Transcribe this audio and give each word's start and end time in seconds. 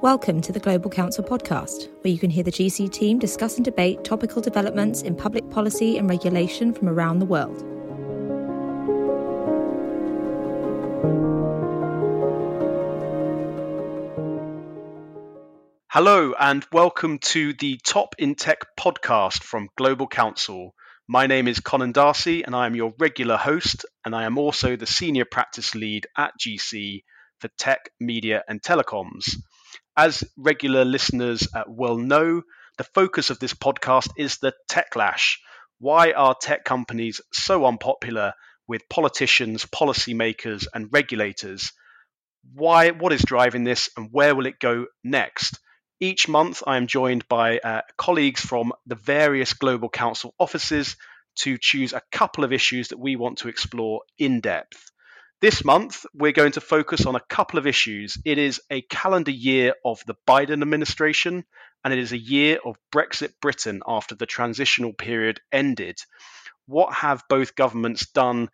Welcome 0.00 0.40
to 0.42 0.52
the 0.52 0.60
Global 0.60 0.90
Counsel 0.90 1.24
podcast, 1.24 1.88
where 2.04 2.12
you 2.12 2.20
can 2.20 2.30
hear 2.30 2.44
the 2.44 2.52
GC 2.52 2.92
team 2.92 3.18
discuss 3.18 3.56
and 3.56 3.64
debate 3.64 4.04
topical 4.04 4.40
developments 4.40 5.02
in 5.02 5.16
public 5.16 5.50
policy 5.50 5.98
and 5.98 6.08
regulation 6.08 6.72
from 6.72 6.88
around 6.88 7.18
the 7.18 7.26
world. 7.26 7.64
Hello, 15.88 16.32
and 16.38 16.64
welcome 16.72 17.18
to 17.18 17.54
the 17.54 17.80
Top 17.84 18.14
in 18.18 18.36
Tech 18.36 18.58
podcast 18.78 19.42
from 19.42 19.68
Global 19.76 20.06
Counsel. 20.06 20.76
My 21.08 21.26
name 21.26 21.48
is 21.48 21.58
Conan 21.58 21.90
D'Arcy, 21.90 22.44
and 22.44 22.54
I 22.54 22.66
am 22.66 22.76
your 22.76 22.94
regular 23.00 23.36
host, 23.36 23.84
and 24.04 24.14
I 24.14 24.26
am 24.26 24.38
also 24.38 24.76
the 24.76 24.86
senior 24.86 25.24
practice 25.24 25.74
lead 25.74 26.06
at 26.16 26.34
GC 26.38 27.02
for 27.40 27.48
tech, 27.58 27.90
media, 27.98 28.44
and 28.48 28.62
telecoms. 28.62 29.34
As 30.00 30.22
regular 30.36 30.84
listeners 30.84 31.48
uh, 31.52 31.64
will 31.66 31.98
know, 31.98 32.42
the 32.76 32.84
focus 32.84 33.30
of 33.30 33.40
this 33.40 33.52
podcast 33.52 34.08
is 34.16 34.38
the 34.38 34.52
techlash. 34.70 35.38
Why 35.80 36.12
are 36.12 36.36
tech 36.40 36.64
companies 36.64 37.20
so 37.32 37.66
unpopular 37.66 38.34
with 38.68 38.88
politicians, 38.88 39.64
policymakers, 39.64 40.68
and 40.72 40.88
regulators? 40.92 41.72
Why? 42.54 42.92
What 42.92 43.12
is 43.12 43.22
driving 43.22 43.64
this, 43.64 43.90
and 43.96 44.10
where 44.12 44.36
will 44.36 44.46
it 44.46 44.60
go 44.60 44.86
next? 45.02 45.58
Each 45.98 46.28
month, 46.28 46.62
I 46.64 46.76
am 46.76 46.86
joined 46.86 47.26
by 47.26 47.58
uh, 47.58 47.80
colleagues 47.96 48.40
from 48.40 48.72
the 48.86 48.94
various 48.94 49.52
Global 49.52 49.88
Counsel 49.88 50.32
offices 50.38 50.94
to 51.40 51.58
choose 51.60 51.92
a 51.92 52.02
couple 52.12 52.44
of 52.44 52.52
issues 52.52 52.90
that 52.90 53.00
we 53.00 53.16
want 53.16 53.38
to 53.38 53.48
explore 53.48 54.02
in 54.16 54.40
depth. 54.42 54.92
This 55.40 55.64
month, 55.64 56.04
we're 56.12 56.32
going 56.32 56.50
to 56.52 56.60
focus 56.60 57.06
on 57.06 57.14
a 57.14 57.20
couple 57.20 57.60
of 57.60 57.66
issues. 57.68 58.18
It 58.24 58.38
is 58.38 58.60
a 58.70 58.82
calendar 58.82 59.30
year 59.30 59.74
of 59.84 60.02
the 60.04 60.16
Biden 60.26 60.62
administration, 60.62 61.44
and 61.84 61.94
it 61.94 62.00
is 62.00 62.10
a 62.10 62.18
year 62.18 62.58
of 62.64 62.76
Brexit 62.90 63.34
Britain 63.40 63.80
after 63.86 64.16
the 64.16 64.26
transitional 64.26 64.92
period 64.92 65.40
ended. 65.52 66.00
What 66.66 66.92
have 66.92 67.22
both 67.28 67.54
governments 67.54 68.06
done 68.06 68.50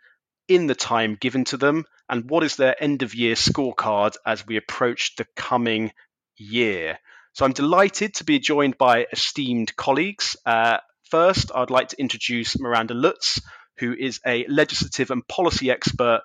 in 0.47 0.67
the 0.67 0.75
time 0.75 1.17
given 1.19 1.45
to 1.45 1.57
them, 1.57 1.87
and 2.11 2.29
what 2.29 2.45
is 2.45 2.57
their 2.57 2.77
end 2.79 3.03
of 3.03 3.15
year 3.15 3.35
scorecard 3.35 4.17
as 4.27 4.47
we 4.47 4.59
approach 4.59 5.17
the 5.17 5.27
coming 5.37 5.91
year? 6.37 6.99
So 7.33 7.47
I'm 7.47 7.55
delighted 7.55 8.17
to 8.17 8.25
be 8.25 8.41
joined 8.41 8.77
by 8.77 9.07
esteemed 9.11 9.75
colleagues. 9.75 10.37
Uh, 10.45 10.81
first, 11.11 11.51
I'd 11.55 11.71
like 11.71 11.89
to 11.89 11.99
introduce 12.01 12.61
Miranda 12.61 12.93
Lutz, 12.93 13.41
who 13.79 13.95
is 13.95 14.21
a 14.27 14.47
legislative 14.49 15.11
and 15.11 15.27
policy 15.27 15.71
expert 15.71 16.21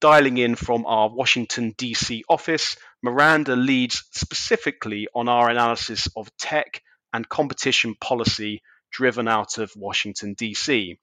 Dialing 0.00 0.36
in 0.36 0.56
from 0.56 0.84
our 0.84 1.08
Washington, 1.08 1.74
D.C. 1.78 2.22
office, 2.28 2.76
Miranda 3.02 3.56
leads 3.56 4.04
specifically 4.12 5.08
on 5.14 5.26
our 5.26 5.48
analysis 5.48 6.06
of 6.14 6.28
tech 6.36 6.82
and 7.14 7.26
competition 7.26 7.94
policy 7.98 8.60
driven 8.92 9.26
out 9.26 9.56
of 9.56 9.72
Washington, 9.74 10.34
D.C. 10.34 10.98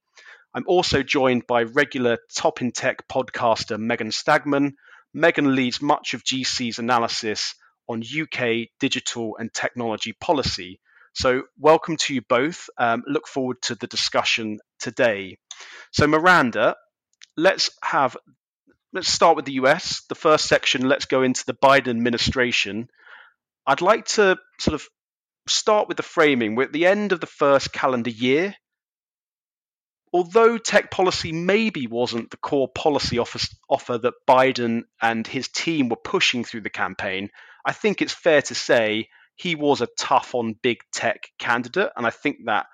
I'm 0.54 0.66
also 0.68 1.02
joined 1.02 1.48
by 1.48 1.64
regular 1.64 2.20
Top 2.36 2.62
in 2.62 2.72
Tech 2.72 3.08
podcaster 3.08 3.80
Megan 3.80 4.12
Stagman. 4.12 4.76
Megan 5.12 5.56
leads 5.56 5.82
much 5.82 6.14
of 6.14 6.24
GC's 6.24 6.78
analysis 6.78 7.56
on 7.90 8.04
UK 8.04 8.68
digital 8.80 9.38
and 9.38 9.52
technology 9.52 10.14
policy. 10.14 10.80
So, 11.14 11.44
welcome 11.58 11.98
to 11.98 12.14
you 12.14 12.22
both. 12.22 12.70
Um, 12.78 13.04
look 13.08 13.28
forward 13.28 13.58
to 13.64 13.76
the 13.76 13.88
discussion 13.88 14.60
today. 14.80 15.38
So, 15.92 16.06
Miranda, 16.06 16.76
let's 17.36 17.72
have 17.84 18.16
let's 18.94 19.12
start 19.12 19.36
with 19.36 19.46
the 19.46 19.54
US. 19.54 20.04
The 20.08 20.16
first 20.16 20.46
section, 20.46 20.88
let's 20.88 21.06
go 21.06 21.24
into 21.24 21.46
the 21.46 21.54
Biden 21.56 21.90
administration. 21.90 22.88
I'd 23.66 23.82
like 23.82 24.06
to 24.06 24.38
sort 24.60 24.76
of 24.76 24.88
start 25.48 25.88
with 25.88 25.98
the 25.98 26.04
framing. 26.04 26.56
We're 26.56 26.64
at 26.64 26.74
the 26.74 26.86
end 26.86 27.12
of 27.12 27.20
the 27.20 27.28
first 27.28 27.74
calendar 27.74 28.12
year. 28.12 28.56
Although 30.14 30.60
tech 30.60 30.92
policy 30.92 31.32
maybe 31.32 31.88
wasn't 31.88 32.30
the 32.30 32.38
core 32.38 32.68
policy 32.68 33.18
offer, 33.18 33.98
that 33.98 34.14
Biden 34.30 34.84
and 35.02 35.26
his 35.26 35.48
team 35.48 35.90
were 35.90 35.96
pushing 35.96 36.44
through 36.44 36.62
the 36.62 36.70
campaign, 36.70 37.30
I 37.66 37.72
think 37.72 38.02
it's 38.02 38.14
fair 38.14 38.44
to 38.44 38.54
say 38.54 39.10
he 39.36 39.56
was 39.56 39.82
a 39.82 39.88
tough 39.98 40.36
on 40.36 40.56
big 40.62 40.78
tech 40.94 41.30
candidate. 41.40 41.90
And 41.96 42.06
I 42.06 42.12
think 42.12 42.46
that 42.46 42.68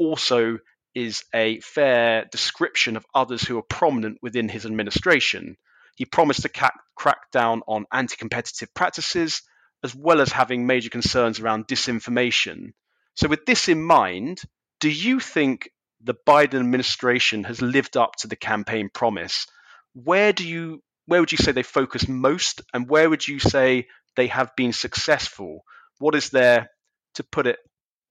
also 0.00 0.58
is 0.94 1.24
a 1.34 1.60
fair 1.60 2.24
description 2.30 2.96
of 2.96 3.06
others 3.14 3.42
who 3.42 3.58
are 3.58 3.62
prominent 3.62 4.18
within 4.22 4.48
his 4.48 4.66
administration. 4.66 5.56
He 5.96 6.04
promised 6.04 6.42
to 6.42 6.48
ca- 6.48 6.70
crack 6.94 7.30
down 7.30 7.62
on 7.66 7.86
anti 7.92 8.16
competitive 8.16 8.72
practices, 8.74 9.42
as 9.82 9.94
well 9.94 10.20
as 10.20 10.32
having 10.32 10.66
major 10.66 10.90
concerns 10.90 11.40
around 11.40 11.66
disinformation. 11.66 12.72
So, 13.14 13.28
with 13.28 13.46
this 13.46 13.68
in 13.68 13.82
mind, 13.82 14.40
do 14.80 14.88
you 14.88 15.20
think 15.20 15.70
the 16.02 16.14
Biden 16.26 16.60
administration 16.60 17.44
has 17.44 17.60
lived 17.60 17.96
up 17.96 18.16
to 18.16 18.28
the 18.28 18.36
campaign 18.36 18.88
promise? 18.92 19.46
Where 19.92 20.32
do 20.32 20.46
you 20.46 20.82
where 21.06 21.20
would 21.20 21.32
you 21.32 21.38
say 21.38 21.52
they 21.52 21.64
focus 21.64 22.06
most, 22.06 22.62
and 22.72 22.88
where 22.88 23.10
would 23.10 23.26
you 23.26 23.40
say 23.40 23.88
they 24.16 24.28
have 24.28 24.54
been 24.56 24.72
successful? 24.72 25.64
What 25.98 26.14
is 26.14 26.30
their, 26.30 26.70
to 27.14 27.24
put 27.24 27.48
it 27.48 27.58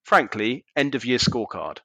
frankly, 0.03 0.65
end 0.75 0.95
of 0.95 1.05
year 1.05 1.19
scorecard? 1.19 1.77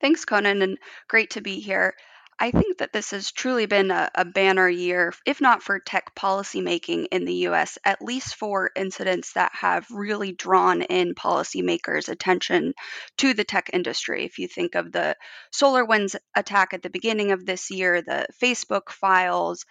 Thanks, 0.00 0.24
Conan, 0.24 0.62
and 0.62 0.78
great 1.08 1.30
to 1.30 1.40
be 1.40 1.60
here. 1.60 1.94
I 2.40 2.52
think 2.52 2.78
that 2.78 2.92
this 2.92 3.10
has 3.10 3.32
truly 3.32 3.66
been 3.66 3.90
a, 3.90 4.08
a, 4.14 4.24
banner 4.24 4.68
year, 4.68 5.12
if 5.26 5.40
not 5.40 5.60
for 5.60 5.80
tech 5.80 6.14
policymaking 6.14 7.08
in 7.10 7.24
the 7.24 7.48
US, 7.48 7.78
at 7.84 8.00
least 8.00 8.36
for 8.36 8.70
incidents 8.76 9.32
that 9.32 9.50
have 9.54 9.90
really 9.90 10.30
drawn 10.30 10.82
in 10.82 11.16
policymakers' 11.16 12.08
attention 12.08 12.74
to 13.16 13.34
the 13.34 13.42
tech 13.42 13.70
industry. 13.72 14.24
If 14.24 14.38
you 14.38 14.46
think 14.46 14.76
of 14.76 14.92
the 14.92 15.16
SolarWinds 15.52 16.14
attack 16.36 16.74
at 16.74 16.82
the 16.82 16.90
beginning 16.90 17.32
of 17.32 17.44
this 17.44 17.72
year, 17.72 18.02
the 18.02 18.28
Facebook 18.40 18.90
files, 18.90 19.64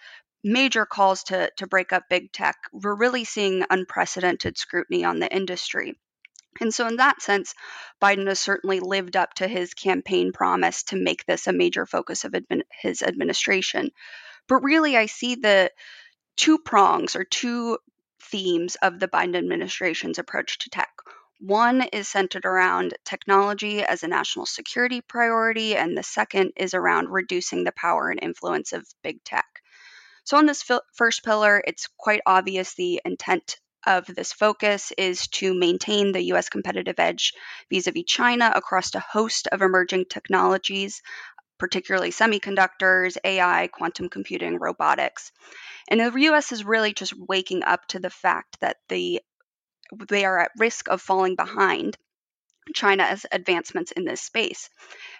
major 0.44 0.84
calls 0.84 1.22
to, 1.24 1.50
to 1.56 1.66
break 1.66 1.94
up 1.94 2.02
big 2.10 2.32
tech, 2.32 2.56
we're 2.72 2.94
really 2.94 3.24
seeing 3.24 3.64
unprecedented 3.70 4.58
scrutiny 4.58 5.04
on 5.04 5.20
the 5.20 5.34
industry. 5.34 5.96
And 6.60 6.74
so, 6.74 6.86
in 6.86 6.96
that 6.96 7.22
sense, 7.22 7.54
Biden 8.02 8.26
has 8.26 8.40
certainly 8.40 8.80
lived 8.80 9.16
up 9.16 9.34
to 9.34 9.48
his 9.48 9.74
campaign 9.74 10.32
promise 10.32 10.82
to 10.84 10.96
make 10.96 11.24
this 11.24 11.46
a 11.46 11.52
major 11.52 11.86
focus 11.86 12.24
of 12.24 12.34
his 12.82 13.02
administration. 13.02 13.90
But 14.48 14.62
really, 14.62 14.96
I 14.96 15.06
see 15.06 15.36
the 15.36 15.70
two 16.36 16.58
prongs 16.58 17.16
or 17.16 17.24
two 17.24 17.78
themes 18.22 18.76
of 18.76 18.98
the 18.98 19.08
Biden 19.08 19.36
administration's 19.36 20.18
approach 20.18 20.58
to 20.58 20.70
tech. 20.70 20.90
One 21.40 21.82
is 21.82 22.08
centered 22.08 22.44
around 22.44 22.94
technology 23.04 23.84
as 23.84 24.02
a 24.02 24.08
national 24.08 24.46
security 24.46 25.00
priority, 25.00 25.76
and 25.76 25.96
the 25.96 26.02
second 26.02 26.52
is 26.56 26.74
around 26.74 27.10
reducing 27.10 27.62
the 27.62 27.72
power 27.72 28.10
and 28.10 28.18
influence 28.20 28.72
of 28.72 28.86
big 29.02 29.22
tech. 29.22 29.46
So, 30.24 30.36
on 30.36 30.46
this 30.46 30.62
fil- 30.62 30.82
first 30.94 31.24
pillar, 31.24 31.62
it's 31.64 31.86
quite 31.96 32.20
obvious 32.26 32.74
the 32.74 33.00
intent 33.04 33.60
of 33.88 34.06
this 34.06 34.32
focus 34.32 34.92
is 34.98 35.26
to 35.28 35.54
maintain 35.54 36.12
the 36.12 36.24
US 36.34 36.50
competitive 36.50 36.98
edge 36.98 37.32
vis 37.70 37.86
a 37.86 37.92
vis 37.92 38.04
China 38.06 38.52
across 38.54 38.94
a 38.94 39.00
host 39.00 39.48
of 39.50 39.62
emerging 39.62 40.04
technologies, 40.10 41.00
particularly 41.58 42.10
semiconductors, 42.10 43.16
AI, 43.24 43.68
quantum 43.72 44.10
computing, 44.10 44.58
robotics. 44.58 45.32
And 45.88 46.00
the 46.00 46.12
US 46.30 46.52
is 46.52 46.64
really 46.64 46.92
just 46.92 47.14
waking 47.16 47.64
up 47.64 47.86
to 47.88 47.98
the 47.98 48.10
fact 48.10 48.60
that 48.60 48.76
the 48.88 49.22
they 50.10 50.26
are 50.26 50.38
at 50.38 50.50
risk 50.58 50.88
of 50.88 51.00
falling 51.00 51.34
behind 51.34 51.96
China's 52.74 53.24
advancements 53.32 53.92
in 53.92 54.04
this 54.04 54.20
space. 54.20 54.68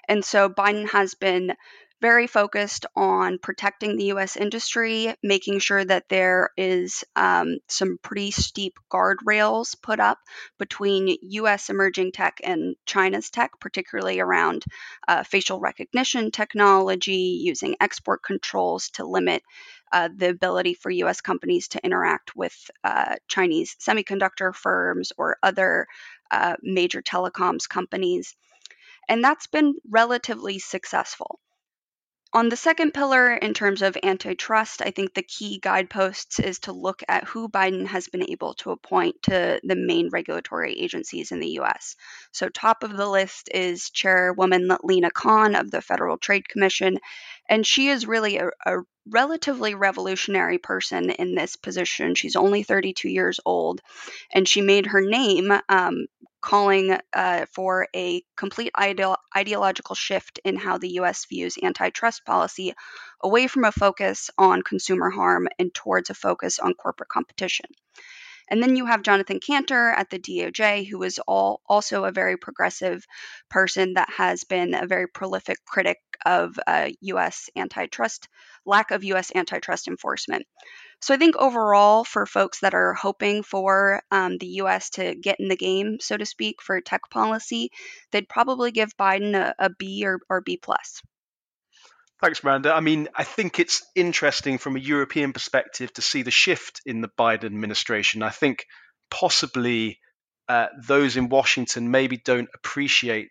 And 0.06 0.22
so 0.22 0.50
Biden 0.50 0.90
has 0.90 1.14
been 1.14 1.54
very 2.00 2.26
focused 2.26 2.86
on 2.94 3.38
protecting 3.38 3.96
the 3.96 4.06
US 4.06 4.36
industry, 4.36 5.14
making 5.22 5.58
sure 5.58 5.84
that 5.84 6.08
there 6.08 6.50
is 6.56 7.04
um, 7.16 7.58
some 7.66 7.98
pretty 8.02 8.30
steep 8.30 8.74
guardrails 8.90 9.74
put 9.80 9.98
up 9.98 10.18
between 10.58 11.16
US 11.22 11.70
emerging 11.70 12.12
tech 12.12 12.40
and 12.44 12.76
China's 12.86 13.30
tech, 13.30 13.52
particularly 13.60 14.20
around 14.20 14.64
uh, 15.08 15.24
facial 15.24 15.58
recognition 15.58 16.30
technology, 16.30 17.40
using 17.42 17.76
export 17.80 18.22
controls 18.22 18.90
to 18.90 19.04
limit. 19.04 19.42
Uh, 19.90 20.08
the 20.14 20.28
ability 20.28 20.74
for 20.74 20.90
US 20.90 21.20
companies 21.22 21.68
to 21.68 21.84
interact 21.84 22.36
with 22.36 22.54
uh, 22.84 23.16
Chinese 23.26 23.74
semiconductor 23.80 24.54
firms 24.54 25.12
or 25.16 25.38
other 25.42 25.86
uh, 26.30 26.56
major 26.62 27.00
telecoms 27.00 27.66
companies. 27.68 28.36
And 29.08 29.24
that's 29.24 29.46
been 29.46 29.74
relatively 29.88 30.58
successful. 30.58 31.40
On 32.34 32.50
the 32.50 32.56
second 32.56 32.92
pillar, 32.92 33.32
in 33.32 33.54
terms 33.54 33.80
of 33.80 33.96
antitrust, 34.02 34.82
I 34.82 34.90
think 34.90 35.14
the 35.14 35.22
key 35.22 35.58
guideposts 35.60 36.38
is 36.38 36.58
to 36.60 36.72
look 36.72 37.02
at 37.08 37.24
who 37.24 37.48
Biden 37.48 37.86
has 37.86 38.08
been 38.08 38.30
able 38.30 38.52
to 38.56 38.70
appoint 38.70 39.22
to 39.22 39.58
the 39.64 39.74
main 39.74 40.10
regulatory 40.10 40.74
agencies 40.78 41.32
in 41.32 41.40
the 41.40 41.58
US. 41.60 41.96
So, 42.32 42.50
top 42.50 42.82
of 42.82 42.94
the 42.94 43.08
list 43.08 43.48
is 43.54 43.88
Chairwoman 43.88 44.68
Lina 44.82 45.10
Khan 45.10 45.54
of 45.54 45.70
the 45.70 45.80
Federal 45.80 46.18
Trade 46.18 46.46
Commission, 46.46 46.98
And 47.48 47.66
she 47.66 47.88
is 47.88 48.06
really 48.06 48.36
a, 48.36 48.50
a 48.66 48.80
relatively 49.06 49.74
revolutionary 49.74 50.58
person 50.58 51.08
in 51.08 51.34
this 51.34 51.56
position. 51.56 52.14
She's 52.14 52.36
only 52.36 52.62
32 52.62 53.08
years 53.08 53.40
old, 53.46 53.80
and 54.34 54.46
she 54.46 54.60
made 54.60 54.84
her 54.84 55.00
name 55.00 55.50
um, 55.70 56.06
calling 56.48 56.96
uh, 57.12 57.44
for 57.52 57.86
a 57.94 58.22
complete 58.34 58.72
ide- 58.74 59.16
ideological 59.36 59.94
shift 59.94 60.40
in 60.46 60.56
how 60.56 60.78
the 60.78 60.92
US 61.00 61.26
views 61.26 61.58
antitrust 61.62 62.24
policy 62.24 62.72
away 63.20 63.48
from 63.48 63.64
a 63.64 63.72
focus 63.72 64.30
on 64.38 64.62
consumer 64.62 65.10
harm 65.10 65.46
and 65.58 65.74
towards 65.74 66.08
a 66.08 66.14
focus 66.14 66.58
on 66.58 66.72
corporate 66.72 67.10
competition. 67.10 67.66
And 68.50 68.62
then 68.62 68.76
you 68.76 68.86
have 68.86 69.02
Jonathan 69.02 69.40
Kanter 69.40 69.92
at 69.96 70.10
the 70.10 70.18
DOJ, 70.18 70.88
who 70.88 71.02
is 71.02 71.18
all, 71.26 71.60
also 71.66 72.04
a 72.04 72.12
very 72.12 72.36
progressive 72.36 73.04
person 73.48 73.94
that 73.94 74.10
has 74.10 74.44
been 74.44 74.74
a 74.74 74.86
very 74.86 75.06
prolific 75.06 75.58
critic 75.66 75.98
of 76.24 76.58
uh, 76.66 76.88
U.S. 77.00 77.48
antitrust, 77.56 78.28
lack 78.64 78.90
of 78.90 79.04
U.S. 79.04 79.30
antitrust 79.34 79.88
enforcement. 79.88 80.46
So 81.00 81.14
I 81.14 81.16
think 81.16 81.36
overall, 81.36 82.04
for 82.04 82.26
folks 82.26 82.60
that 82.60 82.74
are 82.74 82.92
hoping 82.92 83.42
for 83.42 84.02
um, 84.10 84.36
the 84.38 84.48
U.S. 84.62 84.90
to 84.90 85.14
get 85.14 85.38
in 85.38 85.48
the 85.48 85.56
game, 85.56 85.98
so 86.00 86.16
to 86.16 86.26
speak, 86.26 86.60
for 86.60 86.80
tech 86.80 87.02
policy, 87.10 87.70
they'd 88.10 88.28
probably 88.28 88.72
give 88.72 88.96
Biden 88.96 89.34
a, 89.36 89.54
a 89.58 89.70
B 89.70 90.04
or, 90.04 90.18
or 90.28 90.40
B 90.40 90.58
plus. 90.60 91.02
Thanks, 92.20 92.42
Miranda. 92.42 92.74
I 92.74 92.80
mean, 92.80 93.08
I 93.14 93.22
think 93.22 93.60
it's 93.60 93.86
interesting 93.94 94.58
from 94.58 94.74
a 94.74 94.80
European 94.80 95.32
perspective 95.32 95.92
to 95.94 96.02
see 96.02 96.22
the 96.22 96.32
shift 96.32 96.80
in 96.84 97.00
the 97.00 97.10
Biden 97.16 97.44
administration. 97.44 98.24
I 98.24 98.30
think 98.30 98.66
possibly 99.08 100.00
uh, 100.48 100.66
those 100.86 101.16
in 101.16 101.28
Washington 101.28 101.92
maybe 101.92 102.16
don't 102.16 102.48
appreciate 102.54 103.28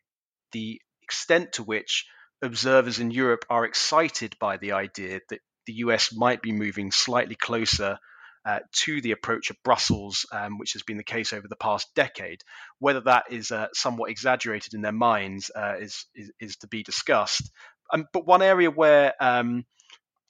the 0.54 0.80
extent 1.04 1.54
to 1.54 1.64
which 1.64 2.06
observers 2.42 3.00
in 3.00 3.12
Europe 3.12 3.44
are 3.50 3.66
excited 3.66 4.36
by 4.40 4.56
the 4.56 4.72
idea 4.74 5.20
that 5.30 5.40
the 5.66 5.74
US 5.74 6.14
might 6.16 6.42
be 6.42 6.54
moving 6.54 6.92
slightly 6.92 7.36
closer 7.36 7.98
uh, 8.46 8.60
to 8.72 9.02
the 9.02 9.12
approach 9.12 9.50
of 9.50 9.58
Brussels, 9.64 10.26
um, 10.32 10.58
which 10.58 10.72
has 10.72 10.84
been 10.84 10.96
the 10.96 11.04
case 11.04 11.34
over 11.34 11.50
the 11.50 11.58
past 11.58 11.94
decade. 11.96 12.42
Whether 12.80 13.02
that 13.02 13.26
is 13.30 13.52
uh, 13.52 13.68
somewhat 13.74 14.10
exaggerated 14.10 14.74
in 14.74 14.82
their 14.82 14.94
minds 14.94 15.52
uh, 15.54 15.76
is, 15.80 16.06
is, 16.16 16.32
is 16.40 16.56
to 16.58 16.68
be 16.68 16.84
discussed. 16.84 17.52
Um, 17.94 18.06
but 18.14 18.26
one 18.26 18.42
area 18.42 18.70
where 18.70 19.14
um, 19.20 19.66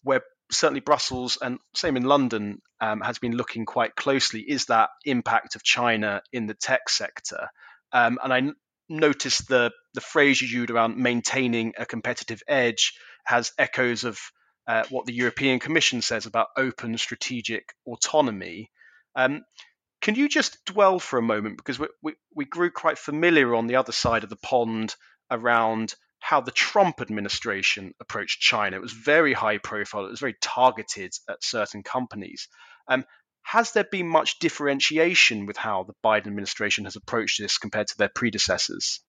where 0.04 0.21
certainly 0.51 0.80
Brussels 0.80 1.38
and 1.42 1.59
same 1.75 1.98
in 1.98 2.04
London 2.04 2.62
um, 2.80 3.01
has 3.01 3.19
been 3.19 3.36
looking 3.36 3.65
quite 3.65 3.95
closely 3.95 4.42
is 4.42 4.65
that 4.65 4.89
impact 5.06 5.56
of 5.56 5.63
China 5.63 6.21
in 6.31 6.48
the 6.48 6.54
tech 6.54 6.89
sector. 6.89 7.50
Um, 7.92 8.18
and 8.24 8.33
I 8.33 8.38
n- 8.38 8.56
noticed 8.89 9.48
the 9.48 9.71
the 9.94 10.01
phrase 10.01 10.42
you 10.42 10.48
used 10.48 10.71
around 10.71 10.98
maintaining 10.98 11.74
a 11.77 11.86
competitive 11.86 12.42
edge 12.48 12.94
has 13.25 13.51
echoes 13.57 14.04
of 14.04 14.19
uh, 14.68 14.83
what 14.89 15.06
the 15.06 15.13
European 15.13 15.59
Commission 15.59 16.01
says 16.01 16.25
about 16.25 16.48
open 16.57 16.98
strategic 16.98 17.74
autonomy. 17.86 18.69
Um, 19.15 19.44
can 20.01 20.15
you 20.15 20.30
just 20.30 20.63
dwell 20.65 21.00
for 21.00 21.18
a 21.18 21.24
moment 21.24 21.57
because 21.57 21.80
we, 21.80 21.88
we, 22.04 22.13
we 22.36 22.45
grew 22.45 22.69
quite 22.69 22.98
familiar 22.98 23.56
on 23.56 23.68
the 23.68 23.77
other 23.77 23.92
side 23.92 24.24
of 24.24 24.30
the 24.30 24.36
pond 24.36 24.95
around 25.31 25.95
how 26.19 26.41
the 26.41 26.51
Trump 26.51 27.01
administration 27.01 27.93
approached 27.99 28.41
China. 28.41 28.77
It 28.77 28.81
was 28.81 28.91
very 28.91 29.33
high 29.33 29.57
profile, 29.57 30.05
it 30.05 30.11
was 30.11 30.19
very 30.19 30.35
targeted 30.41 31.13
at 31.29 31.43
certain 31.43 31.83
companies. 31.83 32.47
Um, 32.87 33.05
has 33.43 33.71
there 33.71 33.85
been 33.89 34.07
much 34.07 34.39
differentiation 34.39 35.45
with 35.45 35.55
how 35.55 35.83
the 35.83 35.93
Biden 36.03 36.27
administration 36.27 36.83
has 36.83 36.97
approached 36.97 37.39
this 37.39 37.57
compared 37.57 37.87
to 37.87 37.97
their 37.97 38.09
predecessors? 38.13 38.99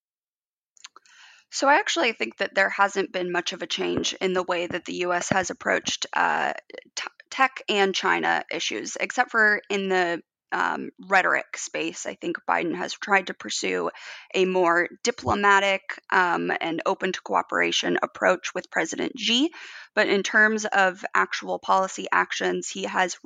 So, 1.50 1.66
I 1.66 1.78
actually 1.78 2.12
think 2.12 2.36
that 2.36 2.54
there 2.54 2.68
hasn't 2.68 3.10
been 3.10 3.32
much 3.32 3.52
of 3.52 3.62
a 3.62 3.66
change 3.66 4.12
in 4.20 4.34
the 4.34 4.42
way 4.42 4.66
that 4.66 4.84
the 4.84 4.96
US 5.06 5.30
has 5.30 5.50
approached 5.50 6.06
uh, 6.12 6.52
t- 6.94 7.08
tech 7.30 7.62
and 7.68 7.94
China 7.94 8.44
issues, 8.52 8.96
except 9.00 9.30
for 9.30 9.60
in 9.70 9.88
the 9.88 10.22
um, 10.52 10.90
rhetoric 11.06 11.56
space. 11.56 12.06
I 12.06 12.14
think 12.14 12.38
Biden 12.48 12.74
has 12.74 12.92
tried 12.92 13.28
to 13.28 13.34
pursue 13.34 13.90
a 14.34 14.44
more 14.44 14.88
diplomatic 15.02 15.82
um, 16.10 16.52
and 16.60 16.82
open 16.86 17.12
to 17.12 17.20
cooperation 17.20 17.98
approach 18.02 18.54
with 18.54 18.70
President 18.70 19.18
Xi. 19.18 19.50
But 19.94 20.08
in 20.08 20.22
terms 20.22 20.64
of 20.64 21.04
actual 21.14 21.58
policy 21.58 22.06
actions, 22.12 22.68
he 22.68 22.84
has 22.84 23.16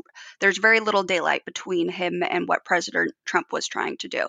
there's 0.41 0.59
very 0.59 0.81
little 0.81 1.03
daylight 1.03 1.45
between 1.45 1.89
him 1.89 2.23
and 2.23 2.49
what 2.49 2.65
President 2.65 3.13
Trump 3.25 3.53
was 3.53 3.67
trying 3.67 3.97
to 3.99 4.09
do. 4.09 4.27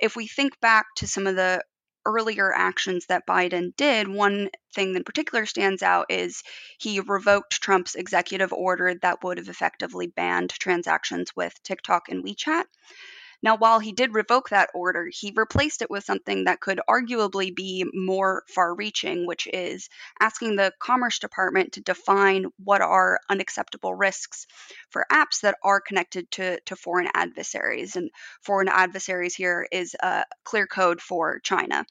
If 0.00 0.16
we 0.16 0.26
think 0.26 0.60
back 0.60 0.86
to 0.96 1.06
some 1.06 1.26
of 1.26 1.36
the 1.36 1.62
earlier 2.08 2.52
actions 2.54 3.06
that 3.06 3.26
Biden 3.26 3.76
did, 3.76 4.08
one 4.08 4.48
thing 4.74 4.96
in 4.96 5.04
particular 5.04 5.44
stands 5.44 5.82
out 5.82 6.06
is 6.08 6.42
he 6.78 7.00
revoked 7.00 7.60
Trump's 7.60 7.94
executive 7.94 8.52
order 8.52 8.94
that 9.02 9.22
would 9.22 9.36
have 9.36 9.48
effectively 9.48 10.06
banned 10.06 10.50
transactions 10.50 11.36
with 11.36 11.54
TikTok 11.62 12.08
and 12.08 12.24
WeChat. 12.24 12.64
Now, 13.42 13.56
while 13.56 13.78
he 13.78 13.92
did 13.92 14.14
revoke 14.14 14.48
that 14.48 14.70
order, 14.74 15.08
he 15.10 15.32
replaced 15.34 15.82
it 15.82 15.90
with 15.90 16.04
something 16.04 16.44
that 16.44 16.60
could 16.60 16.80
arguably 16.88 17.54
be 17.54 17.84
more 17.94 18.42
far 18.48 18.74
reaching, 18.74 19.26
which 19.26 19.46
is 19.46 19.88
asking 20.20 20.56
the 20.56 20.72
Commerce 20.80 21.20
Department 21.20 21.72
to 21.72 21.80
define 21.80 22.46
what 22.62 22.80
are 22.80 23.20
unacceptable 23.28 23.94
risks 23.94 24.46
for 24.90 25.06
apps 25.12 25.42
that 25.42 25.56
are 25.62 25.80
connected 25.80 26.30
to, 26.32 26.60
to 26.66 26.74
foreign 26.74 27.08
adversaries. 27.14 27.94
And 27.94 28.10
foreign 28.42 28.68
adversaries 28.68 29.36
here 29.36 29.66
is 29.70 29.94
a 30.00 30.24
clear 30.44 30.66
code 30.66 31.00
for 31.00 31.38
China. 31.40 31.84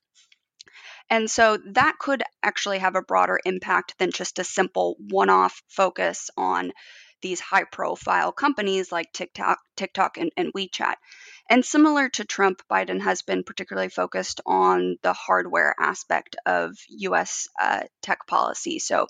And 1.09 1.31
so 1.31 1.57
that 1.71 1.97
could 1.99 2.23
actually 2.43 2.79
have 2.79 2.95
a 2.95 3.01
broader 3.01 3.39
impact 3.45 3.97
than 3.97 4.11
just 4.11 4.39
a 4.39 4.43
simple 4.43 4.97
one 4.99 5.29
off 5.29 5.61
focus 5.69 6.29
on 6.35 6.73
these 7.21 7.39
high 7.39 7.63
profile 7.63 8.31
companies 8.31 8.91
like 8.91 9.11
TikTok, 9.13 9.59
TikTok 9.75 10.17
and, 10.17 10.31
and 10.37 10.53
WeChat. 10.53 10.95
And 11.49 11.63
similar 11.63 12.09
to 12.09 12.25
Trump, 12.25 12.61
Biden 12.69 13.01
has 13.01 13.21
been 13.21 13.43
particularly 13.43 13.89
focused 13.89 14.41
on 14.45 14.97
the 15.01 15.13
hardware 15.13 15.73
aspect 15.79 16.35
of 16.45 16.75
US 16.89 17.47
uh, 17.59 17.83
tech 18.01 18.27
policy. 18.27 18.79
So, 18.79 19.07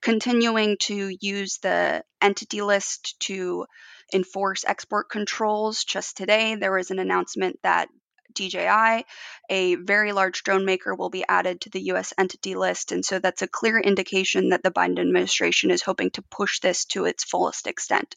continuing 0.00 0.76
to 0.82 1.14
use 1.20 1.58
the 1.58 2.02
entity 2.22 2.62
list 2.62 3.20
to 3.20 3.66
enforce 4.12 4.64
export 4.66 5.10
controls. 5.10 5.84
Just 5.84 6.16
today, 6.16 6.54
there 6.54 6.72
was 6.72 6.90
an 6.90 6.98
announcement 6.98 7.58
that 7.62 7.88
DJI, 8.34 9.04
a 9.50 9.74
very 9.76 10.12
large 10.12 10.42
drone 10.42 10.64
maker, 10.64 10.94
will 10.94 11.10
be 11.10 11.24
added 11.28 11.60
to 11.62 11.70
the 11.70 11.82
US 11.92 12.12
entity 12.18 12.54
list. 12.54 12.92
And 12.92 13.04
so 13.04 13.18
that's 13.18 13.42
a 13.42 13.48
clear 13.48 13.78
indication 13.78 14.50
that 14.50 14.62
the 14.62 14.70
Biden 14.70 14.98
administration 15.00 15.70
is 15.70 15.82
hoping 15.82 16.10
to 16.12 16.22
push 16.22 16.60
this 16.60 16.84
to 16.86 17.04
its 17.04 17.24
fullest 17.24 17.66
extent. 17.66 18.16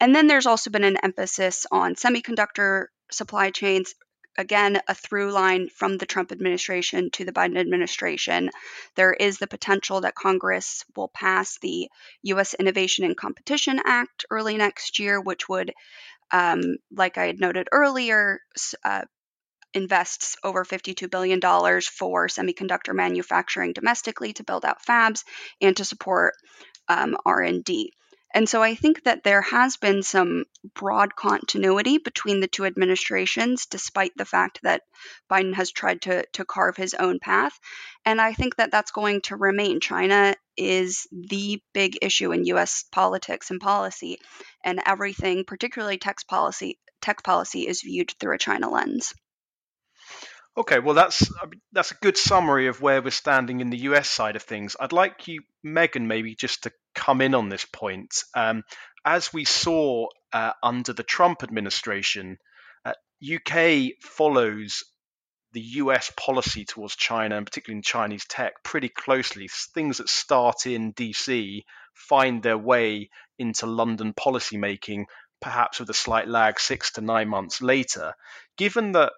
And 0.00 0.14
then 0.14 0.26
there's 0.26 0.46
also 0.46 0.70
been 0.70 0.84
an 0.84 0.98
emphasis 1.02 1.66
on 1.70 1.94
semiconductor 1.94 2.86
supply 3.10 3.50
chains. 3.50 3.94
Again, 4.36 4.80
a 4.88 4.94
through 4.96 5.30
line 5.30 5.68
from 5.68 5.96
the 5.96 6.06
Trump 6.06 6.32
administration 6.32 7.10
to 7.12 7.24
the 7.24 7.30
Biden 7.30 7.56
administration. 7.56 8.50
There 8.96 9.12
is 9.12 9.38
the 9.38 9.46
potential 9.46 10.00
that 10.00 10.16
Congress 10.16 10.84
will 10.96 11.06
pass 11.06 11.56
the 11.58 11.88
U.S. 12.22 12.54
Innovation 12.54 13.04
and 13.04 13.16
Competition 13.16 13.80
Act 13.84 14.24
early 14.30 14.56
next 14.56 14.98
year, 14.98 15.20
which 15.20 15.48
would 15.48 15.72
um, 16.34 16.78
like 16.90 17.16
I 17.16 17.26
had 17.26 17.38
noted 17.38 17.68
earlier, 17.70 18.40
uh, 18.84 19.02
invests 19.72 20.36
over 20.42 20.64
$52 20.64 21.08
billion 21.08 21.40
for 21.40 22.26
semiconductor 22.28 22.92
manufacturing 22.94 23.72
domestically 23.72 24.32
to 24.32 24.44
build 24.44 24.64
out 24.64 24.84
fabs 24.84 25.22
and 25.60 25.76
to 25.76 25.84
support 25.84 26.34
um, 26.88 27.16
r&d 27.24 27.92
and 28.34 28.48
so 28.48 28.60
I 28.62 28.74
think 28.74 29.04
that 29.04 29.22
there 29.22 29.42
has 29.42 29.76
been 29.76 30.02
some 30.02 30.44
broad 30.74 31.14
continuity 31.14 31.98
between 31.98 32.40
the 32.40 32.48
two 32.48 32.64
administrations, 32.64 33.66
despite 33.66 34.10
the 34.16 34.24
fact 34.24 34.58
that 34.64 34.82
Biden 35.30 35.54
has 35.54 35.70
tried 35.70 36.02
to, 36.02 36.26
to 36.32 36.44
carve 36.44 36.76
his 36.76 36.94
own 36.94 37.20
path. 37.20 37.56
And 38.04 38.20
I 38.20 38.32
think 38.32 38.56
that 38.56 38.72
that's 38.72 38.90
going 38.90 39.20
to 39.22 39.36
remain. 39.36 39.78
China 39.78 40.34
is 40.56 41.06
the 41.12 41.62
big 41.72 41.98
issue 42.02 42.32
in 42.32 42.44
US 42.46 42.84
politics 42.90 43.52
and 43.52 43.60
policy, 43.60 44.18
and 44.64 44.82
everything, 44.84 45.44
particularly 45.44 45.98
tech 45.98 46.16
policy, 46.26 46.78
tech 47.00 47.22
policy 47.22 47.68
is 47.68 47.82
viewed 47.82 48.12
through 48.18 48.34
a 48.34 48.38
China 48.38 48.68
lens. 48.68 49.14
Okay, 50.56 50.78
well 50.78 50.94
that's 50.94 51.28
that's 51.72 51.90
a 51.90 51.96
good 51.96 52.16
summary 52.16 52.68
of 52.68 52.80
where 52.80 53.02
we're 53.02 53.10
standing 53.10 53.60
in 53.60 53.70
the 53.70 53.78
US 53.78 54.08
side 54.08 54.36
of 54.36 54.42
things. 54.42 54.76
I'd 54.78 54.92
like 54.92 55.26
you, 55.26 55.40
Megan, 55.64 56.06
maybe 56.06 56.36
just 56.36 56.62
to 56.62 56.72
come 56.94 57.20
in 57.20 57.34
on 57.34 57.48
this 57.48 57.64
point. 57.64 58.22
Um, 58.36 58.62
as 59.04 59.32
we 59.32 59.44
saw 59.44 60.06
uh, 60.32 60.52
under 60.62 60.92
the 60.92 61.02
Trump 61.02 61.42
administration, 61.42 62.38
uh, 62.84 62.92
UK 63.20 63.94
follows 64.00 64.84
the 65.54 65.60
US 65.60 66.12
policy 66.16 66.64
towards 66.64 66.94
China, 66.94 67.36
and 67.36 67.46
particularly 67.46 67.78
in 67.78 67.82
Chinese 67.82 68.24
tech, 68.24 68.62
pretty 68.62 68.88
closely. 68.88 69.48
Things 69.48 69.98
that 69.98 70.08
start 70.08 70.66
in 70.66 70.92
DC 70.92 71.64
find 71.94 72.42
their 72.42 72.58
way 72.58 73.10
into 73.40 73.66
London 73.66 74.14
policymaking, 74.14 75.06
perhaps 75.40 75.80
with 75.80 75.90
a 75.90 75.94
slight 75.94 76.28
lag, 76.28 76.60
six 76.60 76.92
to 76.92 77.00
nine 77.00 77.28
months 77.28 77.60
later. 77.60 78.14
Given 78.56 78.92
that 78.92 79.12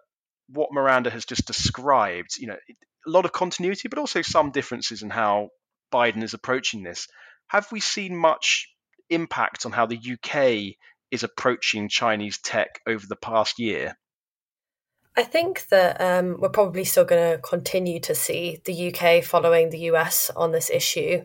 what 0.49 0.73
Miranda 0.73 1.11
has 1.11 1.25
just 1.25 1.47
described, 1.47 2.39
you 2.39 2.47
know, 2.47 2.57
a 3.07 3.11
lot 3.11 3.25
of 3.25 3.33
continuity, 3.33 3.89
but 3.89 3.99
also 3.99 4.23
some 4.23 4.51
differences 4.51 5.03
in 5.03 5.11
how 5.11 5.51
Biden 5.93 6.23
is 6.23 6.35
approaching 6.35 6.83
this. 6.83 7.09
Have 7.49 7.71
we 7.71 7.81
seen 7.81 8.17
much 8.17 8.69
impact 9.11 9.67
on 9.67 9.73
how 9.73 9.87
the 9.87 9.99
UK 9.99 10.77
is 11.11 11.23
approaching 11.23 11.89
Chinese 11.89 12.39
tech 12.39 12.81
over 12.87 13.07
the 13.07 13.17
past 13.17 13.59
year? 13.59 13.97
I 15.17 15.23
think 15.23 15.67
that 15.69 15.99
um, 16.01 16.37
we're 16.39 16.51
probably 16.51 16.85
still 16.85 17.07
going 17.07 17.33
to 17.33 17.39
continue 17.39 18.01
to 18.01 18.15
see 18.15 18.61
the 18.65 18.93
UK 18.93 19.25
following 19.25 19.71
the 19.71 19.91
US 19.91 20.31
on 20.37 20.53
this 20.53 20.69
issue. 20.69 21.25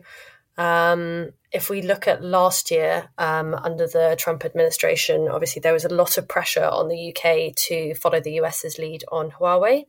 Um, 0.58 1.30
if 1.50 1.68
we 1.70 1.82
look 1.82 2.06
at 2.06 2.24
last 2.24 2.70
year 2.70 3.08
um, 3.18 3.54
under 3.54 3.86
the 3.86 4.16
Trump 4.18 4.44
administration, 4.44 5.28
obviously 5.28 5.60
there 5.60 5.72
was 5.72 5.84
a 5.84 5.94
lot 5.94 6.18
of 6.18 6.28
pressure 6.28 6.64
on 6.64 6.88
the 6.88 7.14
UK 7.14 7.54
to 7.68 7.94
follow 7.94 8.20
the 8.20 8.34
US's 8.34 8.78
lead 8.78 9.04
on 9.10 9.30
Huawei. 9.30 9.84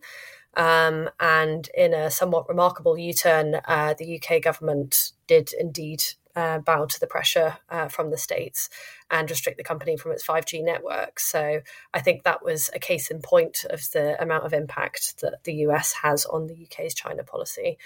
Um, 0.55 1.09
and 1.19 1.67
in 1.75 1.93
a 1.93 2.11
somewhat 2.11 2.47
remarkable 2.47 2.97
U 2.97 3.13
turn, 3.13 3.59
uh, 3.65 3.95
the 3.97 4.21
UK 4.21 4.41
government 4.41 5.13
did 5.27 5.51
indeed 5.57 6.03
uh, 6.35 6.59
bow 6.59 6.85
to 6.85 6.99
the 6.99 7.07
pressure 7.07 7.57
uh, 7.69 7.87
from 7.87 8.11
the 8.11 8.17
states 8.17 8.69
and 9.09 9.29
restrict 9.29 9.57
the 9.57 9.63
company 9.63 9.97
from 9.97 10.11
its 10.11 10.25
5G 10.25 10.63
network. 10.63 11.19
So 11.19 11.61
I 11.93 12.01
think 12.01 12.23
that 12.23 12.43
was 12.43 12.69
a 12.73 12.79
case 12.79 13.11
in 13.11 13.21
point 13.21 13.65
of 13.69 13.89
the 13.91 14.21
amount 14.21 14.45
of 14.45 14.53
impact 14.53 15.21
that 15.21 15.43
the 15.43 15.53
US 15.67 15.93
has 16.03 16.25
on 16.25 16.47
the 16.47 16.67
UK's 16.67 16.93
China 16.93 17.23
policy. 17.23 17.77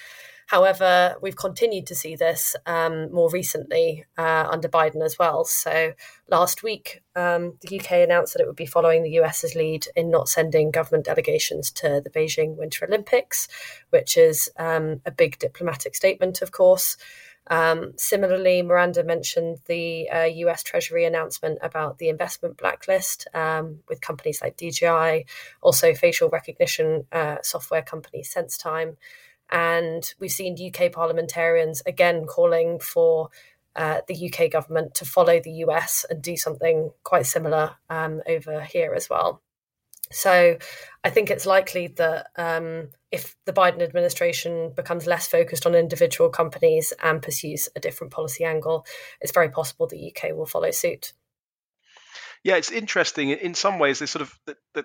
However, 0.47 1.17
we've 1.21 1.35
continued 1.35 1.87
to 1.87 1.95
see 1.95 2.15
this 2.15 2.55
um, 2.65 3.11
more 3.11 3.29
recently 3.29 4.05
uh, 4.17 4.47
under 4.49 4.69
Biden 4.69 5.03
as 5.03 5.19
well. 5.19 5.43
So 5.43 5.93
last 6.29 6.63
week, 6.63 7.03
um, 7.17 7.57
the 7.61 7.77
UK 7.77 7.91
announced 7.91 8.33
that 8.33 8.41
it 8.41 8.47
would 8.47 8.55
be 8.55 8.65
following 8.65 9.03
the 9.03 9.11
US's 9.11 9.55
lead 9.55 9.87
in 9.93 10.09
not 10.09 10.29
sending 10.29 10.71
government 10.71 11.05
delegations 11.05 11.69
to 11.71 12.01
the 12.01 12.09
Beijing 12.09 12.55
Winter 12.55 12.85
Olympics, 12.85 13.49
which 13.89 14.17
is 14.17 14.49
um, 14.57 15.01
a 15.05 15.11
big 15.11 15.37
diplomatic 15.37 15.95
statement, 15.95 16.41
of 16.41 16.53
course. 16.53 16.95
Um, 17.49 17.93
similarly, 17.97 18.61
Miranda 18.61 19.03
mentioned 19.03 19.59
the 19.65 20.09
uh, 20.09 20.23
US 20.23 20.63
Treasury 20.63 21.03
announcement 21.03 21.59
about 21.61 21.97
the 21.97 22.07
investment 22.07 22.57
blacklist 22.57 23.27
um, 23.33 23.79
with 23.89 23.99
companies 23.99 24.41
like 24.41 24.55
DJI, 24.55 25.25
also 25.61 25.93
facial 25.93 26.29
recognition 26.29 27.05
uh, 27.11 27.37
software 27.41 27.81
company 27.81 28.23
SenseTime. 28.23 28.95
And 29.51 30.13
we've 30.19 30.31
seen 30.31 30.57
UK 30.59 30.91
parliamentarians 30.91 31.81
again 31.85 32.25
calling 32.25 32.79
for 32.79 33.29
uh, 33.75 34.01
the 34.07 34.31
UK 34.31 34.51
government 34.51 34.95
to 34.95 35.05
follow 35.05 35.39
the 35.39 35.51
US 35.65 36.05
and 36.09 36.21
do 36.21 36.35
something 36.35 36.91
quite 37.03 37.25
similar 37.25 37.75
um, 37.89 38.21
over 38.27 38.61
here 38.61 38.93
as 38.93 39.09
well. 39.09 39.41
So 40.11 40.57
I 41.03 41.09
think 41.09 41.29
it's 41.29 41.45
likely 41.45 41.87
that 41.87 42.27
um, 42.37 42.89
if 43.11 43.35
the 43.45 43.53
Biden 43.53 43.81
administration 43.81 44.71
becomes 44.75 45.05
less 45.05 45.27
focused 45.27 45.65
on 45.65 45.75
individual 45.75 46.29
companies 46.29 46.93
and 47.03 47.21
pursues 47.21 47.69
a 47.75 47.79
different 47.79 48.13
policy 48.13 48.43
angle, 48.43 48.85
it's 49.21 49.31
very 49.31 49.49
possible 49.49 49.87
the 49.87 50.11
UK 50.11 50.35
will 50.35 50.45
follow 50.45 50.71
suit. 50.71 51.13
Yeah, 52.43 52.55
it's 52.55 52.71
interesting. 52.71 53.29
In 53.31 53.55
some 53.55 53.79
ways, 53.79 53.99
they 53.99 54.05
sort 54.05 54.21
of 54.21 54.39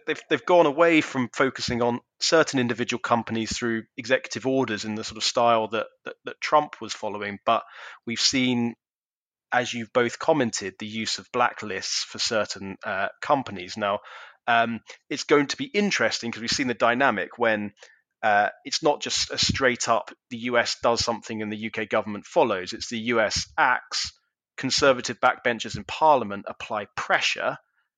they've 0.06 0.22
they've 0.28 0.44
gone 0.44 0.66
away 0.66 1.00
from 1.00 1.28
focusing 1.32 1.82
on 1.82 2.00
certain 2.22 2.60
individual 2.60 3.00
companies 3.00 3.56
through 3.56 3.84
executive 3.96 4.46
orders 4.46 4.84
in 4.84 4.94
the 4.94 5.04
sort 5.04 5.16
of 5.16 5.24
style 5.24 5.68
that 5.68 5.86
that, 6.04 6.14
that 6.24 6.40
Trump 6.40 6.80
was 6.80 6.92
following. 6.92 7.38
But 7.44 7.62
we've 8.06 8.20
seen, 8.20 8.74
as 9.52 9.74
you've 9.74 9.92
both 9.92 10.18
commented, 10.18 10.74
the 10.78 10.86
use 10.86 11.18
of 11.18 11.30
blacklists 11.32 12.04
for 12.04 12.18
certain 12.18 12.76
uh, 12.84 13.08
companies. 13.20 13.76
Now, 13.76 14.00
um, 14.46 14.80
it's 15.10 15.24
going 15.24 15.48
to 15.48 15.56
be 15.56 15.64
interesting 15.66 16.30
because 16.30 16.40
we've 16.40 16.50
seen 16.50 16.68
the 16.68 16.74
dynamic 16.74 17.38
when 17.38 17.72
uh, 18.22 18.48
it's 18.64 18.82
not 18.82 19.00
just 19.00 19.30
a 19.32 19.38
straight 19.38 19.88
up 19.88 20.10
the 20.30 20.38
US 20.38 20.76
does 20.82 21.04
something 21.04 21.42
and 21.42 21.52
the 21.52 21.70
UK 21.72 21.88
government 21.88 22.24
follows. 22.24 22.72
It's 22.72 22.88
the 22.88 22.98
US 22.98 23.46
acts, 23.58 24.12
conservative 24.56 25.18
backbenchers 25.20 25.76
in 25.76 25.84
Parliament 25.84 26.44
apply 26.48 26.86
pressure, 26.96 27.56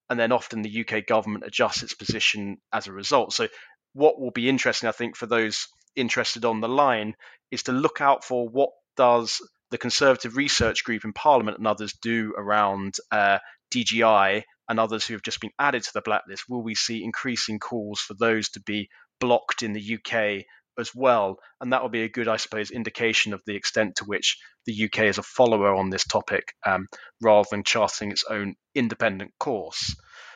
and 0.08 0.18
then 0.18 0.32
often 0.32 0.62
the 0.62 0.86
UK 0.86 1.06
government 1.06 1.44
adjusts 1.46 1.82
its 1.82 1.94
position 1.94 2.58
as 2.72 2.86
a 2.86 2.92
result. 2.92 3.32
So, 3.32 3.48
what 3.94 4.20
will 4.20 4.30
be 4.30 4.48
interesting, 4.48 4.88
I 4.88 4.92
think, 4.92 5.16
for 5.16 5.26
those 5.26 5.68
interested 5.96 6.44
on 6.44 6.60
the 6.60 6.68
line 6.68 7.14
is 7.50 7.64
to 7.64 7.72
look 7.72 8.00
out 8.00 8.24
for 8.24 8.48
what 8.48 8.70
does 8.96 9.40
the 9.70 9.78
Conservative 9.78 10.36
Research 10.36 10.84
Group 10.84 11.04
in 11.04 11.12
Parliament 11.12 11.58
and 11.58 11.66
others 11.66 11.94
do 12.02 12.34
around 12.36 12.96
uh, 13.10 13.38
DJI 13.70 14.44
and 14.68 14.80
others 14.80 15.06
who 15.06 15.14
have 15.14 15.22
just 15.22 15.40
been 15.40 15.52
added 15.58 15.82
to 15.84 15.92
the 15.92 16.02
blacklist, 16.02 16.48
will 16.48 16.62
we 16.62 16.74
see 16.74 17.04
increasing 17.04 17.58
calls 17.58 18.00
for 18.00 18.14
those 18.14 18.50
to 18.50 18.60
be 18.60 18.88
blocked 19.20 19.62
in 19.62 19.72
the 19.72 19.98
UK 19.98 20.44
as 20.78 20.94
well? 20.94 21.38
And 21.60 21.72
that 21.72 21.82
will 21.82 21.90
be 21.90 22.02
a 22.02 22.08
good, 22.08 22.28
I 22.28 22.36
suppose, 22.36 22.70
indication 22.70 23.32
of 23.34 23.42
the 23.46 23.56
extent 23.56 23.96
to 23.96 24.04
which 24.04 24.38
the 24.66 24.84
UK 24.84 25.00
is 25.00 25.18
a 25.18 25.22
follower 25.22 25.74
on 25.74 25.90
this 25.90 26.04
topic 26.04 26.54
um, 26.66 26.86
rather 27.20 27.48
than 27.50 27.64
charting 27.64 28.10
its 28.10 28.24
own 28.28 28.54
independent 28.74 29.32
course. 29.38 29.94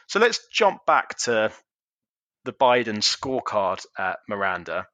So 0.08 0.20
let's 0.20 0.46
jump 0.52 0.84
back 0.86 1.16
to 1.20 1.52
the 2.44 2.52
Biden 2.52 2.98
scorecard, 2.98 3.84
at 3.98 4.18
Miranda. 4.28 4.86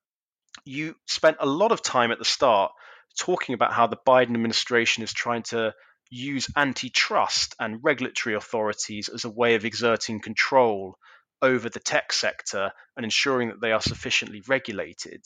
You 0.65 0.97
spent 1.07 1.37
a 1.41 1.47
lot 1.47 1.73
of 1.73 1.83
time 1.83 2.11
at 2.11 2.19
the 2.19 2.25
start 2.25 2.73
talking 3.19 3.55
about 3.55 3.73
how 3.73 3.87
the 3.87 3.99
Biden 4.07 4.35
administration 4.35 5.03
is 5.03 5.13
trying 5.13 5.43
to 5.45 5.75
use 6.11 6.49
antitrust 6.57 7.55
and 7.59 7.83
regulatory 7.83 8.35
authorities 8.35 9.09
as 9.09 9.25
a 9.25 9.31
way 9.31 9.55
of 9.55 9.65
exerting 9.65 10.21
control 10.21 10.97
over 11.43 11.69
the 11.69 11.81
tech 11.81 12.13
sector 12.13 12.73
and 12.97 13.05
ensuring 13.05 13.49
that 13.49 13.61
they 13.61 13.73
are 13.73 13.81
sufficiently 13.81 14.43
regulated. 14.47 15.23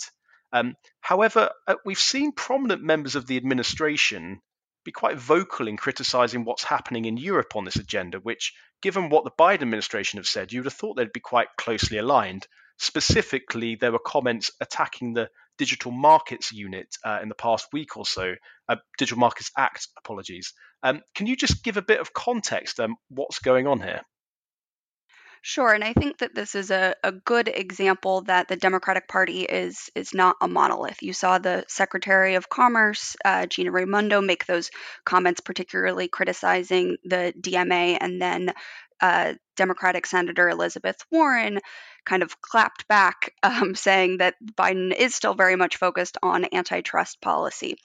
Um, 0.52 0.76
however, 1.00 1.50
uh, 1.66 1.76
we've 1.84 1.98
seen 1.98 2.32
prominent 2.32 2.82
members 2.82 3.14
of 3.16 3.26
the 3.26 3.37
administration 3.37 4.40
be 4.84 4.92
quite 4.92 5.18
vocal 5.18 5.68
in 5.68 5.76
criticizing 5.76 6.44
what's 6.44 6.64
happening 6.64 7.04
in 7.04 7.16
Europe 7.16 7.54
on 7.54 7.64
this 7.64 7.76
agenda, 7.76 8.18
which, 8.18 8.54
given 8.82 9.11
what 9.11 9.25
the 9.25 9.30
Biden 9.30 9.62
administration 9.62 10.18
have 10.18 10.26
said, 10.26 10.52
you 10.52 10.61
would 10.61 10.66
have 10.66 10.75
thought 10.75 10.97
they'd 10.97 11.12
be 11.12 11.20
quite 11.20 11.49
closely 11.56 11.99
aligned. 11.99 12.47
Specifically, 12.78 13.75
there 13.75 13.92
were 13.92 13.99
comments 13.99 14.52
attacking 14.61 15.14
the 15.14 15.28
Digital 15.56 15.90
Markets 15.90 16.52
Unit 16.52 16.87
uh, 17.04 17.18
in 17.20 17.28
the 17.28 17.35
past 17.35 17.66
week 17.73 17.97
or 17.97 18.06
so, 18.06 18.35
uh, 18.68 18.76
Digital 18.97 19.18
Markets 19.18 19.50
Act, 19.56 19.88
apologies. 19.99 20.54
Um, 20.82 21.02
can 21.14 21.26
you 21.26 21.37
just 21.37 21.64
give 21.64 21.76
a 21.76 21.82
bit 21.82 22.00
of 22.00 22.12
context 22.12 22.78
um, 22.78 22.94
what's 23.08 23.40
going 23.40 23.66
on 23.66 23.80
here? 23.80 24.02
Sure, 25.42 25.73
and 25.73 25.85
I 25.85 25.92
think 25.92 26.18
that 26.18 26.35
this 26.35 26.54
is 26.54 26.71
a, 26.71 26.95
a 27.02 27.12
good 27.12 27.49
example 27.49 28.23
that 28.23 28.49
the 28.49 28.57
Democratic 28.57 29.09
Party 29.09 29.42
is 29.42 29.90
is 29.95 30.12
not 30.14 30.37
a 30.40 30.49
monolith. 30.49 31.02
You 31.02 31.12
saw 31.12 31.38
the 31.38 31.64
Secretary 31.68 32.35
of 32.35 32.49
Commerce, 32.49 33.16
uh, 33.25 33.47
Gina 33.47 33.71
Raimondo, 33.71 34.21
make 34.21 34.47
those 34.47 34.71
comments, 35.04 35.40
particularly 35.40 36.09
criticizing 36.09 36.97
the 37.04 37.33
DMA, 37.40 37.99
and 38.00 38.21
then 38.21 38.52
uh, 39.00 39.35
Democratic 39.57 40.07
Senator 40.07 40.49
Elizabeth 40.49 40.97
Warren 41.11 41.61
kind 42.04 42.23
of 42.23 42.40
clapped 42.40 42.88
back, 42.88 43.33
um, 43.42 43.75
saying 43.75 44.18
that 44.18 44.35
Biden 44.57 44.95
is 44.95 45.14
still 45.14 45.35
very 45.35 45.57
much 45.57 45.76
focused 45.76 46.18
on 46.23 46.47
antitrust 46.52 47.21
policy. 47.21 47.76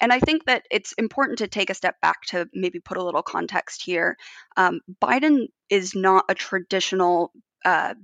And 0.00 0.12
I 0.12 0.20
think 0.20 0.44
that 0.46 0.64
it's 0.70 0.92
important 0.92 1.38
to 1.38 1.48
take 1.48 1.70
a 1.70 1.74
step 1.74 2.00
back 2.00 2.22
to 2.28 2.48
maybe 2.54 2.80
put 2.80 2.96
a 2.96 3.04
little 3.04 3.22
context 3.22 3.82
here. 3.82 4.16
Um, 4.56 4.80
Biden 5.02 5.48
is 5.68 5.94
not 5.94 6.24
a 6.28 6.34
traditional 6.34 7.32
uh, 7.64 7.94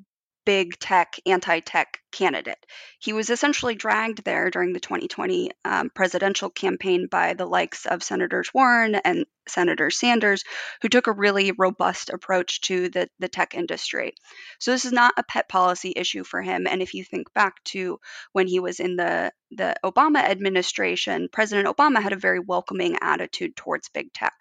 big 0.46 0.78
tech, 0.78 1.16
anti 1.26 1.60
tech 1.60 1.98
candidate. 2.12 2.64
He 2.98 3.12
was 3.12 3.28
essentially 3.28 3.74
dragged 3.74 4.24
there 4.24 4.48
during 4.48 4.72
the 4.72 4.80
2020 4.80 5.50
um, 5.64 5.90
presidential 5.90 6.48
campaign 6.48 7.08
by 7.10 7.34
the 7.34 7.44
likes 7.44 7.84
of 7.84 8.02
Senators 8.02 8.54
Warren 8.54 8.94
and 8.94 9.26
Senator 9.48 9.90
Sanders, 9.90 10.44
who 10.80 10.88
took 10.88 11.08
a 11.08 11.12
really 11.12 11.52
robust 11.58 12.10
approach 12.10 12.62
to 12.62 12.88
the, 12.88 13.08
the 13.18 13.28
tech 13.28 13.54
industry. 13.54 14.14
So, 14.58 14.70
this 14.70 14.86
is 14.86 14.92
not 14.92 15.14
a 15.18 15.24
pet 15.24 15.48
policy 15.48 15.92
issue 15.94 16.24
for 16.24 16.40
him. 16.40 16.66
And 16.66 16.80
if 16.80 16.94
you 16.94 17.04
think 17.04 17.34
back 17.34 17.62
to 17.64 17.98
when 18.32 18.46
he 18.46 18.60
was 18.60 18.80
in 18.80 18.96
the, 18.96 19.32
the 19.50 19.74
Obama 19.84 20.20
administration, 20.20 21.28
President 21.30 21.68
Obama 21.68 22.00
had 22.00 22.12
a 22.12 22.16
very 22.16 22.40
welcoming 22.40 22.96
attitude 23.02 23.56
towards 23.56 23.90
big 23.90 24.12
tech. 24.12 24.32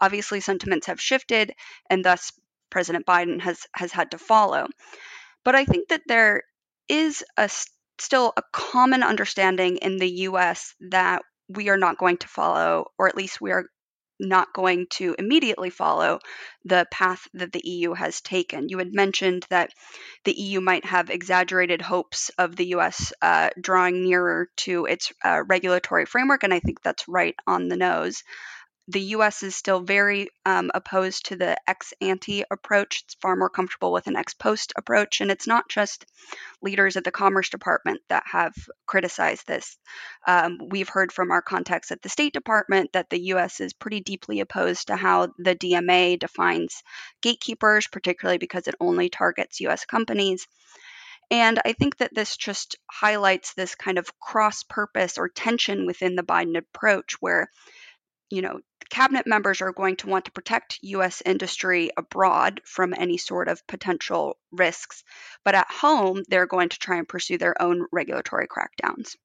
Obviously, 0.00 0.40
sentiments 0.40 0.88
have 0.88 1.00
shifted, 1.00 1.54
and 1.88 2.04
thus 2.04 2.32
President 2.68 3.06
Biden 3.06 3.40
has 3.40 3.60
has 3.72 3.92
had 3.92 4.10
to 4.10 4.18
follow. 4.18 4.66
But 5.46 5.54
I 5.54 5.64
think 5.64 5.90
that 5.90 6.02
there 6.08 6.42
is 6.88 7.24
a 7.36 7.48
still 7.98 8.32
a 8.36 8.42
common 8.52 9.04
understanding 9.04 9.76
in 9.76 9.96
the 9.96 10.10
US 10.28 10.74
that 10.90 11.22
we 11.48 11.68
are 11.68 11.76
not 11.76 11.98
going 11.98 12.16
to 12.18 12.28
follow, 12.28 12.86
or 12.98 13.06
at 13.06 13.16
least 13.16 13.40
we 13.40 13.52
are 13.52 13.66
not 14.18 14.52
going 14.52 14.88
to 14.90 15.14
immediately 15.20 15.70
follow 15.70 16.18
the 16.64 16.84
path 16.90 17.28
that 17.34 17.52
the 17.52 17.62
EU 17.62 17.94
has 17.94 18.20
taken. 18.22 18.68
You 18.68 18.78
had 18.78 18.92
mentioned 18.92 19.46
that 19.50 19.70
the 20.24 20.32
EU 20.32 20.60
might 20.60 20.84
have 20.84 21.10
exaggerated 21.10 21.80
hopes 21.80 22.28
of 22.38 22.56
the 22.56 22.74
US 22.78 23.12
uh, 23.22 23.50
drawing 23.60 24.02
nearer 24.02 24.48
to 24.64 24.86
its 24.86 25.12
uh, 25.24 25.44
regulatory 25.46 26.06
framework, 26.06 26.42
and 26.42 26.52
I 26.52 26.58
think 26.58 26.82
that's 26.82 27.06
right 27.06 27.36
on 27.46 27.68
the 27.68 27.76
nose. 27.76 28.24
The 28.88 29.00
US 29.00 29.42
is 29.42 29.56
still 29.56 29.80
very 29.80 30.28
um, 30.44 30.70
opposed 30.72 31.26
to 31.26 31.36
the 31.36 31.56
ex 31.68 31.92
ante 32.00 32.44
approach. 32.50 33.02
It's 33.04 33.14
far 33.14 33.34
more 33.34 33.50
comfortable 33.50 33.92
with 33.92 34.06
an 34.06 34.16
ex 34.16 34.34
post 34.34 34.72
approach. 34.76 35.20
And 35.20 35.30
it's 35.30 35.46
not 35.46 35.68
just 35.68 36.06
leaders 36.62 36.96
at 36.96 37.02
the 37.02 37.10
Commerce 37.10 37.48
Department 37.48 38.00
that 38.08 38.22
have 38.30 38.54
criticized 38.86 39.46
this. 39.46 39.76
Um, 40.26 40.58
we've 40.68 40.88
heard 40.88 41.10
from 41.10 41.32
our 41.32 41.42
contacts 41.42 41.90
at 41.90 42.00
the 42.02 42.08
State 42.08 42.32
Department 42.32 42.92
that 42.92 43.10
the 43.10 43.20
US 43.32 43.60
is 43.60 43.72
pretty 43.72 44.00
deeply 44.00 44.40
opposed 44.40 44.86
to 44.86 44.96
how 44.96 45.32
the 45.38 45.56
DMA 45.56 46.18
defines 46.18 46.82
gatekeepers, 47.22 47.88
particularly 47.88 48.38
because 48.38 48.68
it 48.68 48.76
only 48.80 49.08
targets 49.08 49.60
US 49.60 49.84
companies. 49.84 50.46
And 51.28 51.60
I 51.64 51.72
think 51.72 51.96
that 51.96 52.14
this 52.14 52.36
just 52.36 52.76
highlights 52.88 53.54
this 53.54 53.74
kind 53.74 53.98
of 53.98 54.16
cross 54.20 54.62
purpose 54.62 55.18
or 55.18 55.28
tension 55.28 55.84
within 55.84 56.14
the 56.14 56.22
Biden 56.22 56.56
approach 56.56 57.14
where 57.20 57.50
you 58.30 58.42
know, 58.42 58.60
cabinet 58.90 59.26
members 59.26 59.60
are 59.60 59.72
going 59.72 59.96
to 59.96 60.08
want 60.08 60.26
to 60.26 60.32
protect 60.32 60.78
U.S. 60.82 61.22
industry 61.24 61.90
abroad 61.96 62.60
from 62.64 62.94
any 62.96 63.18
sort 63.18 63.48
of 63.48 63.66
potential 63.66 64.36
risks, 64.50 65.04
but 65.44 65.54
at 65.54 65.70
home, 65.70 66.22
they're 66.28 66.46
going 66.46 66.68
to 66.70 66.78
try 66.78 66.96
and 66.96 67.08
pursue 67.08 67.38
their 67.38 67.60
own 67.60 67.86
regulatory 67.92 68.46
crackdowns. 68.46 69.16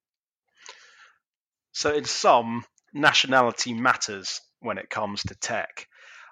So, 1.71 1.93
in 1.93 2.05
sum, 2.05 2.65
nationality 2.93 3.73
matters 3.73 4.41
when 4.59 4.77
it 4.77 4.89
comes 4.89 5.23
to 5.23 5.35
tech. 5.35 5.87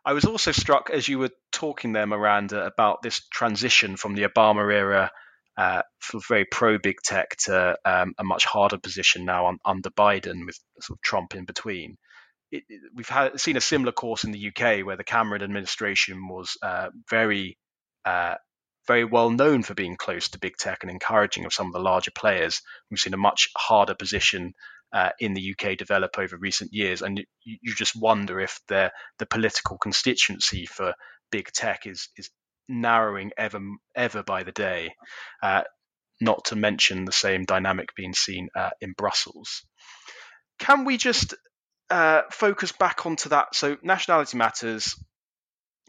I 0.05 0.13
was 0.13 0.25
also 0.25 0.51
struck 0.51 0.89
as 0.89 1.07
you 1.07 1.19
were 1.19 1.31
talking 1.51 1.93
there, 1.93 2.07
Miranda, 2.07 2.65
about 2.65 3.01
this 3.01 3.21
transition 3.31 3.95
from 3.95 4.15
the 4.15 4.23
Obama 4.23 4.71
era 4.71 5.11
uh, 5.57 5.81
for 5.99 6.21
very 6.27 6.45
pro 6.45 6.77
big 6.77 7.01
tech 7.03 7.35
to 7.45 7.77
um, 7.83 8.13
a 8.17 8.23
much 8.23 8.45
harder 8.45 8.77
position 8.77 9.25
now 9.25 9.47
on, 9.47 9.57
under 9.65 9.89
Biden 9.89 10.45
with 10.45 10.57
sort 10.79 10.97
of 10.97 11.01
Trump 11.01 11.35
in 11.35 11.45
between 11.45 11.97
it, 12.51 12.63
we've 12.95 13.09
had, 13.09 13.39
seen 13.39 13.57
a 13.57 13.61
similar 13.61 13.91
course 13.91 14.23
in 14.23 14.31
the 14.31 14.47
UK 14.47 14.85
where 14.85 14.97
the 14.97 15.03
Cameron 15.03 15.43
administration 15.43 16.27
was 16.27 16.57
uh, 16.61 16.89
very, 17.09 17.57
uh, 18.05 18.35
very 18.87 19.05
well 19.05 19.29
known 19.29 19.63
for 19.63 19.73
being 19.73 19.95
close 19.95 20.29
to 20.29 20.39
big 20.39 20.57
tech 20.57 20.79
and 20.81 20.91
encouraging 20.91 21.45
of 21.45 21.53
some 21.53 21.67
of 21.67 21.73
the 21.73 21.79
larger 21.79 22.11
players. 22.11 22.61
We've 22.89 22.99
seen 22.99 23.13
a 23.13 23.17
much 23.17 23.49
harder 23.55 23.95
position 23.95 24.53
uh, 24.91 25.09
in 25.19 25.33
the 25.33 25.53
UK 25.53 25.77
develop 25.77 26.17
over 26.17 26.37
recent 26.37 26.73
years, 26.73 27.01
and 27.01 27.19
you, 27.43 27.57
you 27.61 27.75
just 27.75 27.95
wonder 27.95 28.39
if 28.39 28.59
the 28.67 28.91
the 29.19 29.27
political 29.27 29.77
constituency 29.77 30.65
for 30.65 30.95
big 31.31 31.51
tech 31.53 31.85
is 31.85 32.09
is 32.17 32.31
narrowing 32.67 33.31
ever 33.37 33.59
ever 33.95 34.23
by 34.23 34.43
the 34.43 34.51
day. 34.51 34.93
Uh, 35.43 35.61
not 36.21 36.45
to 36.45 36.55
mention 36.55 37.05
the 37.05 37.11
same 37.11 37.45
dynamic 37.45 37.95
being 37.95 38.13
seen 38.13 38.49
uh, 38.55 38.71
in 38.81 38.93
Brussels. 38.97 39.63
Can 40.57 40.83
we 40.83 40.97
just 40.97 41.33
uh, 41.89 42.21
focus 42.31 42.71
back 42.71 43.05
onto 43.05 43.29
that. 43.29 43.55
So 43.55 43.77
nationality 43.81 44.37
matters. 44.37 44.95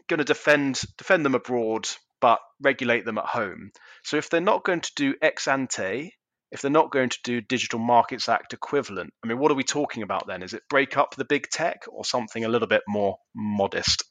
Going 0.07 0.19
to 0.19 0.23
defend 0.25 0.81
defend 0.97 1.23
them 1.23 1.35
abroad, 1.35 1.87
but 2.19 2.39
regulate 2.61 3.05
them 3.05 3.17
at 3.17 3.25
home. 3.25 3.71
So 4.03 4.17
if 4.17 4.29
they're 4.29 4.41
not 4.41 4.63
going 4.63 4.81
to 4.81 4.91
do 4.95 5.15
ex 5.21 5.47
ante, 5.47 6.13
if 6.51 6.61
they're 6.61 6.71
not 6.71 6.91
going 6.91 7.09
to 7.09 7.19
do 7.23 7.39
Digital 7.39 7.79
Markets 7.79 8.27
Act 8.27 8.53
equivalent, 8.53 9.13
I 9.23 9.27
mean, 9.27 9.39
what 9.39 9.51
are 9.51 9.55
we 9.55 9.63
talking 9.63 10.03
about 10.03 10.27
then? 10.27 10.43
Is 10.43 10.53
it 10.53 10.63
break 10.69 10.97
up 10.97 11.15
the 11.15 11.25
big 11.25 11.49
tech 11.49 11.83
or 11.89 12.03
something 12.03 12.43
a 12.43 12.49
little 12.49 12.67
bit 12.67 12.81
more 12.87 13.17
modest? 13.33 14.03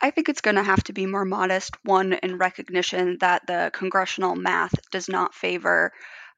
I 0.00 0.10
think 0.10 0.28
it's 0.28 0.42
going 0.42 0.56
to 0.56 0.62
have 0.62 0.84
to 0.84 0.92
be 0.92 1.06
more 1.06 1.24
modest. 1.24 1.76
One, 1.84 2.12
in 2.12 2.36
recognition 2.36 3.16
that 3.20 3.46
the 3.46 3.70
congressional 3.72 4.34
math 4.34 4.74
does 4.90 5.08
not 5.08 5.34
favor 5.34 5.92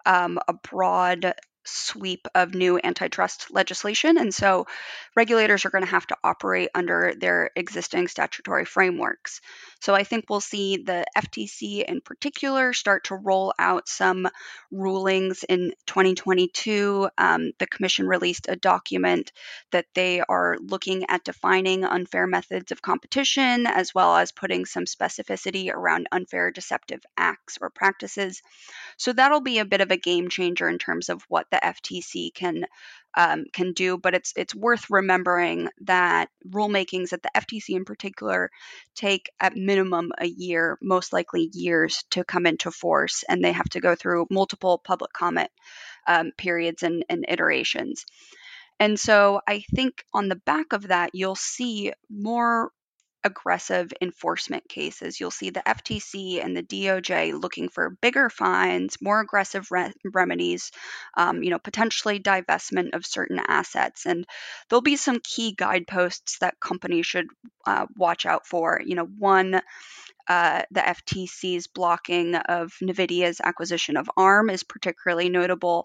um, 0.04 0.38
a 0.46 0.52
broad 0.52 1.34
sweep 1.66 2.28
of 2.34 2.54
new 2.54 2.80
antitrust 2.82 3.50
legislation. 3.50 4.18
And 4.18 4.34
so 4.34 4.66
regulators 5.16 5.64
are 5.64 5.70
going 5.70 5.84
to 5.84 5.90
have 5.90 6.06
to 6.06 6.16
operate 6.22 6.68
under 6.74 7.14
their 7.18 7.50
existing 7.56 8.06
statutory 8.06 8.66
frameworks. 8.66 9.40
So 9.80 9.94
I 9.94 10.04
think 10.04 10.26
we'll 10.28 10.40
see 10.40 10.76
the 10.76 11.06
FTC 11.16 11.84
in 11.84 12.02
particular 12.02 12.74
start 12.74 13.04
to 13.04 13.16
roll 13.16 13.54
out 13.58 13.88
some 13.88 14.28
rulings 14.70 15.42
in 15.42 15.72
2022. 15.86 17.08
Um, 17.16 17.52
the 17.58 17.66
Commission 17.66 18.06
released 18.06 18.46
a 18.48 18.56
document 18.56 19.32
that 19.72 19.86
they 19.94 20.20
are 20.20 20.58
looking 20.60 21.06
at 21.08 21.24
defining 21.24 21.84
unfair 21.84 22.26
methods 22.26 22.70
of 22.70 22.82
competition 22.82 23.66
as 23.66 23.94
well 23.94 24.16
as 24.16 24.32
putting 24.32 24.66
some 24.66 24.84
specificity 24.84 25.72
around 25.72 26.08
unfair 26.12 26.50
deceptive 26.50 27.00
acts 27.16 27.56
or 27.60 27.70
practices. 27.70 28.42
So 28.98 29.14
that'll 29.14 29.40
be 29.40 29.60
a 29.60 29.64
bit 29.64 29.80
of 29.80 29.90
a 29.90 29.96
game 29.96 30.28
changer 30.28 30.68
in 30.68 30.78
terms 30.78 31.08
of 31.08 31.22
what 31.28 31.46
the 31.50 31.60
FTC 31.62 32.34
can 32.34 32.66
um, 33.16 33.44
can 33.52 33.72
do. 33.72 33.98
But 33.98 34.14
it's 34.14 34.32
it's 34.36 34.54
worth 34.54 34.86
remembering 34.90 35.68
that 35.82 36.28
rulemakings 36.48 37.12
at 37.12 37.22
the 37.22 37.30
FTC 37.34 37.70
in 37.70 37.84
particular 37.84 38.50
take 38.94 39.30
at 39.40 39.56
minimum 39.56 40.12
a 40.18 40.26
year, 40.26 40.78
most 40.82 41.12
likely 41.12 41.50
years, 41.52 42.04
to 42.10 42.24
come 42.24 42.46
into 42.46 42.70
force, 42.70 43.24
and 43.28 43.42
they 43.42 43.52
have 43.52 43.68
to 43.70 43.80
go 43.80 43.94
through 43.94 44.26
multiple 44.30 44.80
public 44.84 45.12
comment 45.12 45.50
um, 46.06 46.32
periods 46.36 46.82
and, 46.82 47.04
and 47.08 47.24
iterations. 47.28 48.04
And 48.78 49.00
so 49.00 49.40
I 49.48 49.60
think 49.74 50.04
on 50.12 50.28
the 50.28 50.36
back 50.36 50.72
of 50.72 50.88
that, 50.88 51.10
you'll 51.14 51.34
see 51.34 51.92
more 52.10 52.70
aggressive 53.26 53.92
enforcement 54.00 54.68
cases. 54.68 55.18
You'll 55.18 55.32
see 55.32 55.50
the 55.50 55.62
FTC 55.66 56.42
and 56.44 56.56
the 56.56 56.62
DOJ 56.62 57.38
looking 57.38 57.68
for 57.68 57.98
bigger 58.00 58.30
fines, 58.30 58.98
more 59.02 59.20
aggressive 59.20 59.66
re- 59.72 59.92
remedies, 60.04 60.70
um, 61.16 61.42
you 61.42 61.50
know, 61.50 61.58
potentially 61.58 62.20
divestment 62.20 62.94
of 62.94 63.04
certain 63.04 63.40
assets. 63.48 64.06
And 64.06 64.24
there'll 64.68 64.80
be 64.80 64.96
some 64.96 65.18
key 65.18 65.52
guideposts 65.52 66.38
that 66.38 66.60
companies 66.60 67.06
should 67.06 67.26
uh, 67.66 67.86
watch 67.96 68.26
out 68.26 68.46
for. 68.46 68.80
You 68.84 68.94
know, 68.94 69.08
one, 69.18 69.60
uh, 70.28 70.62
the 70.70 70.80
FTC's 70.80 71.66
blocking 71.66 72.36
of 72.36 72.74
NVIDIA's 72.80 73.40
acquisition 73.42 73.96
of 73.96 74.08
ARM 74.16 74.50
is 74.50 74.62
particularly 74.62 75.28
notable. 75.30 75.84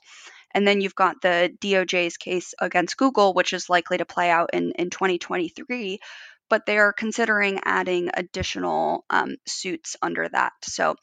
And 0.53 0.67
then 0.67 0.81
you've 0.81 0.95
got 0.95 1.21
the 1.21 1.53
DOJ's 1.61 2.17
case 2.17 2.53
against 2.59 2.97
Google, 2.97 3.33
which 3.33 3.53
is 3.53 3.69
likely 3.69 3.97
to 3.97 4.05
play 4.05 4.29
out 4.29 4.49
in, 4.53 4.71
in 4.71 4.89
2023, 4.89 5.99
but 6.51 6.65
they 6.65 6.77
are 6.77 6.91
considering 6.91 7.61
adding 7.63 8.09
additional 8.13 9.05
um, 9.09 9.37
suits 9.47 9.95
under 10.01 10.27
that. 10.27 10.51
So 10.63 10.97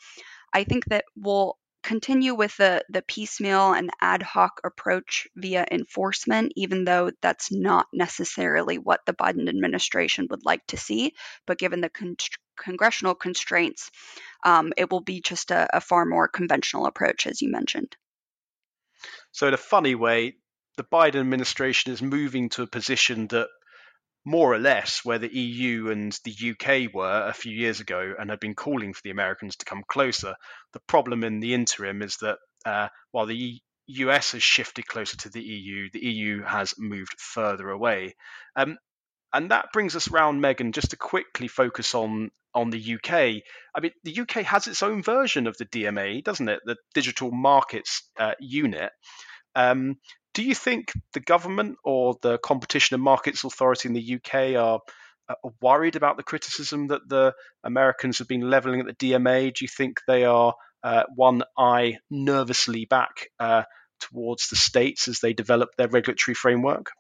I 0.53 0.65
think 0.65 0.85
that 0.87 1.07
we'll 1.17 1.57
continue 1.83 2.35
with 2.35 2.55
the, 2.59 2.85
the 2.91 3.01
piecemeal 3.01 3.73
and 3.73 3.89
ad 3.99 4.23
hoc 4.23 4.61
approach 4.63 5.27
via 5.35 5.65
enforcement, 5.71 6.53
even 6.55 6.85
though 6.85 7.11
that's 7.23 7.51
not 7.51 7.87
necessarily 7.95 8.77
what 8.77 9.01
the 9.07 9.15
Biden 9.15 9.49
administration 9.49 10.27
would 10.31 10.45
like 10.45 10.67
to 10.67 10.77
see. 10.77 11.15
But 11.47 11.59
given 11.59 11.81
the 11.81 11.89
con- 11.89 12.17
congressional 12.59 13.15
constraints, 13.15 13.91
um, 14.45 14.75
it 14.77 14.91
will 14.91 15.01
be 15.01 15.23
just 15.23 15.51
a, 15.51 15.67
a 15.75 15.81
far 15.81 16.05
more 16.05 16.29
conventional 16.29 16.85
approach, 16.85 17.27
as 17.27 17.41
you 17.41 17.51
mentioned. 17.51 17.97
So, 19.33 19.49
in 19.49 19.55
a 19.55 19.59
funny 19.59 19.95
way, 19.95 20.35
the 20.77 20.85
Biden 20.85 21.21
administration 21.21 21.91
is 21.93 22.03
moving 22.03 22.51
to 22.51 22.63
a 22.63 22.67
position 22.67 23.29
that 23.29 23.49
more 24.25 24.53
or 24.53 24.59
less 24.59 25.05
where 25.05 25.19
the 25.19 25.35
EU 25.35 25.91
and 25.91 26.19
the 26.25 26.51
UK 26.51 26.93
were 26.93 27.27
a 27.27 27.33
few 27.33 27.53
years 27.53 27.81
ago 27.81 28.15
and 28.19 28.31
had 28.31 28.41
been 28.41 28.55
calling 28.55 28.93
for 28.93 29.01
the 29.03 29.11
Americans 29.11 29.57
to 29.57 29.65
come 29.65 29.83
closer. 29.89 30.35
The 30.73 30.81
problem 30.81 31.25
in 31.25 31.41
the 31.41 31.55
interim 31.55 32.03
is 32.03 32.17
that 32.19 32.39
uh, 32.65 32.89
while 33.11 33.27
the 33.27 33.61
US 33.87 34.33
has 34.33 34.43
shifted 34.43 34.87
closer 34.87 35.17
to 35.19 35.31
the 35.31 35.43
EU, 35.43 35.89
the 35.93 36.05
EU 36.05 36.43
has 36.43 36.75
moved 36.79 37.19
further 37.19 37.71
away. 37.71 38.15
Um, 38.55 38.77
and 39.33 39.51
that 39.51 39.73
brings 39.73 39.97
us 39.97 40.11
round, 40.11 40.41
Megan, 40.41 40.73
just 40.73 40.91
to 40.91 40.97
quickly 40.97 41.49
focus 41.49 41.95
on 41.95 42.31
on 42.55 42.71
the 42.71 42.95
UK. 42.95 43.13
I 43.13 43.81
mean, 43.81 43.93
the 44.05 44.21
UK 44.21 44.43
has 44.45 44.67
its 44.67 44.83
own 44.83 45.03
version 45.03 45.47
of 45.47 45.57
the 45.59 45.67
DMA, 45.67 46.25
doesn't 46.25 46.49
it? 46.49 46.61
The 46.65 46.77
Digital 46.95 47.31
Markets 47.31 48.11
uh, 48.19 48.35
Unit. 48.41 48.91
Um, 49.55 49.99
do 50.39 50.45
you 50.45 50.55
think 50.55 50.93
the 51.15 51.21
government 51.21 51.79
or 51.83 52.15
the 52.23 52.39
Competition 52.39 52.95
and 52.95 53.03
Markets 53.03 53.43
Authority 53.43 53.89
in 53.89 53.93
the 53.93 54.15
UK 54.15 54.55
are, 54.55 54.79
are 55.29 55.51
worried 55.61 55.97
about 55.97 56.17
the 56.17 56.23
criticism 56.23 56.87
that 56.87 57.09
the 57.09 57.35
Americans 57.65 58.19
have 58.19 58.29
been 58.29 58.49
levelling 58.49 58.79
at 58.79 58.87
the 58.87 58.93
DMA? 58.93 59.53
Do 59.53 59.65
you 59.65 59.69
think 59.69 59.99
they 60.07 60.25
are 60.25 60.55
uh, 60.85 61.03
one 61.17 61.43
eye 61.59 61.99
nervously 62.09 62.85
back 62.85 63.31
uh, 63.41 63.65
towards 63.99 64.49
the 64.49 64.55
states 64.55 65.09
as 65.09 65.19
they 65.19 65.33
develop 65.33 65.71
their 65.77 65.89
regulatory 65.89 66.37
framework? 66.37 66.93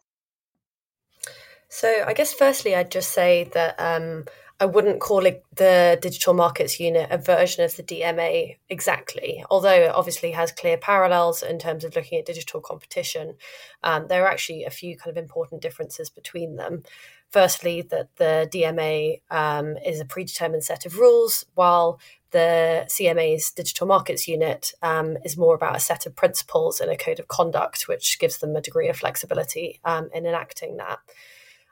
So, 1.68 2.02
I 2.04 2.14
guess 2.14 2.34
firstly, 2.34 2.74
I'd 2.74 2.90
just 2.90 3.12
say 3.12 3.48
that 3.54 3.76
um, 3.78 4.24
I 4.60 4.66
wouldn't 4.66 5.00
call 5.00 5.24
it 5.24 5.44
the 5.54 5.98
digital 6.02 6.34
markets 6.34 6.80
unit 6.80 7.08
a 7.12 7.18
version 7.18 7.64
of 7.64 7.76
the 7.76 7.82
DMA 7.82 8.56
exactly, 8.68 9.44
although 9.50 9.70
it 9.70 9.94
obviously 9.94 10.32
has 10.32 10.50
clear 10.50 10.76
parallels 10.76 11.44
in 11.44 11.60
terms 11.60 11.84
of 11.84 11.94
looking 11.94 12.18
at 12.18 12.26
digital 12.26 12.60
competition. 12.60 13.36
Um, 13.84 14.08
there 14.08 14.24
are 14.24 14.28
actually 14.28 14.64
a 14.64 14.70
few 14.70 14.96
kind 14.96 15.16
of 15.16 15.22
important 15.22 15.62
differences 15.62 16.10
between 16.10 16.56
them. 16.56 16.82
Firstly, 17.30 17.82
that 17.82 18.08
the 18.16 18.48
DMA 18.52 19.20
um, 19.30 19.76
is 19.86 20.00
a 20.00 20.04
predetermined 20.04 20.64
set 20.64 20.86
of 20.86 20.98
rules, 20.98 21.44
while 21.54 22.00
the 22.32 22.84
CMA's 22.88 23.52
digital 23.52 23.86
markets 23.86 24.26
unit 24.26 24.72
um, 24.82 25.16
is 25.24 25.36
more 25.36 25.54
about 25.54 25.76
a 25.76 25.80
set 25.80 26.04
of 26.04 26.16
principles 26.16 26.80
and 26.80 26.90
a 26.90 26.96
code 26.96 27.20
of 27.20 27.28
conduct, 27.28 27.86
which 27.86 28.18
gives 28.18 28.38
them 28.38 28.56
a 28.56 28.60
degree 28.60 28.88
of 28.88 28.96
flexibility 28.96 29.78
um, 29.84 30.08
in 30.12 30.26
enacting 30.26 30.78
that. 30.78 30.98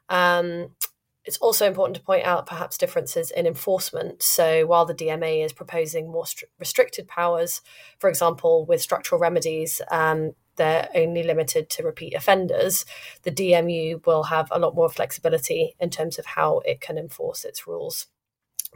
Um, 0.08 0.68
it's 1.26 1.38
also 1.38 1.66
important 1.66 1.96
to 1.96 2.02
point 2.02 2.24
out 2.24 2.46
perhaps 2.46 2.78
differences 2.78 3.32
in 3.32 3.46
enforcement. 3.46 4.22
So 4.22 4.64
while 4.64 4.86
the 4.86 4.94
DMA 4.94 5.44
is 5.44 5.52
proposing 5.52 6.10
more 6.10 6.26
st- 6.26 6.48
restricted 6.60 7.08
powers, 7.08 7.62
for 7.98 8.08
example, 8.08 8.64
with 8.64 8.80
structural 8.80 9.20
remedies, 9.20 9.82
um, 9.90 10.34
they're 10.54 10.88
only 10.94 11.24
limited 11.24 11.68
to 11.70 11.82
repeat 11.82 12.14
offenders. 12.14 12.86
The 13.24 13.32
DMU 13.32 14.06
will 14.06 14.24
have 14.24 14.48
a 14.52 14.58
lot 14.60 14.76
more 14.76 14.88
flexibility 14.88 15.74
in 15.80 15.90
terms 15.90 16.18
of 16.18 16.26
how 16.26 16.60
it 16.64 16.80
can 16.80 16.96
enforce 16.96 17.44
its 17.44 17.66
rules. 17.66 18.06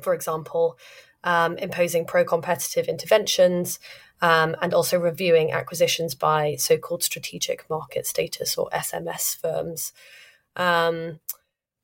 For 0.02 0.12
example, 0.12 0.76
um, 1.22 1.56
imposing 1.56 2.04
pro 2.04 2.24
competitive 2.24 2.88
interventions 2.88 3.78
um, 4.20 4.56
and 4.60 4.74
also 4.74 4.98
reviewing 4.98 5.52
acquisitions 5.52 6.14
by 6.16 6.56
so 6.56 6.76
called 6.76 7.04
strategic 7.04 7.68
market 7.70 8.06
status 8.06 8.58
or 8.58 8.68
SMS 8.70 9.36
firms. 9.36 9.92
Um, 10.56 11.20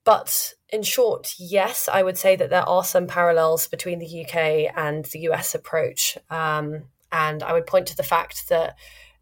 but 0.04 0.54
in 0.70 0.82
short, 0.82 1.34
yes, 1.38 1.88
I 1.92 2.02
would 2.02 2.18
say 2.18 2.36
that 2.36 2.50
there 2.50 2.68
are 2.68 2.84
some 2.84 3.06
parallels 3.06 3.68
between 3.68 3.98
the 3.98 4.24
UK 4.24 4.72
and 4.76 5.04
the 5.06 5.20
US 5.30 5.54
approach. 5.54 6.18
Um, 6.30 6.84
and 7.12 7.42
I 7.42 7.52
would 7.52 7.66
point 7.66 7.86
to 7.88 7.96
the 7.96 8.02
fact 8.02 8.48
that 8.48 8.76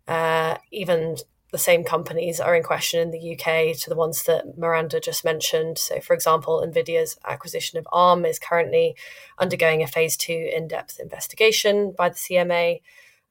uh, 0.09 0.59
even 0.71 1.17
the 1.53 1.59
same 1.59 1.85
companies 1.85 2.41
are 2.41 2.57
in 2.57 2.63
question 2.63 3.01
in 3.01 3.11
the 3.11 3.35
UK 3.35 3.77
to 3.77 3.89
the 3.89 3.95
ones 3.95 4.25
that 4.25 4.59
Miranda 4.59 4.99
just 4.99 5.25
mentioned. 5.25 5.79
So, 5.79 6.01
for 6.01 6.13
example, 6.13 6.67
NVIDIA's 6.67 7.17
acquisition 7.25 7.79
of 7.79 7.87
ARM 7.93 8.25
is 8.25 8.39
currently 8.39 8.97
undergoing 9.39 9.83
a 9.83 9.87
phase 9.87 10.17
two 10.17 10.51
in 10.53 10.67
depth 10.67 10.99
investigation 10.99 11.95
by 11.97 12.09
the 12.09 12.17
CMA. 12.17 12.81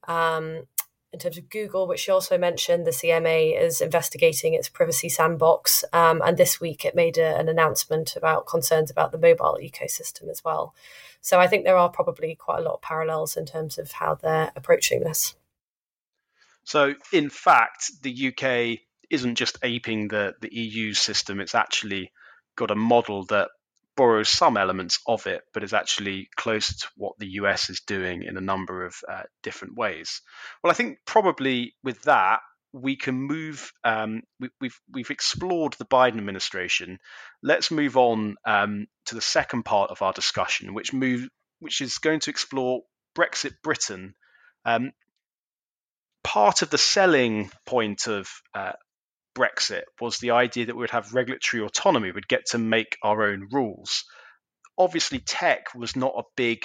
Um, 0.07 0.67
in 1.13 1.19
terms 1.19 1.37
of 1.37 1.49
Google, 1.49 1.87
which 1.87 2.01
she 2.01 2.11
also 2.11 2.39
mentioned, 2.39 2.85
the 2.85 2.91
CMA 2.91 3.59
is 3.59 3.81
investigating 3.81 4.55
its 4.55 4.67
privacy 4.67 5.07
sandbox. 5.07 5.85
Um, 5.93 6.23
and 6.25 6.37
this 6.37 6.59
week 6.59 6.83
it 6.83 6.95
made 6.95 7.19
a, 7.19 7.37
an 7.37 7.47
announcement 7.47 8.15
about 8.15 8.47
concerns 8.47 8.89
about 8.89 9.11
the 9.11 9.19
mobile 9.19 9.59
ecosystem 9.61 10.29
as 10.29 10.43
well. 10.43 10.73
So 11.21 11.39
I 11.39 11.47
think 11.47 11.63
there 11.63 11.77
are 11.77 11.89
probably 11.89 12.33
quite 12.35 12.59
a 12.59 12.63
lot 12.63 12.73
of 12.73 12.81
parallels 12.81 13.37
in 13.37 13.45
terms 13.45 13.77
of 13.77 13.91
how 13.91 14.15
they're 14.15 14.51
approaching 14.55 15.01
this. 15.01 15.35
So, 16.63 16.95
in 17.11 17.29
fact, 17.29 17.91
the 18.01 18.29
UK 18.29 18.79
isn't 19.09 19.35
just 19.35 19.59
aping 19.61 20.07
the, 20.07 20.33
the 20.41 20.53
EU 20.53 20.93
system, 20.93 21.39
it's 21.39 21.55
actually 21.55 22.11
got 22.55 22.71
a 22.71 22.75
model 22.75 23.25
that 23.25 23.49
borrows 23.95 24.29
some 24.29 24.57
elements 24.57 24.99
of 25.07 25.27
it, 25.27 25.43
but 25.53 25.63
is 25.63 25.73
actually 25.73 26.29
close 26.35 26.77
to 26.77 26.87
what 26.95 27.13
the 27.19 27.27
US 27.41 27.69
is 27.69 27.81
doing 27.81 28.23
in 28.23 28.37
a 28.37 28.41
number 28.41 28.85
of 28.85 28.95
uh, 29.07 29.23
different 29.41 29.75
ways. 29.75 30.21
Well, 30.63 30.71
I 30.71 30.73
think 30.73 30.99
probably 31.05 31.75
with 31.83 32.01
that, 32.03 32.39
we 32.73 32.95
can 32.95 33.15
move. 33.15 33.71
Um, 33.83 34.23
we, 34.39 34.47
have 34.47 34.51
we've, 34.59 34.79
we've 34.91 35.11
explored 35.11 35.73
the 35.73 35.85
Biden 35.85 36.17
administration. 36.17 36.97
Let's 37.43 37.69
move 37.69 37.97
on 37.97 38.35
um, 38.45 38.87
to 39.05 39.15
the 39.15 39.21
second 39.21 39.63
part 39.63 39.91
of 39.91 40.01
our 40.01 40.13
discussion, 40.13 40.73
which 40.73 40.91
move 40.91 41.29
which 41.59 41.81
is 41.81 41.99
going 41.99 42.19
to 42.21 42.29
explore 42.29 42.81
Brexit 43.15 43.53
Britain. 43.63 44.15
Um, 44.65 44.91
part 46.23 46.61
of 46.61 46.69
the 46.69 46.77
selling 46.77 47.51
point 47.65 48.07
of 48.07 48.29
uh, 48.55 48.73
Brexit 49.35 49.83
was 49.99 50.17
the 50.17 50.31
idea 50.31 50.65
that 50.65 50.75
we 50.75 50.81
would 50.81 50.91
have 50.91 51.13
regulatory 51.13 51.63
autonomy, 51.63 52.11
we'd 52.11 52.27
get 52.27 52.47
to 52.47 52.57
make 52.57 52.97
our 53.03 53.23
own 53.23 53.47
rules. 53.51 54.05
Obviously, 54.77 55.19
tech 55.19 55.75
was 55.75 55.95
not 55.95 56.13
a 56.17 56.23
big 56.35 56.63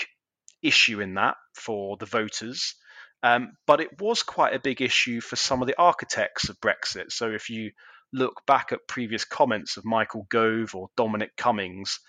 issue 0.62 1.00
in 1.00 1.14
that 1.14 1.36
for 1.54 1.96
the 1.96 2.06
voters, 2.06 2.74
um, 3.22 3.52
but 3.66 3.80
it 3.80 4.00
was 4.00 4.22
quite 4.22 4.54
a 4.54 4.60
big 4.60 4.80
issue 4.80 5.20
for 5.20 5.36
some 5.36 5.60
of 5.62 5.68
the 5.68 5.78
architects 5.78 6.48
of 6.48 6.60
Brexit. 6.60 7.12
So 7.12 7.30
if 7.30 7.50
you 7.50 7.72
look 8.12 8.42
back 8.46 8.72
at 8.72 8.88
previous 8.88 9.24
comments 9.24 9.76
of 9.76 9.84
Michael 9.84 10.26
Gove 10.30 10.74
or 10.74 10.88
Dominic 10.96 11.36
Cummings, 11.36 12.00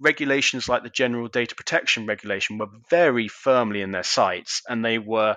regulations 0.00 0.68
like 0.68 0.82
the 0.82 0.90
General 0.90 1.28
Data 1.28 1.54
Protection 1.54 2.06
Regulation 2.06 2.58
were 2.58 2.68
very 2.90 3.28
firmly 3.28 3.82
in 3.82 3.92
their 3.92 4.02
sights 4.02 4.62
and 4.68 4.84
they 4.84 4.98
were 4.98 5.36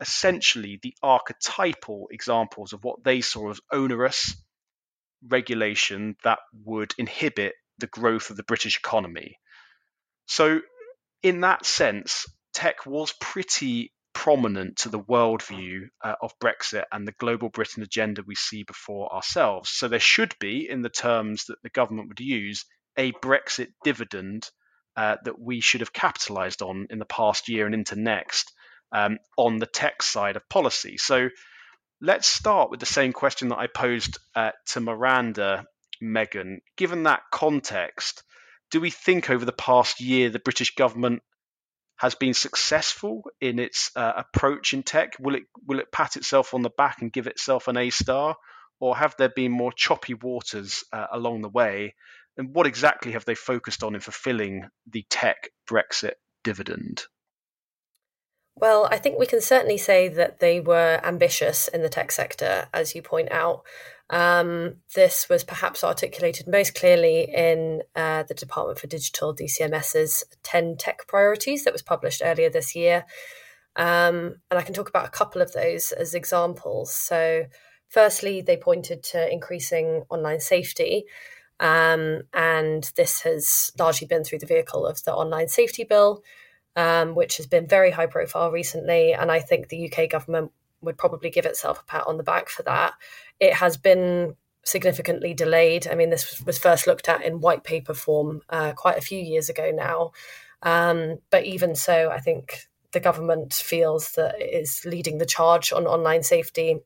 essentially 0.00 0.78
the 0.82 0.94
archetypal 1.02 2.08
examples 2.10 2.72
of 2.72 2.82
what 2.82 3.04
they 3.04 3.20
saw 3.20 3.50
as 3.50 3.60
onerous 3.72 4.36
regulation 5.26 6.16
that 6.24 6.38
would 6.64 6.94
inhibit 6.98 7.54
the 7.78 7.86
growth 7.86 8.30
of 8.30 8.36
the 8.36 8.42
British 8.42 8.78
economy. 8.78 9.38
So, 10.26 10.60
in 11.22 11.40
that 11.40 11.66
sense, 11.66 12.26
tech 12.54 12.86
was 12.86 13.12
pretty 13.20 13.92
prominent 14.12 14.78
to 14.78 14.88
the 14.88 15.00
worldview 15.00 15.88
uh, 16.02 16.14
of 16.22 16.38
Brexit 16.38 16.84
and 16.90 17.06
the 17.06 17.12
global 17.12 17.48
Britain 17.48 17.82
agenda 17.82 18.22
we 18.26 18.34
see 18.34 18.62
before 18.62 19.12
ourselves. 19.12 19.70
So, 19.70 19.88
there 19.88 20.00
should 20.00 20.34
be, 20.38 20.68
in 20.68 20.82
the 20.82 20.88
terms 20.88 21.44
that 21.46 21.62
the 21.62 21.70
government 21.70 22.08
would 22.08 22.20
use, 22.20 22.64
a 22.96 23.12
Brexit 23.12 23.68
dividend 23.84 24.48
uh, 24.96 25.16
that 25.24 25.38
we 25.38 25.60
should 25.60 25.80
have 25.80 25.92
capitalized 25.92 26.62
on 26.62 26.86
in 26.90 26.98
the 26.98 27.04
past 27.04 27.48
year 27.48 27.66
and 27.66 27.74
into 27.74 27.96
next 27.96 28.52
um, 28.92 29.18
on 29.36 29.58
the 29.58 29.66
tech 29.66 30.02
side 30.02 30.36
of 30.36 30.48
policy. 30.48 30.96
So 30.98 31.28
let's 32.00 32.26
start 32.26 32.70
with 32.70 32.80
the 32.80 32.86
same 32.86 33.12
question 33.12 33.48
that 33.48 33.58
I 33.58 33.66
posed 33.66 34.18
uh, 34.34 34.52
to 34.68 34.80
Miranda, 34.80 35.66
Megan. 36.00 36.60
Given 36.76 37.04
that 37.04 37.22
context, 37.30 38.22
do 38.70 38.80
we 38.80 38.90
think 38.90 39.30
over 39.30 39.44
the 39.44 39.52
past 39.52 40.00
year 40.00 40.30
the 40.30 40.38
British 40.38 40.74
government 40.74 41.22
has 41.96 42.14
been 42.14 42.32
successful 42.32 43.22
in 43.40 43.58
its 43.58 43.90
uh, 43.94 44.12
approach 44.16 44.72
in 44.72 44.82
tech? 44.82 45.12
Will 45.20 45.34
it 45.34 45.42
will 45.66 45.80
it 45.80 45.92
pat 45.92 46.16
itself 46.16 46.54
on 46.54 46.62
the 46.62 46.70
back 46.70 47.02
and 47.02 47.12
give 47.12 47.26
itself 47.26 47.68
an 47.68 47.76
A 47.76 47.90
star, 47.90 48.36
or 48.78 48.96
have 48.96 49.14
there 49.18 49.28
been 49.28 49.52
more 49.52 49.72
choppy 49.72 50.14
waters 50.14 50.82
uh, 50.92 51.06
along 51.12 51.42
the 51.42 51.48
way? 51.48 51.94
And 52.38 52.54
what 52.54 52.66
exactly 52.66 53.12
have 53.12 53.26
they 53.26 53.34
focused 53.34 53.82
on 53.82 53.94
in 53.94 54.00
fulfilling 54.00 54.68
the 54.90 55.04
tech 55.10 55.50
Brexit 55.68 56.14
dividend? 56.42 57.02
Well, 58.60 58.86
I 58.90 58.98
think 58.98 59.18
we 59.18 59.26
can 59.26 59.40
certainly 59.40 59.78
say 59.78 60.08
that 60.08 60.40
they 60.40 60.60
were 60.60 61.00
ambitious 61.02 61.66
in 61.68 61.82
the 61.82 61.88
tech 61.88 62.12
sector, 62.12 62.68
as 62.74 62.94
you 62.94 63.00
point 63.00 63.32
out. 63.32 63.62
Um, 64.10 64.76
this 64.94 65.28
was 65.28 65.44
perhaps 65.44 65.82
articulated 65.82 66.46
most 66.46 66.74
clearly 66.74 67.22
in 67.32 67.82
uh, 67.96 68.24
the 68.24 68.34
Department 68.34 68.78
for 68.78 68.86
Digital 68.86 69.34
DCMS's 69.34 70.24
10 70.42 70.76
tech 70.76 71.06
priorities 71.06 71.64
that 71.64 71.72
was 71.72 71.80
published 71.80 72.20
earlier 72.22 72.50
this 72.50 72.76
year. 72.76 73.06
Um, 73.76 74.36
and 74.50 74.58
I 74.58 74.62
can 74.62 74.74
talk 74.74 74.88
about 74.88 75.06
a 75.06 75.10
couple 75.10 75.40
of 75.40 75.52
those 75.52 75.92
as 75.92 76.12
examples. 76.12 76.94
So, 76.94 77.46
firstly, 77.88 78.42
they 78.42 78.56
pointed 78.58 79.02
to 79.04 79.32
increasing 79.32 80.02
online 80.10 80.40
safety. 80.40 81.04
Um, 81.60 82.22
and 82.34 82.90
this 82.96 83.22
has 83.22 83.70
largely 83.78 84.06
been 84.06 84.24
through 84.24 84.40
the 84.40 84.46
vehicle 84.46 84.86
of 84.86 85.04
the 85.04 85.14
Online 85.14 85.48
Safety 85.48 85.84
Bill, 85.84 86.22
um, 86.76 87.14
which 87.14 87.36
has 87.36 87.46
been 87.46 87.66
very 87.66 87.90
high 87.90 88.06
profile 88.06 88.50
recently. 88.50 89.12
And 89.12 89.30
I 89.30 89.40
think 89.40 89.68
the 89.68 89.90
UK 89.90 90.08
government 90.08 90.52
would 90.82 90.96
probably 90.96 91.30
give 91.30 91.46
itself 91.46 91.80
a 91.80 91.84
pat 91.84 92.06
on 92.06 92.16
the 92.16 92.22
back 92.22 92.48
for 92.48 92.62
that. 92.64 92.94
It 93.38 93.54
has 93.54 93.76
been 93.76 94.36
significantly 94.62 95.34
delayed. 95.34 95.86
I 95.88 95.94
mean, 95.94 96.10
this 96.10 96.42
was 96.44 96.58
first 96.58 96.86
looked 96.86 97.08
at 97.08 97.22
in 97.22 97.40
white 97.40 97.64
paper 97.64 97.94
form 97.94 98.42
uh, 98.48 98.72
quite 98.72 98.98
a 98.98 99.02
few 99.02 99.18
years 99.18 99.48
ago 99.48 99.70
now. 99.74 100.12
Um, 100.62 101.18
but 101.30 101.44
even 101.44 101.74
so, 101.74 102.10
I 102.10 102.20
think 102.20 102.68
the 102.92 103.00
government 103.00 103.54
feels 103.54 104.12
that 104.12 104.40
it 104.40 104.62
is 104.62 104.84
leading 104.84 105.18
the 105.18 105.26
charge 105.26 105.72
on 105.72 105.86
online 105.86 106.22
safety. 106.22 106.80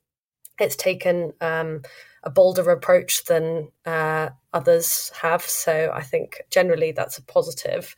It's 0.60 0.76
taken 0.76 1.32
um, 1.40 1.82
a 2.22 2.30
bolder 2.30 2.70
approach 2.70 3.24
than 3.24 3.70
uh, 3.84 4.30
others 4.52 5.10
have. 5.20 5.42
So 5.42 5.90
I 5.92 6.02
think 6.02 6.42
generally 6.50 6.92
that's 6.92 7.18
a 7.18 7.22
positive. 7.22 7.96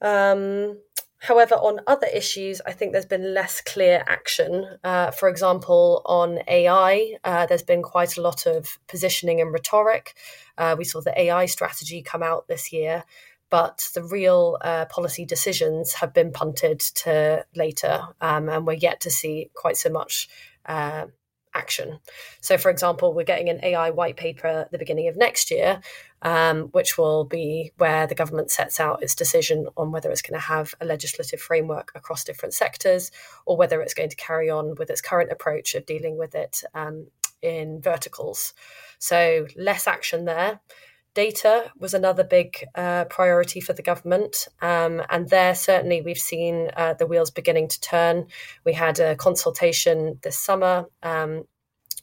Um, 0.00 0.78
However, 1.20 1.54
on 1.56 1.80
other 1.86 2.06
issues, 2.06 2.62
I 2.66 2.72
think 2.72 2.92
there's 2.92 3.04
been 3.04 3.34
less 3.34 3.60
clear 3.60 4.02
action. 4.06 4.78
Uh, 4.82 5.10
for 5.10 5.28
example, 5.28 6.00
on 6.06 6.38
AI, 6.48 7.16
uh, 7.24 7.44
there's 7.44 7.62
been 7.62 7.82
quite 7.82 8.16
a 8.16 8.22
lot 8.22 8.46
of 8.46 8.78
positioning 8.88 9.38
and 9.40 9.52
rhetoric. 9.52 10.14
Uh, 10.56 10.76
we 10.78 10.84
saw 10.84 11.02
the 11.02 11.18
AI 11.20 11.44
strategy 11.44 12.00
come 12.00 12.22
out 12.22 12.48
this 12.48 12.72
year, 12.72 13.04
but 13.50 13.90
the 13.94 14.02
real 14.02 14.56
uh, 14.62 14.86
policy 14.86 15.26
decisions 15.26 15.92
have 15.94 16.14
been 16.14 16.32
punted 16.32 16.80
to 16.80 17.44
later, 17.54 18.00
um, 18.22 18.48
and 18.48 18.66
we're 18.66 18.72
yet 18.72 19.00
to 19.00 19.10
see 19.10 19.50
quite 19.54 19.76
so 19.76 19.90
much 19.90 20.26
uh, 20.64 21.04
action. 21.54 21.98
So, 22.40 22.56
for 22.56 22.70
example, 22.70 23.12
we're 23.12 23.24
getting 23.24 23.48
an 23.48 23.60
AI 23.62 23.90
white 23.90 24.16
paper 24.16 24.46
at 24.46 24.70
the 24.70 24.78
beginning 24.78 25.08
of 25.08 25.16
next 25.16 25.50
year, 25.50 25.80
um, 26.22 26.64
which 26.72 26.98
will 26.98 27.24
be 27.24 27.72
where 27.78 28.06
the 28.06 28.14
government 28.14 28.50
sets 28.50 28.78
out 28.78 29.02
its 29.02 29.14
decision 29.14 29.66
on 29.76 29.90
whether 29.92 30.10
it's 30.10 30.22
going 30.22 30.38
to 30.38 30.46
have 30.46 30.74
a 30.80 30.84
legislative 30.84 31.40
framework 31.40 31.92
across 31.94 32.24
different 32.24 32.54
sectors 32.54 33.10
or 33.46 33.56
whether 33.56 33.80
it's 33.80 33.94
going 33.94 34.10
to 34.10 34.16
carry 34.16 34.50
on 34.50 34.74
with 34.76 34.90
its 34.90 35.00
current 35.00 35.32
approach 35.32 35.74
of 35.74 35.86
dealing 35.86 36.18
with 36.18 36.34
it 36.34 36.62
um, 36.74 37.06
in 37.42 37.80
verticals. 37.80 38.54
So, 38.98 39.46
less 39.56 39.86
action 39.86 40.24
there. 40.24 40.60
Data 41.14 41.72
was 41.76 41.92
another 41.92 42.22
big 42.22 42.64
uh, 42.76 43.04
priority 43.06 43.60
for 43.60 43.72
the 43.72 43.82
government. 43.82 44.46
Um, 44.62 45.02
and 45.10 45.28
there, 45.28 45.56
certainly, 45.56 46.02
we've 46.02 46.18
seen 46.18 46.70
uh, 46.76 46.94
the 46.94 47.06
wheels 47.06 47.32
beginning 47.32 47.66
to 47.68 47.80
turn. 47.80 48.26
We 48.64 48.74
had 48.74 49.00
a 49.00 49.16
consultation 49.16 50.20
this 50.22 50.38
summer 50.38 50.86
um, 51.02 51.44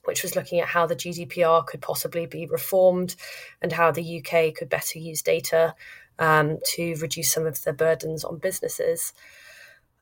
which 0.07 0.23
was 0.23 0.35
looking 0.35 0.59
at 0.61 0.69
how 0.69 0.85
the 0.85 0.95
GDPR 0.95 1.65
could 1.65 1.81
possibly 1.81 2.25
be 2.25 2.45
reformed 2.45 3.15
and 3.61 3.73
how 3.73 3.91
the 3.91 4.19
UK 4.19 4.55
could 4.55 4.69
better 4.69 4.99
use 4.99 5.21
data 5.21 5.75
um, 6.17 6.59
to 6.73 6.95
reduce 6.95 7.33
some 7.33 7.45
of 7.45 7.63
the 7.63 7.73
burdens 7.73 8.23
on 8.23 8.37
businesses. 8.37 9.13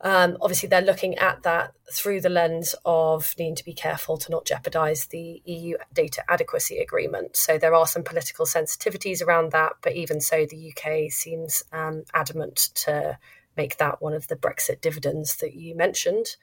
Um, 0.02 0.38
obviously, 0.42 0.70
they're 0.70 0.82
looking 0.82 1.16
at 1.16 1.42
that 1.44 1.74
through 1.92 2.22
the 2.22 2.30
lens 2.30 2.76
of 2.86 3.34
needing 3.40 3.56
to 3.56 3.66
be 3.66 3.74
careful 3.74 4.18
to 4.18 4.32
not 4.32 4.46
jeopardize 4.46 5.08
the 5.08 5.42
EU 5.46 5.78
data 5.92 6.24
adequacy 6.30 6.78
agreement. 6.78 7.36
So 7.36 7.58
there 7.58 7.74
are 7.74 7.88
some 7.88 8.04
political 8.04 8.46
sensitivities 8.46 9.26
around 9.26 9.52
that, 9.54 9.74
but 9.82 9.94
even 9.94 10.22
so, 10.22 10.46
the 10.46 10.72
UK 10.72 11.12
seems 11.12 11.64
um, 11.72 12.04
adamant 12.14 12.70
to 12.76 13.18
make 13.58 13.78
that 13.78 14.02
one 14.02 14.14
of 14.14 14.28
the 14.28 14.36
Brexit 14.36 14.82
dividends 14.82 15.38
that 15.38 15.56
you 15.56 15.76
mentioned. 15.76 16.36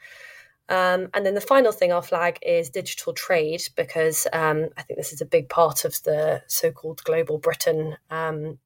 Um, 0.68 1.08
and 1.12 1.26
then 1.26 1.34
the 1.34 1.40
final 1.40 1.72
thing 1.72 1.92
I'll 1.92 2.02
flag 2.02 2.38
is 2.42 2.70
digital 2.70 3.12
trade, 3.12 3.62
because 3.76 4.26
um, 4.32 4.68
I 4.76 4.82
think 4.82 4.98
this 4.98 5.12
is 5.12 5.20
a 5.20 5.26
big 5.26 5.48
part 5.48 5.84
of 5.84 6.02
the 6.04 6.42
so 6.46 6.70
called 6.70 7.04
global 7.04 7.38
Britain 7.38 7.96
um, 8.10 8.58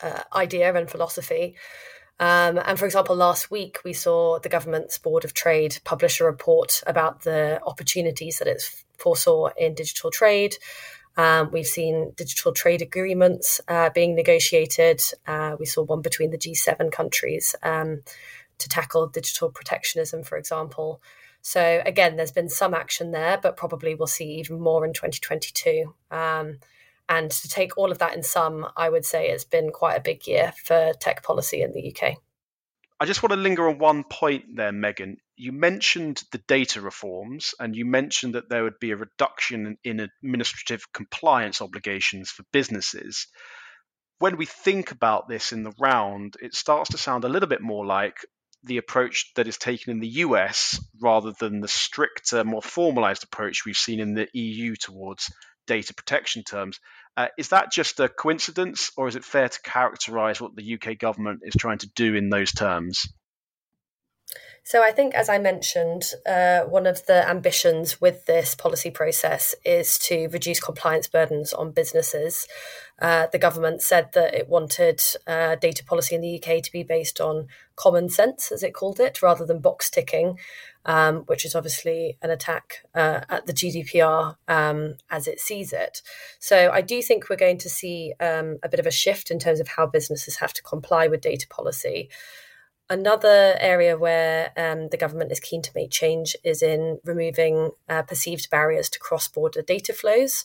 uh, 0.00 0.22
idea 0.34 0.74
and 0.74 0.90
philosophy. 0.90 1.56
Um, 2.20 2.60
and 2.66 2.78
for 2.78 2.84
example, 2.84 3.16
last 3.16 3.50
week 3.50 3.78
we 3.82 3.94
saw 3.94 4.38
the 4.38 4.50
government's 4.50 4.98
Board 4.98 5.24
of 5.24 5.32
Trade 5.32 5.78
publish 5.84 6.20
a 6.20 6.24
report 6.24 6.82
about 6.86 7.22
the 7.22 7.60
opportunities 7.64 8.38
that 8.38 8.48
it 8.48 8.62
foresaw 8.98 9.48
in 9.56 9.74
digital 9.74 10.10
trade. 10.10 10.56
Um, 11.16 11.50
we've 11.50 11.66
seen 11.66 12.12
digital 12.16 12.52
trade 12.52 12.82
agreements 12.82 13.60
uh, 13.68 13.90
being 13.90 14.14
negotiated. 14.14 15.00
Uh, 15.26 15.56
we 15.58 15.66
saw 15.66 15.82
one 15.82 16.02
between 16.02 16.30
the 16.30 16.38
G7 16.38 16.92
countries 16.92 17.56
um, 17.62 18.02
to 18.60 18.68
tackle 18.68 19.06
digital 19.08 19.50
protectionism, 19.50 20.22
for 20.22 20.38
example. 20.38 21.02
So, 21.42 21.82
again, 21.84 22.16
there's 22.16 22.32
been 22.32 22.48
some 22.48 22.74
action 22.74 23.12
there, 23.12 23.38
but 23.38 23.56
probably 23.56 23.94
we'll 23.94 24.06
see 24.06 24.38
even 24.38 24.60
more 24.60 24.84
in 24.84 24.92
2022. 24.92 25.94
Um, 26.10 26.58
and 27.08 27.30
to 27.30 27.48
take 27.48 27.76
all 27.76 27.90
of 27.90 27.98
that 27.98 28.14
in 28.14 28.22
sum, 28.22 28.66
I 28.76 28.88
would 28.88 29.04
say 29.04 29.28
it's 29.28 29.44
been 29.44 29.70
quite 29.70 29.96
a 29.96 30.00
big 30.00 30.26
year 30.26 30.52
for 30.64 30.92
tech 31.00 31.22
policy 31.24 31.62
in 31.62 31.72
the 31.72 31.92
UK. 31.92 32.18
I 33.00 33.06
just 33.06 33.22
want 33.22 33.32
to 33.32 33.38
linger 33.38 33.66
on 33.68 33.78
one 33.78 34.04
point 34.04 34.56
there, 34.56 34.72
Megan. 34.72 35.16
You 35.34 35.52
mentioned 35.52 36.22
the 36.32 36.42
data 36.46 36.82
reforms 36.82 37.54
and 37.58 37.74
you 37.74 37.86
mentioned 37.86 38.34
that 38.34 38.50
there 38.50 38.62
would 38.62 38.78
be 38.78 38.90
a 38.90 38.96
reduction 38.96 39.78
in 39.82 40.00
administrative 40.00 40.92
compliance 40.92 41.62
obligations 41.62 42.30
for 42.30 42.44
businesses. 42.52 43.26
When 44.18 44.36
we 44.36 44.44
think 44.44 44.92
about 44.92 45.28
this 45.28 45.52
in 45.52 45.62
the 45.62 45.72
round, 45.80 46.36
it 46.42 46.54
starts 46.54 46.90
to 46.90 46.98
sound 46.98 47.24
a 47.24 47.28
little 47.30 47.48
bit 47.48 47.62
more 47.62 47.86
like 47.86 48.18
the 48.64 48.78
approach 48.78 49.32
that 49.36 49.48
is 49.48 49.56
taken 49.56 49.92
in 49.92 50.00
the 50.00 50.08
US 50.24 50.82
rather 51.00 51.32
than 51.38 51.60
the 51.60 51.68
stricter, 51.68 52.44
more 52.44 52.62
formalized 52.62 53.24
approach 53.24 53.64
we've 53.64 53.76
seen 53.76 54.00
in 54.00 54.14
the 54.14 54.28
EU 54.32 54.76
towards 54.76 55.32
data 55.66 55.94
protection 55.94 56.42
terms. 56.42 56.80
Uh, 57.16 57.28
is 57.38 57.48
that 57.48 57.72
just 57.72 58.00
a 58.00 58.08
coincidence, 58.08 58.90
or 58.96 59.08
is 59.08 59.16
it 59.16 59.24
fair 59.24 59.48
to 59.48 59.62
characterize 59.62 60.40
what 60.40 60.54
the 60.56 60.74
UK 60.74 60.98
government 60.98 61.40
is 61.42 61.54
trying 61.58 61.78
to 61.78 61.90
do 61.94 62.14
in 62.14 62.28
those 62.28 62.52
terms? 62.52 63.06
So, 64.62 64.82
I 64.82 64.92
think, 64.92 65.14
as 65.14 65.28
I 65.28 65.38
mentioned, 65.38 66.12
uh, 66.26 66.60
one 66.60 66.86
of 66.86 67.06
the 67.06 67.28
ambitions 67.28 68.00
with 68.00 68.26
this 68.26 68.54
policy 68.54 68.90
process 68.90 69.54
is 69.64 69.98
to 70.00 70.28
reduce 70.28 70.60
compliance 70.60 71.08
burdens 71.08 71.52
on 71.52 71.72
businesses. 71.72 72.46
Uh, 73.00 73.26
the 73.32 73.38
government 73.38 73.80
said 73.80 74.12
that 74.12 74.34
it 74.34 74.48
wanted 74.48 75.02
uh, 75.26 75.54
data 75.56 75.82
policy 75.82 76.14
in 76.14 76.20
the 76.20 76.36
UK 76.36 76.62
to 76.62 76.70
be 76.70 76.82
based 76.82 77.20
on 77.20 77.48
common 77.74 78.10
sense, 78.10 78.52
as 78.52 78.62
it 78.62 78.74
called 78.74 79.00
it, 79.00 79.22
rather 79.22 79.46
than 79.46 79.60
box 79.60 79.88
ticking, 79.88 80.38
um, 80.84 81.20
which 81.20 81.46
is 81.46 81.54
obviously 81.54 82.18
an 82.20 82.30
attack 82.30 82.84
uh, 82.94 83.20
at 83.30 83.46
the 83.46 83.54
GDPR 83.54 84.36
um, 84.46 84.96
as 85.10 85.26
it 85.26 85.40
sees 85.40 85.72
it. 85.72 86.02
So, 86.38 86.70
I 86.70 86.82
do 86.82 87.00
think 87.00 87.30
we're 87.30 87.36
going 87.36 87.58
to 87.58 87.70
see 87.70 88.12
um, 88.20 88.58
a 88.62 88.68
bit 88.68 88.78
of 88.78 88.86
a 88.86 88.90
shift 88.90 89.30
in 89.30 89.38
terms 89.38 89.58
of 89.58 89.68
how 89.68 89.86
businesses 89.86 90.36
have 90.36 90.52
to 90.52 90.62
comply 90.62 91.08
with 91.08 91.22
data 91.22 91.48
policy. 91.48 92.10
Another 92.90 93.56
area 93.60 93.96
where 93.96 94.50
um, 94.56 94.88
the 94.88 94.96
government 94.96 95.30
is 95.30 95.38
keen 95.38 95.62
to 95.62 95.70
make 95.76 95.92
change 95.92 96.34
is 96.42 96.60
in 96.60 96.98
removing 97.04 97.70
uh, 97.88 98.02
perceived 98.02 98.50
barriers 98.50 98.90
to 98.90 98.98
cross 98.98 99.28
border 99.28 99.62
data 99.62 99.92
flows. 99.92 100.44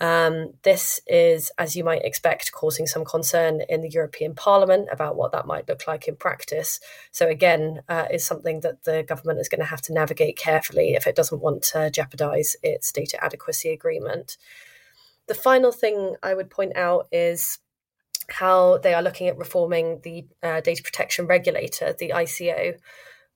Um, 0.00 0.54
this 0.62 0.98
is, 1.06 1.52
as 1.58 1.76
you 1.76 1.84
might 1.84 2.02
expect, 2.02 2.52
causing 2.52 2.86
some 2.86 3.04
concern 3.04 3.60
in 3.68 3.82
the 3.82 3.90
European 3.90 4.34
Parliament 4.34 4.88
about 4.90 5.16
what 5.16 5.32
that 5.32 5.46
might 5.46 5.68
look 5.68 5.86
like 5.86 6.08
in 6.08 6.16
practice. 6.16 6.80
So, 7.12 7.28
again, 7.28 7.82
uh, 7.86 8.06
is 8.10 8.24
something 8.24 8.60
that 8.60 8.84
the 8.84 9.02
government 9.02 9.40
is 9.40 9.50
going 9.50 9.60
to 9.60 9.66
have 9.66 9.82
to 9.82 9.92
navigate 9.92 10.38
carefully 10.38 10.94
if 10.94 11.06
it 11.06 11.14
doesn't 11.14 11.42
want 11.42 11.62
to 11.64 11.90
jeopardise 11.90 12.56
its 12.62 12.90
data 12.92 13.22
adequacy 13.22 13.70
agreement. 13.70 14.38
The 15.26 15.34
final 15.34 15.70
thing 15.70 16.16
I 16.22 16.32
would 16.32 16.48
point 16.48 16.76
out 16.76 17.08
is 17.12 17.58
how 18.30 18.78
they 18.78 18.94
are 18.94 19.02
looking 19.02 19.28
at 19.28 19.38
reforming 19.38 20.00
the 20.02 20.26
uh, 20.42 20.60
data 20.60 20.82
protection 20.82 21.26
regulator, 21.26 21.94
the 21.98 22.10
ICO. 22.10 22.78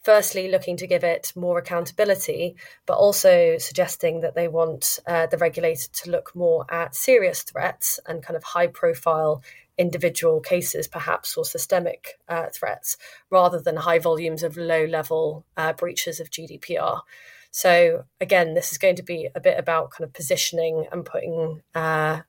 Firstly, 0.03 0.51
looking 0.51 0.77
to 0.77 0.87
give 0.87 1.03
it 1.03 1.33
more 1.35 1.59
accountability, 1.59 2.57
but 2.87 2.97
also 2.97 3.59
suggesting 3.59 4.21
that 4.21 4.35
they 4.35 4.49
want 4.49 5.01
uh, 5.07 5.27
the 5.27 5.39
regulator 5.39 5.89
to 5.93 6.11
look 6.11 6.35
more 6.35 6.65
at 6.73 6.95
serious 6.95 7.43
threats 7.43 7.99
and 8.07 8.23
kind 8.23 8.37
of 8.37 8.45
high 8.45 8.69
profile 8.69 9.43
individual 9.77 10.41
cases, 10.41 10.89
perhaps, 10.89 11.37
or 11.37 11.45
systemic 11.45 12.19
uh, 12.29 12.47
threats, 12.53 12.97
rather 13.31 13.61
than 13.61 13.77
high 13.77 13.99
volumes 13.99 14.43
of 14.43 14.57
low 14.57 14.85
level 14.85 15.45
uh, 15.57 15.73
breaches 15.73 16.21
of 16.21 16.31
GDPR. 16.31 17.03
So, 17.51 18.05
again, 18.21 18.55
this 18.55 18.73
is 18.73 18.79
going 18.79 18.97
to 18.97 19.03
be 19.03 19.29
a 19.35 19.41
bit 19.41 19.59
about 19.59 19.91
kind 19.91 20.07
of 20.07 20.13
positioning 20.13 20.87
and 20.93 21.05
putting 21.05 21.63
uh, 21.75 22.21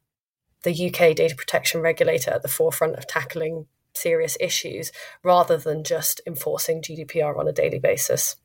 the 0.64 0.88
UK 0.88 1.16
data 1.16 1.36
protection 1.36 1.82
regulator 1.82 2.32
at 2.32 2.42
the 2.42 2.48
forefront 2.48 2.96
of 2.96 3.08
tackling 3.08 3.68
serious 3.94 4.38
issues 4.40 4.92
rather 5.24 5.58
than 5.58 5.84
just 5.84 6.22
enforcing 6.28 6.82
GDPR 6.82 7.38
on 7.38 7.48
a 7.48 7.54
daily 7.54 7.80
basis. 7.80 8.36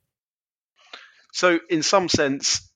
So, 1.32 1.58
in 1.68 1.82
some 1.82 2.08
sense, 2.08 2.70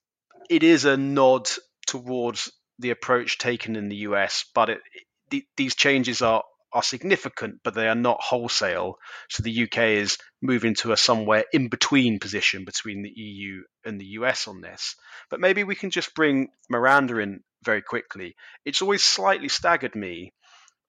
it 0.49 0.63
is 0.63 0.85
a 0.85 0.97
nod 0.97 1.49
towards 1.87 2.51
the 2.77 2.91
approach 2.91 3.37
taken 3.37 3.75
in 3.75 3.89
the 3.89 3.97
US, 3.97 4.45
but 4.53 4.69
it, 4.69 4.81
the, 5.29 5.45
these 5.55 5.75
changes 5.75 6.21
are 6.21 6.43
are 6.71 6.83
significant, 6.83 7.61
but 7.63 7.73
they 7.73 7.87
are 7.87 7.95
not 7.95 8.21
wholesale. 8.21 8.99
So 9.29 9.41
the 9.41 9.63
UK 9.63 9.77
is 9.77 10.17
moving 10.41 10.75
to 10.75 10.91
a 10.91 10.97
somewhere 10.97 11.45
in 11.51 11.67
between 11.67 12.19
position 12.19 12.63
between 12.63 13.01
the 13.01 13.09
EU 13.09 13.63
and 13.83 13.99
the 13.99 14.05
US 14.05 14.47
on 14.47 14.61
this. 14.61 14.95
But 15.29 15.39
maybe 15.39 15.63
we 15.63 15.75
can 15.75 15.89
just 15.89 16.13
bring 16.13 16.49
Miranda 16.69 17.17
in 17.17 17.41
very 17.63 17.81
quickly. 17.81 18.35
It's 18.65 18.81
always 18.81 19.03
slightly 19.03 19.49
staggered 19.49 19.95
me 19.95 20.33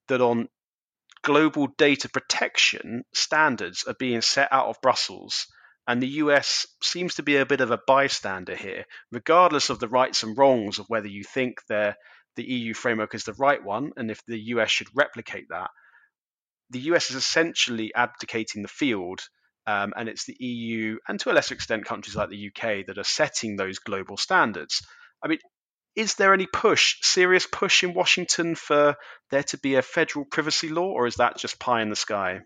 that 0.09 0.21
on 0.21 0.49
global 1.23 1.69
data 1.79 2.09
protection 2.09 3.05
standards 3.13 3.85
are 3.85 3.95
being 3.95 4.23
set 4.23 4.49
out 4.53 4.69
of 4.69 4.81
Brussels. 4.81 5.47
And 5.87 6.03
the 6.03 6.09
US 6.25 6.67
seems 6.83 7.17
to 7.17 7.23
be 7.23 7.37
a 7.37 7.47
bit 7.47 7.61
of 7.61 7.71
a 7.71 7.81
bystander 7.87 8.55
here, 8.55 8.85
regardless 9.11 9.71
of 9.71 9.81
the 9.81 9.89
rights 9.89 10.23
and 10.23 10.37
wrongs 10.37 10.79
of 10.79 10.87
whether 10.89 11.09
you 11.09 11.25
think 11.25 11.59
the 11.67 11.97
EU 12.37 12.73
framework 12.73 13.15
is 13.15 13.25
the 13.25 13.35
right 13.35 13.63
one 13.63 13.93
and 13.97 14.11
if 14.11 14.25
the 14.25 14.39
US 14.55 14.71
should 14.71 14.89
replicate 14.95 15.49
that. 15.51 15.71
The 16.71 16.81
US 16.93 17.11
is 17.11 17.17
essentially 17.17 17.93
abdicating 17.95 18.63
the 18.63 18.69
field, 18.69 19.21
um, 19.67 19.93
and 19.97 20.09
it's 20.09 20.25
the 20.25 20.37
EU 20.39 20.99
and 21.07 21.21
to 21.21 21.31
a 21.31 21.35
lesser 21.35 21.55
extent 21.55 21.85
countries 21.85 22.17
like 22.17 22.31
the 22.31 22.49
UK 22.49 22.87
that 22.87 22.99
are 22.99 23.05
setting 23.05 23.57
those 23.57 23.79
global 23.79 24.17
standards. 24.17 24.81
I 25.23 25.29
mean, 25.29 25.39
is 25.97 26.15
there 26.15 26.33
any 26.33 26.47
push, 26.47 26.97
serious 27.03 27.47
push 27.47 27.83
in 27.83 27.95
Washington 27.95 28.55
for 28.55 28.97
there 29.31 29.43
to 29.45 29.59
be 29.59 29.75
a 29.75 29.83
federal 29.83 30.25
privacy 30.25 30.69
law, 30.69 30.89
or 30.89 31.07
is 31.07 31.17
that 31.17 31.39
just 31.39 31.59
pie 31.59 31.83
in 31.83 31.91
the 31.91 31.97
sky? 31.97 32.41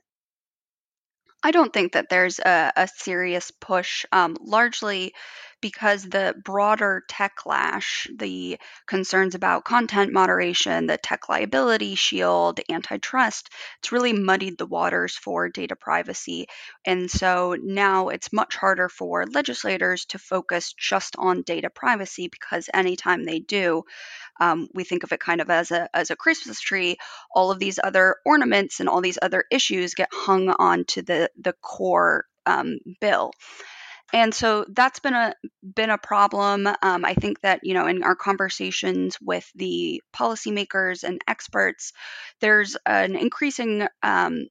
I 1.43 1.51
don't 1.51 1.73
think 1.73 1.93
that 1.93 2.09
there's 2.09 2.39
a, 2.39 2.73
a 2.75 2.89
serious 2.89 3.51
push, 3.51 4.07
um, 4.13 4.37
largely 4.41 5.13
because 5.65 6.03
the 6.03 6.35
broader 6.45 7.03
techlash, 7.11 8.07
the 8.19 8.59
concerns 8.87 9.35
about 9.35 9.65
content 9.65 10.13
moderation, 10.13 10.87
the 10.87 10.99
tech 10.99 11.31
liability 11.31 11.95
shield, 11.95 12.61
antitrust, 12.71 13.49
it's 13.79 13.91
really 13.91 14.13
muddied 14.13 14.59
the 14.59 14.67
waters 14.67 15.17
for 15.17 15.49
data 15.49 15.75
privacy. 15.75 16.49
And 16.85 17.11
so 17.11 17.57
now 17.59 18.11
it's 18.11 18.31
much 18.31 18.57
harder 18.57 18.91
for 18.91 19.25
legislators 19.25 20.05
to 20.11 20.19
focus 20.19 20.75
just 20.75 21.17
on 21.17 21.41
data 21.41 21.71
privacy 21.71 22.29
because 22.29 22.69
anytime 22.75 23.25
they 23.25 23.39
do, 23.39 23.85
um, 24.43 24.69
we 24.75 24.85
think 24.85 25.03
of 25.03 25.13
it 25.13 25.21
kind 25.21 25.41
of 25.41 25.49
as 25.49 25.71
a 25.71 25.89
as 25.97 26.11
a 26.11 26.17
Christmas 26.17 26.61
tree. 26.61 26.99
All 27.35 27.51
of 27.51 27.59
these 27.59 27.81
other 27.83 28.17
ornaments 28.27 28.81
and 28.81 28.89
all 28.91 29.01
these 29.01 29.19
other 29.23 29.45
issues 29.51 29.95
get 29.95 30.11
hung 30.13 30.51
onto 30.51 31.01
the 31.01 31.31
the 31.41 31.55
core 31.63 32.27
um, 32.45 32.81
bill 33.01 33.33
and 34.13 34.35
so 34.35 34.65
that's 34.69 35.01
been 35.01 35.15
a 35.15 35.35
been 35.63 35.91
a 35.91 35.99
problem. 35.99 36.67
Um, 36.67 37.05
I 37.05 37.15
think 37.15 37.41
that 37.41 37.61
you 37.63 37.75
know 37.75 37.87
in 37.87 38.03
our 38.03 38.17
conversations 38.17 39.17
with 39.21 39.51
the 39.55 40.03
policymakers 40.15 41.05
and 41.05 41.21
experts, 41.27 41.93
there's 42.41 42.77
an 42.87 43.17
increasing 43.17 43.87
um, 44.03 44.47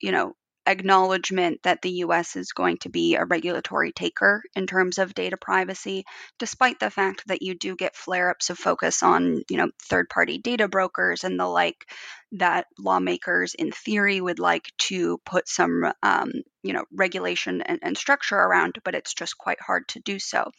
you 0.00 0.12
know 0.12 0.34
acknowledgement 0.66 1.60
that 1.64 1.82
the 1.82 1.90
US 1.90 2.36
is 2.36 2.52
going 2.52 2.78
to 2.78 2.88
be 2.88 3.16
a 3.16 3.24
regulatory 3.24 3.92
taker 3.92 4.42
in 4.54 4.66
terms 4.66 4.98
of 4.98 5.14
data 5.14 5.36
privacy, 5.36 6.04
despite 6.38 6.78
the 6.78 6.90
fact 6.90 7.26
that 7.26 7.42
you 7.42 7.54
do 7.54 7.74
get 7.74 7.96
flare 7.96 8.30
ups 8.30 8.50
of 8.50 8.58
focus 8.58 9.02
on, 9.02 9.42
you 9.50 9.56
know, 9.56 9.70
third 9.82 10.08
party 10.08 10.38
data 10.38 10.68
brokers 10.68 11.24
and 11.24 11.38
the 11.38 11.46
like 11.46 11.86
that 12.32 12.66
lawmakers 12.78 13.54
in 13.54 13.72
theory 13.72 14.20
would 14.20 14.38
like 14.38 14.72
to 14.78 15.18
put 15.24 15.48
some 15.48 15.92
um, 16.02 16.30
you 16.62 16.72
know 16.72 16.84
regulation 16.92 17.60
and, 17.62 17.78
and, 17.82 17.98
structure 17.98 18.36
around 18.36 18.78
but 18.84 18.94
it's 18.94 19.14
just 19.14 19.36
quite 19.36 19.60
hard 19.60 19.86
to 19.88 20.00
do 20.00 20.18
so. 20.18 20.50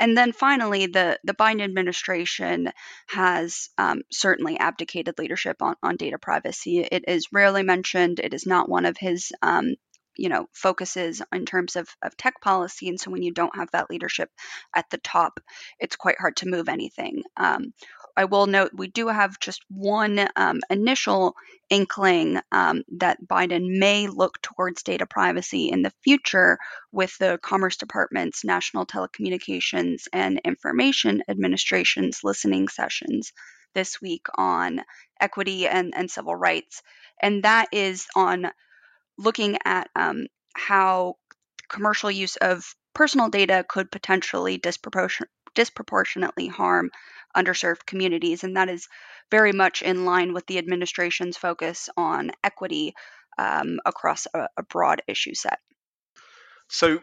And 0.00 0.16
then 0.16 0.32
finally 0.32 0.86
the 0.86 1.18
the 1.24 1.34
biden 1.34 1.62
administration 1.62 2.70
has 3.08 3.68
um, 3.76 4.02
certainly 4.10 4.58
abdicated 4.58 5.18
leadership 5.18 5.60
on, 5.60 5.74
on 5.82 5.96
data 5.96 6.18
privacy. 6.18 6.80
It 6.80 7.04
is 7.06 7.28
rarely 7.32 7.62
mentioned. 7.62 8.20
It 8.20 8.34
is 8.34 8.46
not 8.46 8.68
one 8.68 8.86
of 8.86 8.96
his 8.98 9.32
um, 9.42 9.74
you 10.16 10.28
know 10.28 10.46
focuses 10.52 11.22
in 11.32 11.44
terms 11.44 11.76
of, 11.76 11.88
of 12.02 12.16
tech 12.16 12.40
policy. 12.40 12.88
And 12.88 12.98
so 12.98 13.10
when 13.10 13.22
you 13.22 13.32
don't 13.32 13.56
have 13.56 13.70
that 13.72 13.90
leadership 13.90 14.30
at 14.74 14.88
the 14.90 14.98
top 14.98 15.40
it's 15.78 15.96
quite 15.96 16.18
hard 16.18 16.36
to 16.36 16.48
move 16.48 16.68
anything. 16.68 17.22
Um, 17.36 17.72
I 18.16 18.26
will 18.26 18.46
note 18.46 18.72
we 18.74 18.88
do 18.88 19.08
have 19.08 19.40
just 19.40 19.62
one 19.68 20.28
um, 20.36 20.60
initial 20.70 21.34
inkling 21.70 22.40
um, 22.50 22.82
that 22.98 23.18
Biden 23.26 23.78
may 23.78 24.06
look 24.08 24.40
towards 24.42 24.82
data 24.82 25.06
privacy 25.06 25.70
in 25.70 25.82
the 25.82 25.92
future 26.04 26.58
with 26.92 27.16
the 27.18 27.38
Commerce 27.42 27.76
Department's 27.76 28.44
National 28.44 28.84
Telecommunications 28.86 30.08
and 30.12 30.40
Information 30.44 31.22
Administration's 31.28 32.20
listening 32.22 32.68
sessions 32.68 33.32
this 33.74 34.00
week 34.02 34.26
on 34.36 34.82
equity 35.20 35.66
and, 35.66 35.94
and 35.96 36.10
civil 36.10 36.36
rights. 36.36 36.82
And 37.20 37.44
that 37.44 37.68
is 37.72 38.06
on 38.14 38.50
looking 39.16 39.58
at 39.64 39.88
um, 39.96 40.26
how 40.54 41.14
commercial 41.68 42.10
use 42.10 42.36
of 42.36 42.74
personal 42.94 43.30
data 43.30 43.64
could 43.66 43.90
potentially 43.90 44.58
disproportion- 44.58 45.26
disproportionately 45.54 46.48
harm 46.48 46.90
underserved 47.36 47.86
communities. 47.86 48.44
And 48.44 48.56
that 48.56 48.68
is 48.68 48.88
very 49.30 49.52
much 49.52 49.82
in 49.82 50.04
line 50.04 50.32
with 50.32 50.46
the 50.46 50.58
administration's 50.58 51.36
focus 51.36 51.88
on 51.96 52.32
equity 52.44 52.94
um, 53.38 53.80
across 53.86 54.26
a, 54.34 54.48
a 54.56 54.62
broad 54.62 55.02
issue 55.06 55.34
set. 55.34 55.58
So 56.68 57.00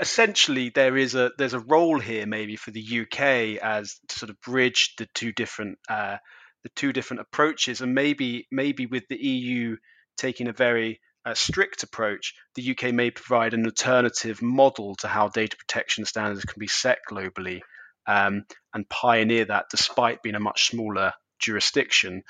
essentially 0.00 0.70
there 0.70 0.96
is 0.96 1.14
a 1.14 1.30
there's 1.38 1.54
a 1.54 1.60
role 1.60 1.98
here 1.98 2.26
maybe 2.26 2.56
for 2.56 2.70
the 2.70 3.00
UK 3.02 3.62
as 3.62 4.00
to 4.08 4.18
sort 4.18 4.30
of 4.30 4.40
bridge 4.40 4.94
the 4.96 5.06
two 5.14 5.32
different 5.32 5.78
uh, 5.88 6.16
the 6.62 6.70
two 6.70 6.92
different 6.92 7.20
approaches 7.20 7.80
and 7.80 7.94
maybe 7.94 8.46
maybe 8.50 8.86
with 8.86 9.04
the 9.08 9.16
EU 9.16 9.76
taking 10.16 10.48
a 10.48 10.52
very 10.52 11.00
uh, 11.24 11.34
strict 11.34 11.82
approach, 11.82 12.34
the 12.54 12.70
UK 12.70 12.92
may 12.92 13.10
provide 13.10 13.54
an 13.54 13.64
alternative 13.64 14.42
model 14.42 14.94
to 14.96 15.08
how 15.08 15.28
data 15.28 15.56
protection 15.56 16.04
standards 16.04 16.44
can 16.44 16.58
be 16.58 16.66
set 16.68 16.98
globally 17.10 17.60
um, 18.06 18.44
and 18.74 18.88
pioneer 18.88 19.44
that 19.46 19.66
despite 19.70 20.22
being 20.22 20.34
a 20.34 20.40
much 20.40 20.68
smaller 20.68 21.12
jurisdiction. 21.38 22.22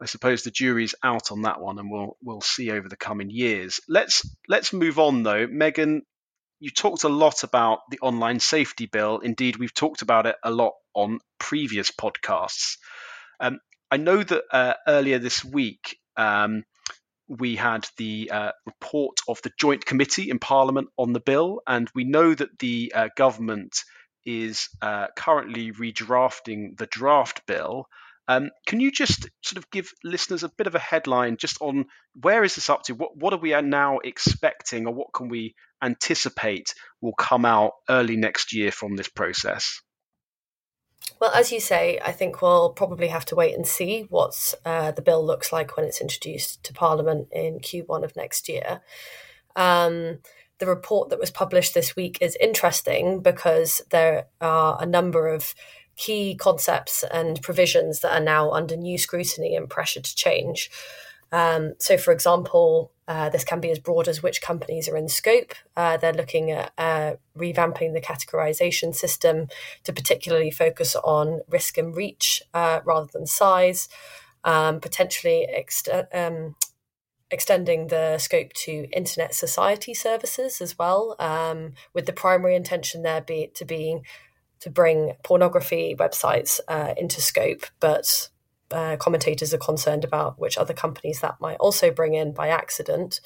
I 0.00 0.06
suppose 0.06 0.42
the 0.42 0.50
jury's 0.50 0.94
out 1.02 1.32
on 1.32 1.42
that 1.42 1.60
one, 1.60 1.78
and 1.78 1.90
we'll 1.90 2.16
we'll 2.22 2.40
see 2.40 2.70
over 2.70 2.88
the 2.88 2.96
coming 2.96 3.30
years. 3.30 3.80
Let's 3.88 4.28
let's 4.46 4.72
move 4.72 4.98
on 4.98 5.24
though, 5.24 5.46
Megan. 5.46 6.02
You 6.60 6.70
talked 6.70 7.04
a 7.04 7.08
lot 7.08 7.44
about 7.44 7.80
the 7.90 7.98
online 8.00 8.40
safety 8.40 8.86
bill. 8.86 9.18
Indeed, 9.18 9.56
we've 9.56 9.74
talked 9.74 10.02
about 10.02 10.26
it 10.26 10.36
a 10.42 10.50
lot 10.50 10.72
on 10.94 11.20
previous 11.38 11.90
podcasts. 11.90 12.78
Um, 13.40 13.60
I 13.90 13.96
know 13.96 14.22
that 14.22 14.42
uh, 14.52 14.74
earlier 14.86 15.18
this 15.18 15.44
week 15.44 15.98
um, 16.16 16.64
we 17.28 17.56
had 17.56 17.86
the 17.96 18.30
uh, 18.32 18.52
report 18.66 19.18
of 19.28 19.40
the 19.42 19.52
Joint 19.58 19.84
Committee 19.84 20.30
in 20.30 20.38
Parliament 20.38 20.88
on 20.96 21.12
the 21.12 21.20
bill, 21.20 21.60
and 21.66 21.88
we 21.94 22.04
know 22.04 22.34
that 22.34 22.58
the 22.58 22.92
uh, 22.94 23.08
government 23.16 23.84
is 24.24 24.68
uh, 24.82 25.06
currently 25.16 25.72
redrafting 25.72 26.76
the 26.76 26.86
draft 26.86 27.46
bill. 27.46 27.86
Um, 28.26 28.50
can 28.66 28.78
you 28.80 28.92
just 28.92 29.28
sort 29.42 29.56
of 29.56 29.70
give 29.70 29.90
listeners 30.04 30.42
a 30.42 30.50
bit 30.50 30.66
of 30.66 30.74
a 30.74 30.78
headline 30.78 31.38
just 31.38 31.56
on 31.62 31.86
where 32.20 32.44
is 32.44 32.56
this 32.56 32.68
up 32.68 32.82
to? 32.84 32.94
What 32.94 33.16
what 33.16 33.32
are 33.32 33.38
we 33.38 33.58
now 33.62 33.98
expecting, 33.98 34.86
or 34.86 34.92
what 34.92 35.14
can 35.14 35.28
we 35.28 35.54
anticipate 35.82 36.74
will 37.00 37.14
come 37.14 37.44
out 37.44 37.72
early 37.88 38.16
next 38.16 38.52
year 38.52 38.70
from 38.70 38.96
this 38.96 39.08
process? 39.08 39.80
Well, 41.20 41.32
as 41.32 41.50
you 41.50 41.58
say, 41.58 41.98
I 42.04 42.12
think 42.12 42.40
we'll 42.40 42.70
probably 42.70 43.08
have 43.08 43.24
to 43.26 43.34
wait 43.34 43.54
and 43.54 43.66
see 43.66 44.06
what 44.08 44.54
uh, 44.64 44.92
the 44.92 45.02
bill 45.02 45.24
looks 45.24 45.52
like 45.52 45.76
when 45.76 45.84
it's 45.84 46.00
introduced 46.00 46.62
to 46.64 46.72
Parliament 46.72 47.28
in 47.32 47.58
Q1 47.58 48.04
of 48.04 48.14
next 48.14 48.48
year. 48.48 48.80
Um, 49.56 50.18
the 50.58 50.66
report 50.66 51.10
that 51.10 51.18
was 51.18 51.30
published 51.30 51.74
this 51.74 51.96
week 51.96 52.18
is 52.20 52.36
interesting 52.40 53.20
because 53.20 53.82
there 53.90 54.26
are 54.40 54.76
a 54.80 54.86
number 54.86 55.26
of 55.28 55.54
key 55.96 56.36
concepts 56.36 57.02
and 57.02 57.42
provisions 57.42 58.00
that 58.00 58.12
are 58.12 58.24
now 58.24 58.52
under 58.52 58.76
new 58.76 58.96
scrutiny 58.96 59.56
and 59.56 59.68
pressure 59.68 60.00
to 60.00 60.14
change. 60.14 60.70
Um, 61.32 61.74
so, 61.78 61.98
for 61.98 62.12
example, 62.12 62.92
uh, 63.08 63.30
this 63.30 63.42
can 63.42 63.58
be 63.58 63.70
as 63.70 63.78
broad 63.78 64.06
as 64.06 64.22
which 64.22 64.42
companies 64.42 64.86
are 64.86 64.96
in 64.96 65.08
scope. 65.08 65.54
Uh, 65.74 65.96
they're 65.96 66.12
looking 66.12 66.50
at 66.50 66.72
uh, 66.76 67.14
revamping 67.36 67.94
the 67.94 68.02
categorization 68.02 68.94
system 68.94 69.48
to 69.82 69.94
particularly 69.94 70.50
focus 70.50 70.94
on 70.96 71.40
risk 71.48 71.78
and 71.78 71.96
reach 71.96 72.42
uh, 72.52 72.80
rather 72.84 73.08
than 73.10 73.26
size, 73.26 73.88
um, 74.44 74.78
potentially 74.78 75.46
um, 76.12 76.54
extending 77.30 77.86
the 77.86 78.18
scope 78.18 78.52
to 78.52 78.86
internet 78.92 79.34
society 79.34 79.94
services 79.94 80.60
as 80.60 80.78
well, 80.78 81.16
um, 81.18 81.72
with 81.94 82.04
the 82.04 82.12
primary 82.12 82.54
intention 82.54 83.02
there 83.02 83.22
be 83.22 83.50
to 83.54 83.64
being 83.64 84.04
to 84.60 84.68
bring 84.68 85.14
pornography 85.22 85.94
websites 85.98 86.60
uh, 86.68 86.92
into 86.96 87.20
scope, 87.20 87.64
but 87.80 88.28
uh, 88.70 88.96
commentators 88.96 89.54
are 89.54 89.58
concerned 89.58 90.04
about 90.04 90.38
which 90.38 90.58
other 90.58 90.74
companies 90.74 91.20
that 91.20 91.40
might 91.40 91.56
also 91.56 91.90
bring 91.90 92.14
in 92.14 92.32
by 92.32 92.48
accident. 92.48 93.20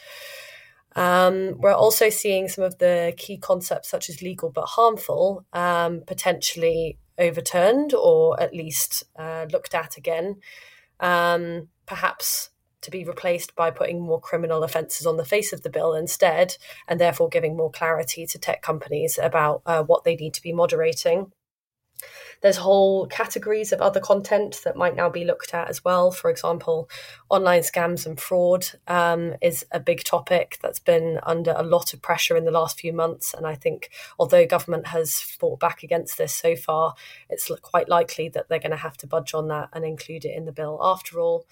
Um, 0.94 1.54
we're 1.58 1.72
also 1.72 2.10
seeing 2.10 2.48
some 2.48 2.64
of 2.64 2.78
the 2.78 3.14
key 3.16 3.38
concepts, 3.38 3.88
such 3.88 4.08
as 4.08 4.22
legal 4.22 4.50
but 4.50 4.66
harmful, 4.66 5.46
um, 5.52 6.02
potentially 6.06 6.98
overturned 7.18 7.94
or 7.94 8.40
at 8.40 8.54
least 8.54 9.04
uh, 9.18 9.46
looked 9.50 9.74
at 9.74 9.96
again. 9.96 10.36
Um, 11.00 11.68
perhaps 11.86 12.50
to 12.82 12.90
be 12.90 13.04
replaced 13.04 13.54
by 13.54 13.70
putting 13.70 14.00
more 14.00 14.20
criminal 14.20 14.62
offences 14.62 15.06
on 15.06 15.16
the 15.16 15.24
face 15.24 15.52
of 15.52 15.62
the 15.62 15.70
bill 15.70 15.94
instead, 15.94 16.56
and 16.88 17.00
therefore 17.00 17.28
giving 17.28 17.56
more 17.56 17.70
clarity 17.70 18.26
to 18.26 18.38
tech 18.38 18.60
companies 18.60 19.18
about 19.22 19.62
uh, 19.66 19.82
what 19.82 20.04
they 20.04 20.16
need 20.16 20.34
to 20.34 20.42
be 20.42 20.52
moderating. 20.52 21.32
There's 22.42 22.56
whole 22.56 23.06
categories 23.06 23.72
of 23.72 23.80
other 23.80 24.00
content 24.00 24.60
that 24.64 24.76
might 24.76 24.96
now 24.96 25.08
be 25.08 25.24
looked 25.24 25.54
at 25.54 25.68
as 25.68 25.84
well. 25.84 26.10
For 26.10 26.28
example, 26.28 26.90
online 27.30 27.62
scams 27.62 28.04
and 28.04 28.20
fraud 28.20 28.66
um, 28.88 29.34
is 29.40 29.64
a 29.70 29.80
big 29.80 30.04
topic 30.04 30.58
that's 30.60 30.80
been 30.80 31.20
under 31.22 31.54
a 31.56 31.62
lot 31.62 31.94
of 31.94 32.02
pressure 32.02 32.36
in 32.36 32.44
the 32.44 32.50
last 32.50 32.80
few 32.80 32.92
months. 32.92 33.32
And 33.32 33.46
I 33.46 33.54
think, 33.54 33.90
although 34.18 34.44
government 34.44 34.88
has 34.88 35.20
fought 35.20 35.60
back 35.60 35.82
against 35.82 36.18
this 36.18 36.34
so 36.34 36.56
far, 36.56 36.94
it's 37.30 37.50
quite 37.62 37.88
likely 37.88 38.28
that 38.30 38.48
they're 38.48 38.58
going 38.58 38.72
to 38.72 38.76
have 38.76 38.96
to 38.98 39.06
budge 39.06 39.34
on 39.34 39.48
that 39.48 39.68
and 39.72 39.84
include 39.84 40.24
it 40.24 40.36
in 40.36 40.44
the 40.44 40.52
bill 40.52 40.80
after 40.82 41.20
all 41.20 41.46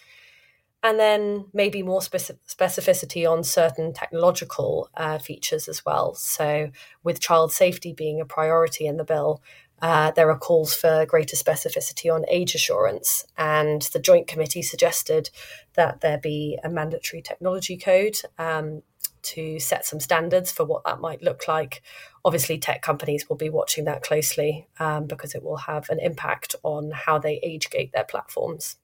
and 0.82 0.98
then 0.98 1.44
maybe 1.52 1.82
more 1.82 2.00
specificity 2.00 3.30
on 3.30 3.44
certain 3.44 3.92
technological 3.92 4.88
uh, 4.96 5.18
features 5.18 5.68
as 5.68 5.84
well. 5.84 6.14
So, 6.14 6.70
with 7.02 7.20
child 7.20 7.52
safety 7.52 7.92
being 7.92 8.20
a 8.20 8.24
priority 8.24 8.86
in 8.86 8.96
the 8.96 9.04
bill, 9.04 9.42
uh, 9.82 10.10
there 10.12 10.30
are 10.30 10.38
calls 10.38 10.74
for 10.74 11.06
greater 11.06 11.36
specificity 11.36 12.12
on 12.12 12.24
age 12.28 12.54
assurance, 12.54 13.24
and 13.36 13.82
the 13.92 13.98
Joint 13.98 14.26
Committee 14.26 14.62
suggested 14.62 15.30
that 15.74 16.00
there 16.00 16.18
be 16.18 16.58
a 16.62 16.68
mandatory 16.68 17.22
technology 17.22 17.76
code 17.76 18.16
um, 18.38 18.82
to 19.22 19.58
set 19.58 19.84
some 19.84 20.00
standards 20.00 20.50
for 20.50 20.64
what 20.64 20.84
that 20.84 21.00
might 21.00 21.22
look 21.22 21.46
like. 21.48 21.82
Obviously, 22.24 22.58
tech 22.58 22.82
companies 22.82 23.28
will 23.28 23.36
be 23.36 23.50
watching 23.50 23.84
that 23.84 24.02
closely 24.02 24.66
um, 24.78 25.06
because 25.06 25.34
it 25.34 25.42
will 25.42 25.56
have 25.56 25.88
an 25.90 25.98
impact 26.00 26.54
on 26.62 26.90
how 26.90 27.18
they 27.18 27.40
age 27.42 27.70
gate 27.70 27.92
their 27.92 28.04
platforms. 28.04 28.76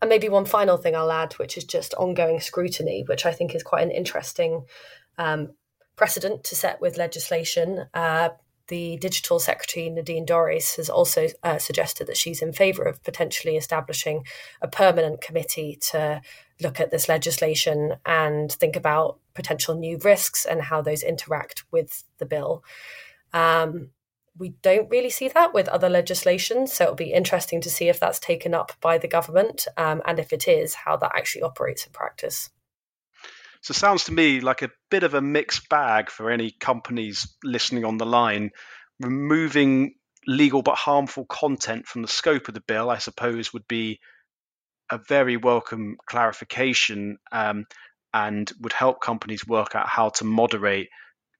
And 0.00 0.08
maybe 0.08 0.28
one 0.28 0.44
final 0.44 0.76
thing 0.76 0.94
I'll 0.94 1.10
add, 1.10 1.34
which 1.34 1.56
is 1.56 1.64
just 1.64 1.94
ongoing 1.94 2.40
scrutiny, 2.40 3.04
which 3.06 3.26
I 3.26 3.32
think 3.32 3.54
is 3.54 3.62
quite 3.62 3.82
an 3.82 3.90
interesting 3.90 4.64
um, 5.18 5.52
precedent 5.96 6.44
to 6.44 6.54
set 6.54 6.80
with 6.80 6.98
legislation. 6.98 7.86
Uh, 7.92 8.30
the 8.68 8.96
digital 8.96 9.38
secretary 9.38 9.88
Nadine 9.88 10.26
Dorries 10.26 10.76
has 10.76 10.90
also 10.90 11.28
uh, 11.42 11.58
suggested 11.58 12.06
that 12.06 12.16
she's 12.16 12.42
in 12.42 12.52
favour 12.52 12.82
of 12.82 13.02
potentially 13.02 13.56
establishing 13.56 14.24
a 14.60 14.68
permanent 14.68 15.20
committee 15.20 15.78
to 15.90 16.20
look 16.60 16.80
at 16.80 16.90
this 16.90 17.08
legislation 17.08 17.94
and 18.04 18.50
think 18.52 18.76
about 18.76 19.18
potential 19.34 19.74
new 19.74 19.98
risks 19.98 20.44
and 20.44 20.62
how 20.62 20.80
those 20.80 21.02
interact 21.02 21.64
with 21.70 22.04
the 22.18 22.26
bill. 22.26 22.64
Um, 23.32 23.90
we 24.38 24.50
don't 24.62 24.90
really 24.90 25.10
see 25.10 25.28
that 25.28 25.54
with 25.54 25.68
other 25.68 25.88
legislation. 25.88 26.66
So 26.66 26.84
it'll 26.84 26.96
be 26.96 27.12
interesting 27.12 27.60
to 27.62 27.70
see 27.70 27.88
if 27.88 28.00
that's 28.00 28.18
taken 28.18 28.54
up 28.54 28.72
by 28.80 28.98
the 28.98 29.08
government 29.08 29.66
um, 29.76 30.02
and 30.04 30.18
if 30.18 30.32
it 30.32 30.46
is, 30.48 30.74
how 30.74 30.96
that 30.98 31.12
actually 31.14 31.42
operates 31.42 31.86
in 31.86 31.92
practice. 31.92 32.50
So 33.62 33.72
it 33.72 33.76
sounds 33.76 34.04
to 34.04 34.12
me 34.12 34.40
like 34.40 34.62
a 34.62 34.70
bit 34.90 35.02
of 35.02 35.14
a 35.14 35.20
mixed 35.20 35.68
bag 35.68 36.10
for 36.10 36.30
any 36.30 36.50
companies 36.50 37.34
listening 37.42 37.84
on 37.84 37.98
the 37.98 38.06
line. 38.06 38.50
Removing 39.00 39.94
legal 40.26 40.62
but 40.62 40.76
harmful 40.76 41.24
content 41.26 41.86
from 41.86 42.02
the 42.02 42.08
scope 42.08 42.48
of 42.48 42.54
the 42.54 42.62
bill, 42.66 42.90
I 42.90 42.98
suppose, 42.98 43.52
would 43.52 43.66
be 43.68 44.00
a 44.90 44.98
very 44.98 45.36
welcome 45.36 45.96
clarification 46.06 47.18
um, 47.32 47.64
and 48.14 48.50
would 48.60 48.72
help 48.72 49.00
companies 49.00 49.46
work 49.46 49.74
out 49.74 49.88
how 49.88 50.10
to 50.10 50.24
moderate 50.24 50.88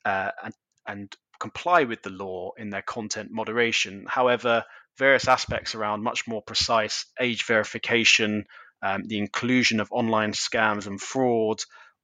uh, 0.05 0.31
and, 0.43 0.55
and 0.87 1.17
comply 1.39 1.85
with 1.85 2.03
the 2.03 2.11
law 2.11 2.51
in 2.57 2.71
their 2.71 2.83
content 2.83 3.31
moderation. 3.31 4.05
However, 4.09 4.65
various 4.99 5.29
aspects 5.29 5.75
around 5.75 6.03
much 6.03 6.27
more 6.27 6.43
precise 6.43 7.07
age 7.21 7.45
verification, 7.45 8.45
um, 8.83 9.05
the 9.05 9.19
inclusion 9.19 9.81
of 9.81 9.89
online 9.91 10.33
scams 10.33 10.87
and 10.87 11.01
fraud, 11.01 11.61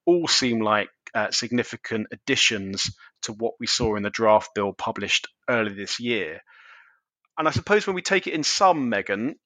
all 0.07 0.29
seem 0.29 0.61
like 0.61 0.89
uh, 1.15 1.31
significant 1.31 2.09
additions 2.13 2.91
to 3.23 3.33
what 3.33 3.55
we 3.61 3.67
saw 3.67 3.97
in 3.97 4.03
the 4.03 4.11
draft 4.11 4.51
bill 4.55 4.73
published 4.73 5.29
earlier 5.49 5.75
this 5.75 6.01
year. 6.01 6.41
And 7.39 7.49
I 7.49 7.51
suppose 7.51 7.87
when 7.87 7.95
we 7.95 8.03
take 8.03 8.27
it 8.27 8.35
in 8.35 8.45
sum, 8.45 8.89
Megan, 8.89 9.37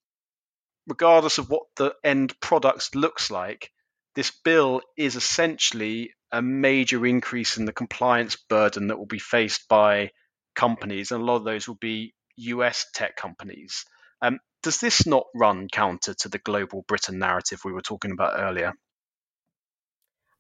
regardless 0.87 1.39
of 1.39 1.51
what 1.51 1.65
the 1.77 1.95
end 2.05 2.39
product 2.41 2.95
looks 2.95 3.31
like, 3.31 3.71
this 4.15 4.33
bill 4.45 4.81
is 4.97 5.17
essentially 5.17 6.15
a 6.33 6.43
major 6.43 7.07
increase 7.07 7.57
in 7.57 7.65
the 7.65 7.73
compliance 7.73 8.37
burden 8.49 8.89
that 8.89 8.99
will 8.99 9.07
be 9.07 9.19
faced 9.19 9.69
by 9.69 10.11
companies, 10.55 11.11
and 11.11 11.23
a 11.23 11.25
lot 11.25 11.37
of 11.37 11.45
those 11.45 11.69
will 11.69 11.77
be 11.77 12.15
US 12.37 12.87
tech 12.95 13.17
companies. 13.17 13.85
Um, 14.23 14.39
does 14.63 14.79
this 14.79 15.07
not 15.07 15.25
run 15.35 15.69
counter 15.69 16.15
to 16.15 16.29
the 16.29 16.39
global 16.39 16.85
Britain 16.89 17.19
narrative 17.19 17.61
we 17.65 17.73
were 17.73 17.83
talking 17.83 18.11
about 18.11 18.41
earlier? 18.41 18.73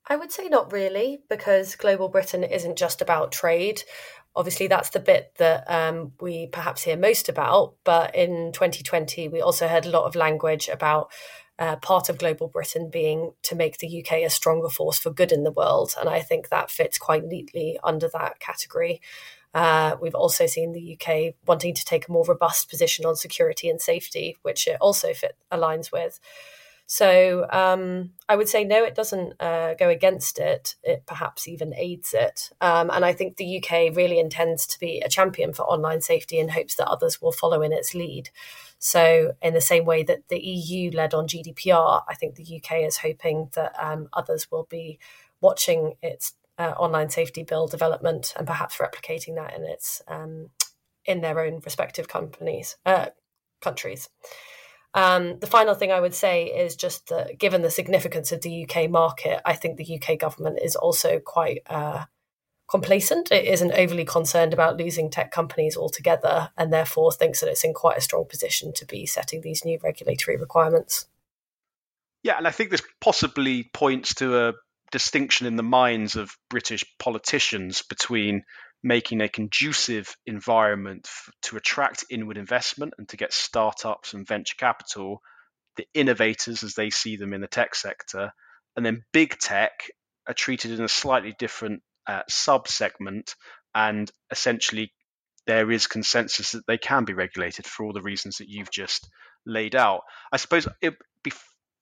I 0.06 0.16
would 0.16 0.30
say 0.30 0.48
not 0.48 0.72
really, 0.72 1.22
because 1.28 1.74
Global 1.74 2.08
Britain 2.08 2.44
isn't 2.44 2.78
just 2.78 3.02
about 3.02 3.32
trade. 3.32 3.82
Obviously, 4.36 4.66
that's 4.68 4.90
the 4.90 5.00
bit 5.00 5.32
that 5.38 5.64
um, 5.68 6.12
we 6.20 6.46
perhaps 6.46 6.82
hear 6.82 6.96
most 6.96 7.28
about. 7.28 7.74
But 7.84 8.14
in 8.14 8.52
2020, 8.52 9.28
we 9.28 9.40
also 9.40 9.66
heard 9.66 9.86
a 9.86 9.90
lot 9.90 10.04
of 10.04 10.14
language 10.14 10.68
about 10.68 11.10
uh, 11.58 11.76
part 11.76 12.08
of 12.08 12.18
Global 12.18 12.48
Britain 12.48 12.90
being 12.90 13.32
to 13.42 13.56
make 13.56 13.78
the 13.78 14.00
UK 14.02 14.18
a 14.18 14.30
stronger 14.30 14.68
force 14.68 14.98
for 14.98 15.10
good 15.10 15.32
in 15.32 15.42
the 15.42 15.50
world. 15.50 15.94
And 15.98 16.08
I 16.08 16.20
think 16.20 16.48
that 16.48 16.70
fits 16.70 16.98
quite 16.98 17.24
neatly 17.24 17.78
under 17.82 18.08
that 18.12 18.38
category. 18.38 19.00
Uh, 19.54 19.96
we've 20.00 20.14
also 20.14 20.46
seen 20.46 20.72
the 20.72 20.98
UK 21.00 21.34
wanting 21.46 21.74
to 21.74 21.84
take 21.84 22.08
a 22.08 22.12
more 22.12 22.26
robust 22.26 22.68
position 22.68 23.06
on 23.06 23.16
security 23.16 23.70
and 23.70 23.80
safety, 23.80 24.36
which 24.42 24.68
it 24.68 24.76
also 24.80 25.14
fit, 25.14 25.36
aligns 25.50 25.90
with. 25.90 26.20
So 26.88 27.46
um, 27.50 28.12
I 28.28 28.36
would 28.36 28.48
say 28.48 28.62
no, 28.62 28.84
it 28.84 28.94
doesn't 28.94 29.34
uh, 29.40 29.74
go 29.74 29.88
against 29.88 30.38
it. 30.38 30.76
It 30.84 31.04
perhaps 31.04 31.48
even 31.48 31.74
aids 31.74 32.14
it. 32.14 32.50
Um, 32.60 32.90
and 32.92 33.04
I 33.04 33.12
think 33.12 33.36
the 33.36 33.58
UK 33.58 33.96
really 33.96 34.20
intends 34.20 34.66
to 34.68 34.78
be 34.78 35.00
a 35.00 35.08
champion 35.08 35.52
for 35.52 35.62
online 35.62 36.00
safety 36.00 36.38
in 36.38 36.50
hopes 36.50 36.76
that 36.76 36.88
others 36.88 37.20
will 37.20 37.32
follow 37.32 37.60
in 37.60 37.72
its 37.72 37.92
lead. 37.92 38.30
So, 38.78 39.32
in 39.42 39.54
the 39.54 39.60
same 39.60 39.84
way 39.84 40.04
that 40.04 40.28
the 40.28 40.38
EU 40.38 40.92
led 40.92 41.12
on 41.12 41.26
GDPR, 41.26 42.02
I 42.08 42.14
think 42.14 42.36
the 42.36 42.62
UK 42.62 42.82
is 42.82 42.98
hoping 42.98 43.50
that 43.54 43.74
um, 43.82 44.08
others 44.12 44.48
will 44.50 44.68
be 44.70 45.00
watching 45.40 45.94
its 46.02 46.34
uh, 46.58 46.74
online 46.78 47.10
safety 47.10 47.42
bill 47.42 47.66
development 47.66 48.32
and 48.36 48.46
perhaps 48.46 48.76
replicating 48.76 49.34
that 49.34 49.54
in 49.56 49.64
its 49.64 50.02
um, 50.08 50.50
in 51.04 51.20
their 51.20 51.40
own 51.40 51.60
respective 51.64 52.06
companies 52.06 52.76
uh, 52.86 53.06
countries. 53.60 54.08
Um, 54.96 55.38
the 55.40 55.46
final 55.46 55.74
thing 55.74 55.92
I 55.92 56.00
would 56.00 56.14
say 56.14 56.46
is 56.46 56.74
just 56.74 57.08
that 57.08 57.38
given 57.38 57.60
the 57.60 57.70
significance 57.70 58.32
of 58.32 58.40
the 58.40 58.66
UK 58.66 58.90
market, 58.90 59.42
I 59.44 59.52
think 59.52 59.76
the 59.76 60.00
UK 60.00 60.18
government 60.18 60.58
is 60.62 60.74
also 60.74 61.18
quite 61.18 61.60
uh, 61.66 62.06
complacent. 62.66 63.30
It 63.30 63.44
isn't 63.44 63.72
overly 63.72 64.06
concerned 64.06 64.54
about 64.54 64.78
losing 64.78 65.10
tech 65.10 65.30
companies 65.30 65.76
altogether, 65.76 66.50
and 66.56 66.72
therefore 66.72 67.12
thinks 67.12 67.40
that 67.40 67.50
it's 67.50 67.62
in 67.62 67.74
quite 67.74 67.98
a 67.98 68.00
strong 68.00 68.24
position 68.24 68.72
to 68.72 68.86
be 68.86 69.04
setting 69.04 69.42
these 69.42 69.66
new 69.66 69.78
regulatory 69.84 70.38
requirements. 70.38 71.06
Yeah, 72.22 72.38
and 72.38 72.48
I 72.48 72.50
think 72.50 72.70
this 72.70 72.82
possibly 72.98 73.68
points 73.74 74.14
to 74.16 74.48
a 74.48 74.52
distinction 74.92 75.46
in 75.46 75.56
the 75.56 75.62
minds 75.62 76.16
of 76.16 76.34
British 76.48 76.84
politicians 76.98 77.82
between 77.82 78.44
making 78.82 79.20
a 79.20 79.28
conducive 79.28 80.16
environment 80.26 81.02
f- 81.06 81.30
to 81.42 81.56
attract 81.56 82.04
inward 82.10 82.36
investment 82.36 82.94
and 82.98 83.08
to 83.08 83.16
get 83.16 83.32
startups 83.32 84.14
and 84.14 84.26
venture 84.26 84.54
capital, 84.56 85.20
the 85.76 85.86
innovators 85.94 86.62
as 86.62 86.74
they 86.74 86.90
see 86.90 87.16
them 87.16 87.32
in 87.32 87.40
the 87.40 87.46
tech 87.46 87.74
sector, 87.74 88.32
and 88.76 88.84
then 88.84 89.02
big 89.12 89.38
tech 89.38 89.72
are 90.26 90.34
treated 90.34 90.72
in 90.72 90.82
a 90.82 90.88
slightly 90.88 91.34
different 91.38 91.82
uh, 92.06 92.22
sub 92.28 92.68
segment, 92.68 93.34
and 93.74 94.10
essentially 94.30 94.92
there 95.46 95.70
is 95.70 95.86
consensus 95.86 96.52
that 96.52 96.66
they 96.66 96.78
can 96.78 97.04
be 97.04 97.14
regulated 97.14 97.66
for 97.66 97.84
all 97.84 97.92
the 97.92 98.02
reasons 98.02 98.38
that 98.38 98.48
you've 98.48 98.70
just 98.70 99.08
laid 99.46 99.76
out. 99.76 100.02
I 100.32 100.38
suppose 100.38 100.66
it'd 100.80 100.98
be 101.22 101.32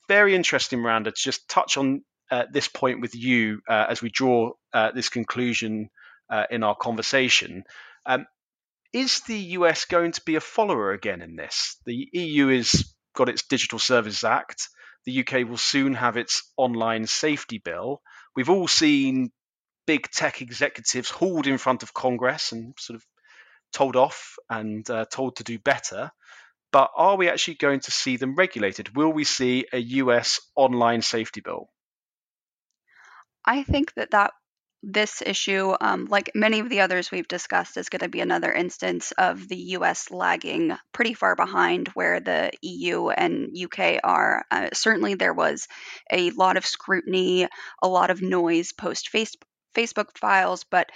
very 0.08 0.34
interesting, 0.34 0.80
Miranda, 0.80 1.10
to 1.10 1.16
just 1.16 1.48
touch 1.48 1.76
on 1.76 2.02
uh, 2.30 2.44
this 2.52 2.68
point 2.68 3.00
with 3.00 3.14
you 3.14 3.60
uh, 3.68 3.86
as 3.88 4.02
we 4.02 4.10
draw 4.10 4.52
uh, 4.72 4.92
this 4.92 5.08
conclusion 5.08 5.88
uh, 6.30 6.44
in 6.50 6.62
our 6.62 6.74
conversation. 6.74 7.64
Um, 8.06 8.26
is 8.92 9.20
the 9.20 9.38
US 9.58 9.86
going 9.86 10.12
to 10.12 10.22
be 10.24 10.36
a 10.36 10.40
follower 10.40 10.92
again 10.92 11.20
in 11.20 11.36
this? 11.36 11.76
The 11.84 12.08
EU 12.12 12.48
has 12.56 12.94
got 13.14 13.28
its 13.28 13.42
Digital 13.42 13.78
Services 13.78 14.24
Act. 14.24 14.68
The 15.04 15.20
UK 15.20 15.48
will 15.48 15.56
soon 15.58 15.94
have 15.94 16.16
its 16.16 16.50
online 16.56 17.06
safety 17.06 17.58
bill. 17.58 18.00
We've 18.36 18.50
all 18.50 18.68
seen 18.68 19.30
big 19.86 20.10
tech 20.10 20.40
executives 20.40 21.10
hauled 21.10 21.46
in 21.46 21.58
front 21.58 21.82
of 21.82 21.92
Congress 21.92 22.52
and 22.52 22.74
sort 22.78 22.96
of 22.96 23.04
told 23.72 23.96
off 23.96 24.36
and 24.48 24.88
uh, 24.88 25.04
told 25.10 25.36
to 25.36 25.44
do 25.44 25.58
better. 25.58 26.10
But 26.72 26.90
are 26.96 27.16
we 27.16 27.28
actually 27.28 27.54
going 27.54 27.80
to 27.80 27.90
see 27.90 28.16
them 28.16 28.34
regulated? 28.34 28.96
Will 28.96 29.12
we 29.12 29.24
see 29.24 29.66
a 29.72 29.78
US 29.78 30.40
online 30.56 31.02
safety 31.02 31.40
bill? 31.40 31.68
I 33.44 33.62
think 33.62 33.92
that 33.94 34.12
that 34.12 34.32
this 34.86 35.22
issue, 35.24 35.74
um, 35.80 36.06
like 36.06 36.30
many 36.34 36.60
of 36.60 36.68
the 36.68 36.80
others 36.80 37.10
we've 37.10 37.28
discussed, 37.28 37.76
is 37.76 37.88
going 37.88 38.00
to 38.00 38.08
be 38.08 38.20
another 38.20 38.52
instance 38.52 39.12
of 39.12 39.48
the 39.48 39.56
US 39.56 40.10
lagging 40.10 40.76
pretty 40.92 41.14
far 41.14 41.36
behind 41.36 41.88
where 41.88 42.20
the 42.20 42.50
EU 42.62 43.08
and 43.08 43.56
UK 43.56 44.00
are. 44.04 44.44
Uh, 44.50 44.68
certainly, 44.72 45.14
there 45.14 45.34
was 45.34 45.66
a 46.12 46.30
lot 46.30 46.56
of 46.56 46.66
scrutiny, 46.66 47.48
a 47.82 47.88
lot 47.88 48.10
of 48.10 48.22
noise 48.22 48.72
post 48.72 49.10
Facebook 49.12 50.16
files, 50.18 50.64
but 50.70 50.90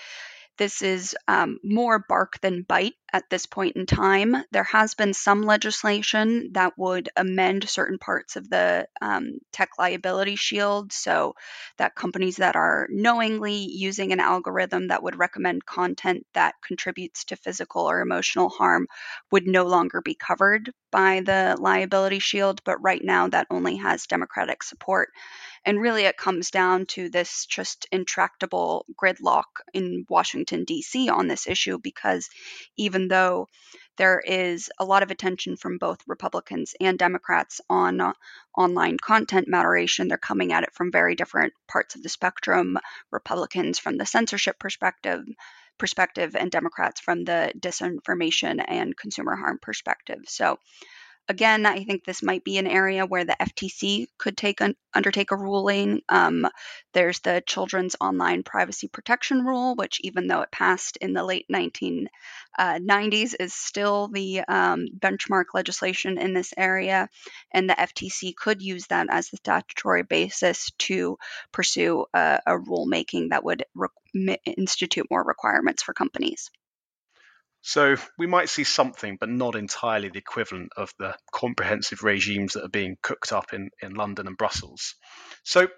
this 0.59 0.83
is 0.83 1.17
um, 1.29 1.59
more 1.65 2.05
bark 2.09 2.41
than 2.41 2.63
bite 2.63 2.95
at 3.13 3.25
this 3.31 3.47
point 3.47 3.77
in 3.77 3.87
time. 3.87 4.37
There 4.53 4.65
has 4.65 4.95
been 4.95 5.15
some 5.15 5.43
legislation 5.43 6.51
that 6.53 6.75
would 6.77 7.09
amend 7.17 7.69
certain 7.69 7.99
parts 7.99 8.37
of 8.37 8.51
the 8.51 8.87
um, 9.01 9.39
tech 9.53 9.71
liability 9.79 10.37
shield 10.37 10.93
so 10.93 11.35
that 11.79 11.95
companies 11.95 12.37
that 12.37 12.57
are 12.57 12.87
knowingly 12.91 13.55
using 13.57 14.13
an 14.13 14.21
algorithm 14.21 14.89
that 14.89 15.03
would 15.03 15.19
recommend 15.19 15.65
content 15.65 16.27
that 16.35 16.55
contributes 16.63 17.25
to 17.27 17.37
physical 17.37 17.89
or 17.89 18.01
emotional 18.01 18.49
harm 18.49 18.87
would 19.31 19.47
no 19.47 19.65
longer 19.65 20.03
be 20.03 20.15
covered 20.15 20.71
by 20.91 21.21
the 21.21 21.57
liability 21.59 22.19
shield. 22.19 22.61
But 22.65 22.83
right 22.83 23.03
now, 23.03 23.29
that 23.29 23.47
only 23.51 23.77
has 23.77 24.07
Democratic 24.07 24.63
support. 24.63 25.09
And 25.69 25.83
really, 25.83 26.05
it 26.05 26.17
comes 26.17 26.51
down 26.51 26.87
to 26.97 27.11
this 27.11 27.45
just 27.45 27.87
intractable 27.93 28.87
gridlock 28.97 29.61
in 29.75 30.07
Washington, 30.09 30.65
D.C. 30.65 31.11
on 31.11 31.29
this 31.29 31.47
issue 31.47 31.77
because 31.79 32.31
even 32.79 33.09
though 33.09 33.49
there 33.99 34.19
is 34.19 34.71
a 34.79 34.87
lot 34.87 35.03
of 35.03 35.11
attention 35.11 35.59
from 35.59 35.77
both 35.77 35.99
Republicans 36.07 36.75
and 36.81 36.99
Democrats 36.99 37.61
on 37.69 38.01
uh, 38.01 38.15
online 38.57 38.97
content 38.97 39.47
moderation. 39.47 40.09
They're 40.09 40.17
coming 40.17 40.55
at 40.55 40.63
it 40.63 40.73
from 40.73 40.91
very 40.91 41.15
different 41.15 41.53
parts 41.71 41.97
of 41.97 42.03
the 42.03 42.09
spectrum. 42.09 42.79
Republicans 43.11 43.79
from 43.79 43.99
the 43.99 44.07
censorship 44.07 44.59
perspective, 44.59 45.23
perspective, 45.77 46.35
and 46.35 46.51
Democrats 46.51 47.03
from 47.03 47.25
the 47.25 47.53
disinformation 47.59 48.65
and 48.67 48.97
consumer 48.97 49.37
harm 49.37 49.59
perspective. 49.61 50.21
So 50.29 50.59
again, 51.29 51.67
I 51.67 51.85
think 51.85 52.05
this 52.05 52.23
might 52.23 52.43
be 52.43 52.59
an 52.59 52.67
area 52.67 53.05
where 53.05 53.25
the 53.25 53.37
FTC 53.39 54.07
could 54.17 54.37
take 54.37 54.61
an, 54.61 54.75
undertake 54.95 55.31
a 55.31 55.37
ruling. 55.37 56.01
Um, 56.09 56.47
there's 56.95 57.21
the 57.21 57.43
Children's 57.47 57.97
Online 58.01 58.43
Privacy 58.43 58.89
Protection 58.89 59.45
Rule, 59.45 59.75
which, 59.75 60.01
even 60.03 60.27
though 60.27 60.41
it 60.41 60.51
passed 60.51 60.97
in 60.97 61.13
the 61.13 61.23
late 61.23 61.47
1990s, 61.53 62.09
uh, 62.59 63.37
is 63.41 63.55
still 63.55 64.09
the 64.09 64.41
um, 64.49 64.87
benchmark 64.99 65.47
legislation 65.55 66.19
in 66.19 66.33
this 66.33 66.55
area. 66.57 67.09
And 67.53 67.69
the 67.69 67.75
FTC 67.75 68.35
could 68.35 68.63
use 68.63 68.87
that 68.87 69.09
as 69.11 69.29
the 69.29 69.37
statutory 69.37 70.05
basis 70.05 70.71
to 70.79 71.19
pursue 71.53 72.07
a, 72.15 72.41
a 72.47 72.53
rulemaking 72.53 73.31
that 73.31 73.45
would 73.45 73.65
re- 73.75 74.39
institute 74.45 75.07
more 75.11 75.23
requirements 75.25 75.83
for 75.83 75.93
companies. 75.93 76.51
So 77.69 77.97
we 78.17 78.27
might 78.27 78.49
see 78.49 78.65
something, 78.65 79.19
but 79.21 79.29
not 79.29 79.55
entirely 79.55 80.09
the 80.09 80.17
equivalent 80.17 80.73
of 80.75 80.91
the 80.99 81.15
comprehensive 81.31 82.03
regimes 82.03 82.55
that 82.55 82.65
are 82.65 82.71
being 82.71 82.97
cooked 83.03 83.31
up 83.31 83.53
in, 83.53 83.69
in 83.83 83.93
London 83.93 84.27
and 84.27 84.39
Brussels. 84.39 84.95
So 85.43 85.69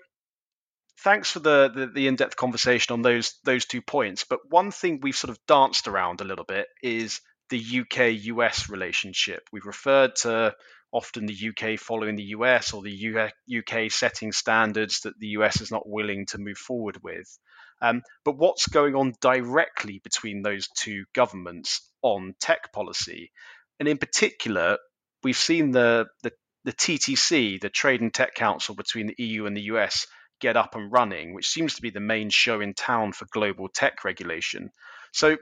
thanks 1.03 1.33
for 1.33 1.41
the, 1.41 1.69
the, 1.75 1.87
the 1.89 2.07
in-depth 2.07 2.37
conversation 2.37 2.93
on 2.93 3.03
those 3.03 3.35
those 3.43 3.67
two 3.67 3.83
points. 3.83 4.23
But 4.23 4.39
one 4.49 4.71
thing 4.71 5.01
we've 5.03 5.17
sort 5.17 5.31
of 5.31 5.45
danced 5.49 5.89
around 5.89 6.21
a 6.21 6.25
little 6.25 6.45
bit 6.45 6.69
is 6.81 7.21
the 7.49 7.81
UK-US 7.81 8.69
relationship. 8.69 9.43
We've 9.51 9.67
referred 9.67 10.15
to 10.23 10.55
often 10.93 11.27
the 11.27 11.51
UK 11.51 11.77
following 11.77 12.15
the 12.15 12.37
US 12.37 12.73
or 12.73 12.83
the 12.83 13.33
UK 13.59 13.91
setting 13.91 14.31
standards 14.31 15.01
that 15.01 15.19
the 15.19 15.39
US 15.39 15.61
is 15.61 15.73
not 15.73 15.89
willing 15.89 16.27
to 16.27 16.39
move 16.39 16.59
forward 16.59 17.03
with. 17.03 17.37
Um, 17.83 18.03
but 18.25 18.37
what's 18.37 18.69
going 18.69 18.95
on 18.95 19.15
directly 19.21 20.01
between 20.03 20.43
those 20.43 20.69
two 20.69 21.05
governments 21.15 21.89
on 22.03 22.35
tech 22.41 22.73
policy? 22.73 23.31
And 23.79 23.89
in 23.89 23.99
particular, 23.99 24.79
we've 25.23 25.37
seen 25.37 25.71
the, 25.71 26.07
the, 26.23 26.33
the 26.65 26.73
TTC, 26.73 27.61
the 27.61 27.71
Trade 27.71 28.03
and 28.03 28.13
Tech 28.13 28.35
Council 28.35 28.75
between 28.75 29.07
the 29.07 29.15
EU 29.19 29.47
and 29.47 29.57
the 29.57 29.73
US, 29.73 30.07
get 30.41 30.57
up 30.57 30.75
and 30.75 30.93
running, 30.93 31.35
which 31.35 31.49
seems 31.49 31.75
to 31.75 31.83
be 31.83 31.91
the 31.91 32.01
main 32.01 32.31
show 32.31 32.61
in 32.61 32.75
town 32.75 33.13
for 33.13 33.27
global 33.31 33.69
tech 33.69 34.05
regulation. 34.05 34.71
So, 35.13 35.37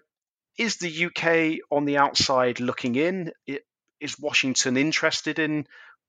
is 0.59 0.77
the 0.77 1.07
UK 1.07 1.61
on 1.71 1.85
the 1.85 1.99
outside 1.99 2.59
looking 2.59 2.97
in? 2.97 3.33
Is 4.01 4.19
Washington 4.19 4.77
interested 4.77 5.39
in 5.39 5.67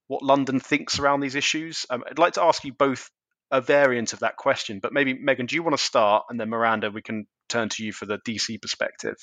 what 0.07 0.23
London 0.23 0.59
thinks 0.59 0.97
around 0.97 1.19
these 1.19 1.35
issues? 1.35 1.85
Um, 1.89 2.03
I'd 2.09 2.17
like 2.17 2.33
to 2.33 2.43
ask 2.43 2.63
you 2.63 2.73
both 2.73 3.11
a 3.51 3.61
variant 3.61 4.13
of 4.13 4.19
that 4.19 4.37
question, 4.37 4.79
but 4.79 4.93
maybe 4.93 5.13
Megan, 5.13 5.45
do 5.45 5.55
you 5.55 5.63
want 5.63 5.77
to 5.77 5.83
start, 5.83 6.25
and 6.29 6.39
then 6.39 6.49
Miranda, 6.49 6.91
we 6.91 7.01
can 7.01 7.27
turn 7.47 7.69
to 7.69 7.83
you 7.83 7.91
for 7.91 8.05
the 8.05 8.19
DC 8.19 8.61
perspective. 8.61 9.15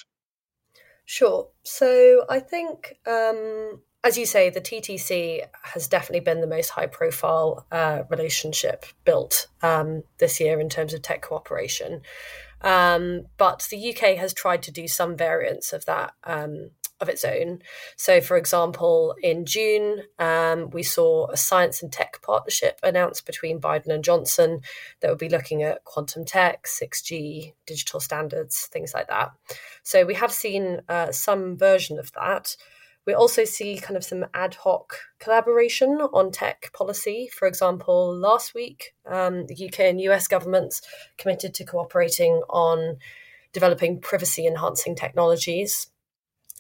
Sure. 1.04 1.48
So 1.62 2.24
I 2.28 2.40
think 2.40 2.98
um, 3.06 3.80
as 4.06 4.16
you 4.16 4.24
say, 4.24 4.50
the 4.50 4.60
TTC 4.60 5.42
has 5.62 5.88
definitely 5.88 6.20
been 6.20 6.40
the 6.40 6.46
most 6.46 6.70
high 6.70 6.86
profile 6.86 7.66
uh, 7.72 8.02
relationship 8.08 8.86
built 9.04 9.48
um, 9.62 10.04
this 10.18 10.38
year 10.38 10.60
in 10.60 10.68
terms 10.68 10.94
of 10.94 11.02
tech 11.02 11.22
cooperation. 11.22 12.02
Um, 12.60 13.26
but 13.36 13.66
the 13.68 13.90
UK 13.90 14.16
has 14.16 14.32
tried 14.32 14.62
to 14.62 14.70
do 14.70 14.86
some 14.86 15.16
variants 15.16 15.72
of 15.72 15.86
that 15.86 16.12
um, 16.22 16.70
of 17.00 17.08
its 17.08 17.24
own. 17.24 17.60
So, 17.96 18.20
for 18.20 18.36
example, 18.36 19.14
in 19.22 19.44
June, 19.44 20.02
um, 20.18 20.70
we 20.70 20.82
saw 20.82 21.28
a 21.30 21.36
science 21.36 21.82
and 21.82 21.92
tech 21.92 22.20
partnership 22.22 22.78
announced 22.82 23.26
between 23.26 23.60
Biden 23.60 23.88
and 23.88 24.04
Johnson 24.04 24.60
that 25.00 25.10
would 25.10 25.18
be 25.18 25.28
looking 25.28 25.62
at 25.62 25.84
quantum 25.84 26.24
tech, 26.24 26.64
6G, 26.64 27.52
digital 27.66 28.00
standards, 28.00 28.66
things 28.72 28.94
like 28.94 29.08
that. 29.08 29.32
So, 29.82 30.04
we 30.04 30.14
have 30.14 30.32
seen 30.32 30.80
uh, 30.88 31.12
some 31.12 31.56
version 31.56 31.98
of 31.98 32.12
that. 32.12 32.56
We 33.06 33.14
also 33.14 33.44
see 33.44 33.78
kind 33.78 33.96
of 33.96 34.02
some 34.02 34.26
ad 34.34 34.56
hoc 34.56 34.98
collaboration 35.20 36.00
on 36.12 36.32
tech 36.32 36.72
policy. 36.72 37.30
For 37.32 37.46
example, 37.46 38.12
last 38.12 38.52
week, 38.52 38.94
um, 39.08 39.46
the 39.46 39.68
UK 39.68 39.80
and 39.80 40.00
US 40.00 40.26
governments 40.26 40.82
committed 41.16 41.54
to 41.54 41.64
cooperating 41.64 42.42
on 42.48 42.96
developing 43.52 44.00
privacy 44.00 44.46
enhancing 44.46 44.96
technologies. 44.96 45.86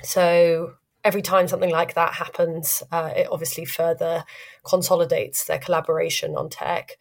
So 0.02 0.74
every 1.04 1.22
time 1.22 1.48
something 1.48 1.70
like 1.70 1.94
that 1.94 2.14
happens, 2.14 2.82
uh, 2.90 3.12
it 3.14 3.28
obviously 3.30 3.64
further 3.64 4.24
consolidates 4.64 5.44
their 5.44 5.58
collaboration 5.58 6.36
on 6.36 6.50
tech. 6.50 6.98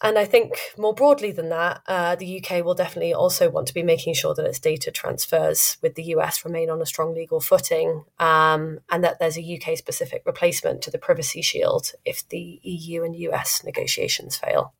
And 0.00 0.16
I 0.16 0.26
think 0.26 0.56
more 0.76 0.94
broadly 0.94 1.32
than 1.32 1.48
that, 1.48 1.82
uh, 1.88 2.14
the 2.14 2.40
UK 2.40 2.64
will 2.64 2.74
definitely 2.74 3.12
also 3.12 3.50
want 3.50 3.66
to 3.66 3.74
be 3.74 3.82
making 3.82 4.14
sure 4.14 4.32
that 4.32 4.46
its 4.46 4.60
data 4.60 4.92
transfers 4.92 5.76
with 5.82 5.96
the 5.96 6.04
US 6.14 6.44
remain 6.44 6.70
on 6.70 6.80
a 6.80 6.86
strong 6.86 7.14
legal 7.14 7.40
footing 7.40 8.04
um, 8.20 8.78
and 8.90 9.02
that 9.02 9.18
there's 9.18 9.38
a 9.38 9.60
UK 9.60 9.76
specific 9.76 10.22
replacement 10.24 10.82
to 10.82 10.90
the 10.90 10.98
Privacy 10.98 11.42
Shield 11.42 11.92
if 12.04 12.28
the 12.28 12.60
EU 12.62 13.02
and 13.02 13.16
US 13.16 13.64
negotiations 13.64 14.36
fail. 14.36 14.72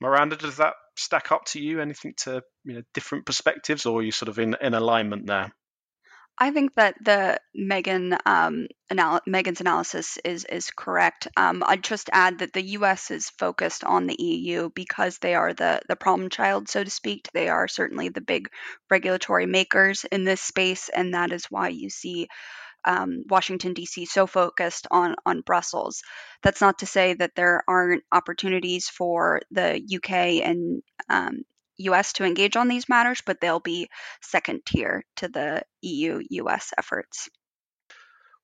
Miranda, 0.00 0.36
does 0.36 0.56
that 0.56 0.74
stack 0.96 1.32
up 1.32 1.44
to 1.46 1.60
you? 1.60 1.80
Anything 1.80 2.14
to 2.18 2.42
you 2.64 2.74
know 2.74 2.82
different 2.94 3.26
perspectives, 3.26 3.86
or 3.86 4.00
are 4.00 4.02
you 4.02 4.12
sort 4.12 4.28
of 4.28 4.38
in, 4.38 4.56
in 4.60 4.74
alignment 4.74 5.26
there? 5.26 5.52
I 6.38 6.50
think 6.50 6.74
that 6.74 6.96
the 7.02 7.40
Megan 7.54 8.14
um, 8.26 8.68
anal- 8.90 9.22
Megan's 9.26 9.62
analysis 9.62 10.18
is 10.22 10.44
is 10.44 10.70
correct. 10.70 11.28
Um, 11.36 11.62
I'd 11.66 11.82
just 11.82 12.10
add 12.12 12.40
that 12.40 12.52
the 12.52 12.62
U.S. 12.78 13.10
is 13.10 13.30
focused 13.30 13.84
on 13.84 14.06
the 14.06 14.22
EU 14.22 14.68
because 14.74 15.18
they 15.18 15.34
are 15.34 15.54
the 15.54 15.80
the 15.88 15.96
problem 15.96 16.28
child, 16.28 16.68
so 16.68 16.84
to 16.84 16.90
speak. 16.90 17.30
They 17.32 17.48
are 17.48 17.68
certainly 17.68 18.10
the 18.10 18.20
big 18.20 18.50
regulatory 18.90 19.46
makers 19.46 20.04
in 20.04 20.24
this 20.24 20.42
space, 20.42 20.90
and 20.90 21.14
that 21.14 21.32
is 21.32 21.46
why 21.46 21.68
you 21.68 21.88
see 21.88 22.28
um, 22.86 23.24
Washington 23.28 23.74
D.C. 23.74 24.06
so 24.06 24.26
focused 24.26 24.86
on 24.90 25.16
on 25.26 25.42
Brussels. 25.42 26.02
That's 26.42 26.60
not 26.60 26.78
to 26.78 26.86
say 26.86 27.14
that 27.14 27.34
there 27.34 27.62
aren't 27.68 28.04
opportunities 28.12 28.88
for 28.88 29.42
the 29.50 29.82
UK 29.94 30.46
and 30.46 30.82
um, 31.10 31.42
US 31.78 32.14
to 32.14 32.24
engage 32.24 32.56
on 32.56 32.68
these 32.68 32.88
matters, 32.88 33.22
but 33.26 33.40
they'll 33.40 33.60
be 33.60 33.88
second 34.22 34.62
tier 34.66 35.04
to 35.16 35.28
the 35.28 35.62
EU 35.82 36.22
US 36.30 36.72
efforts. 36.78 37.28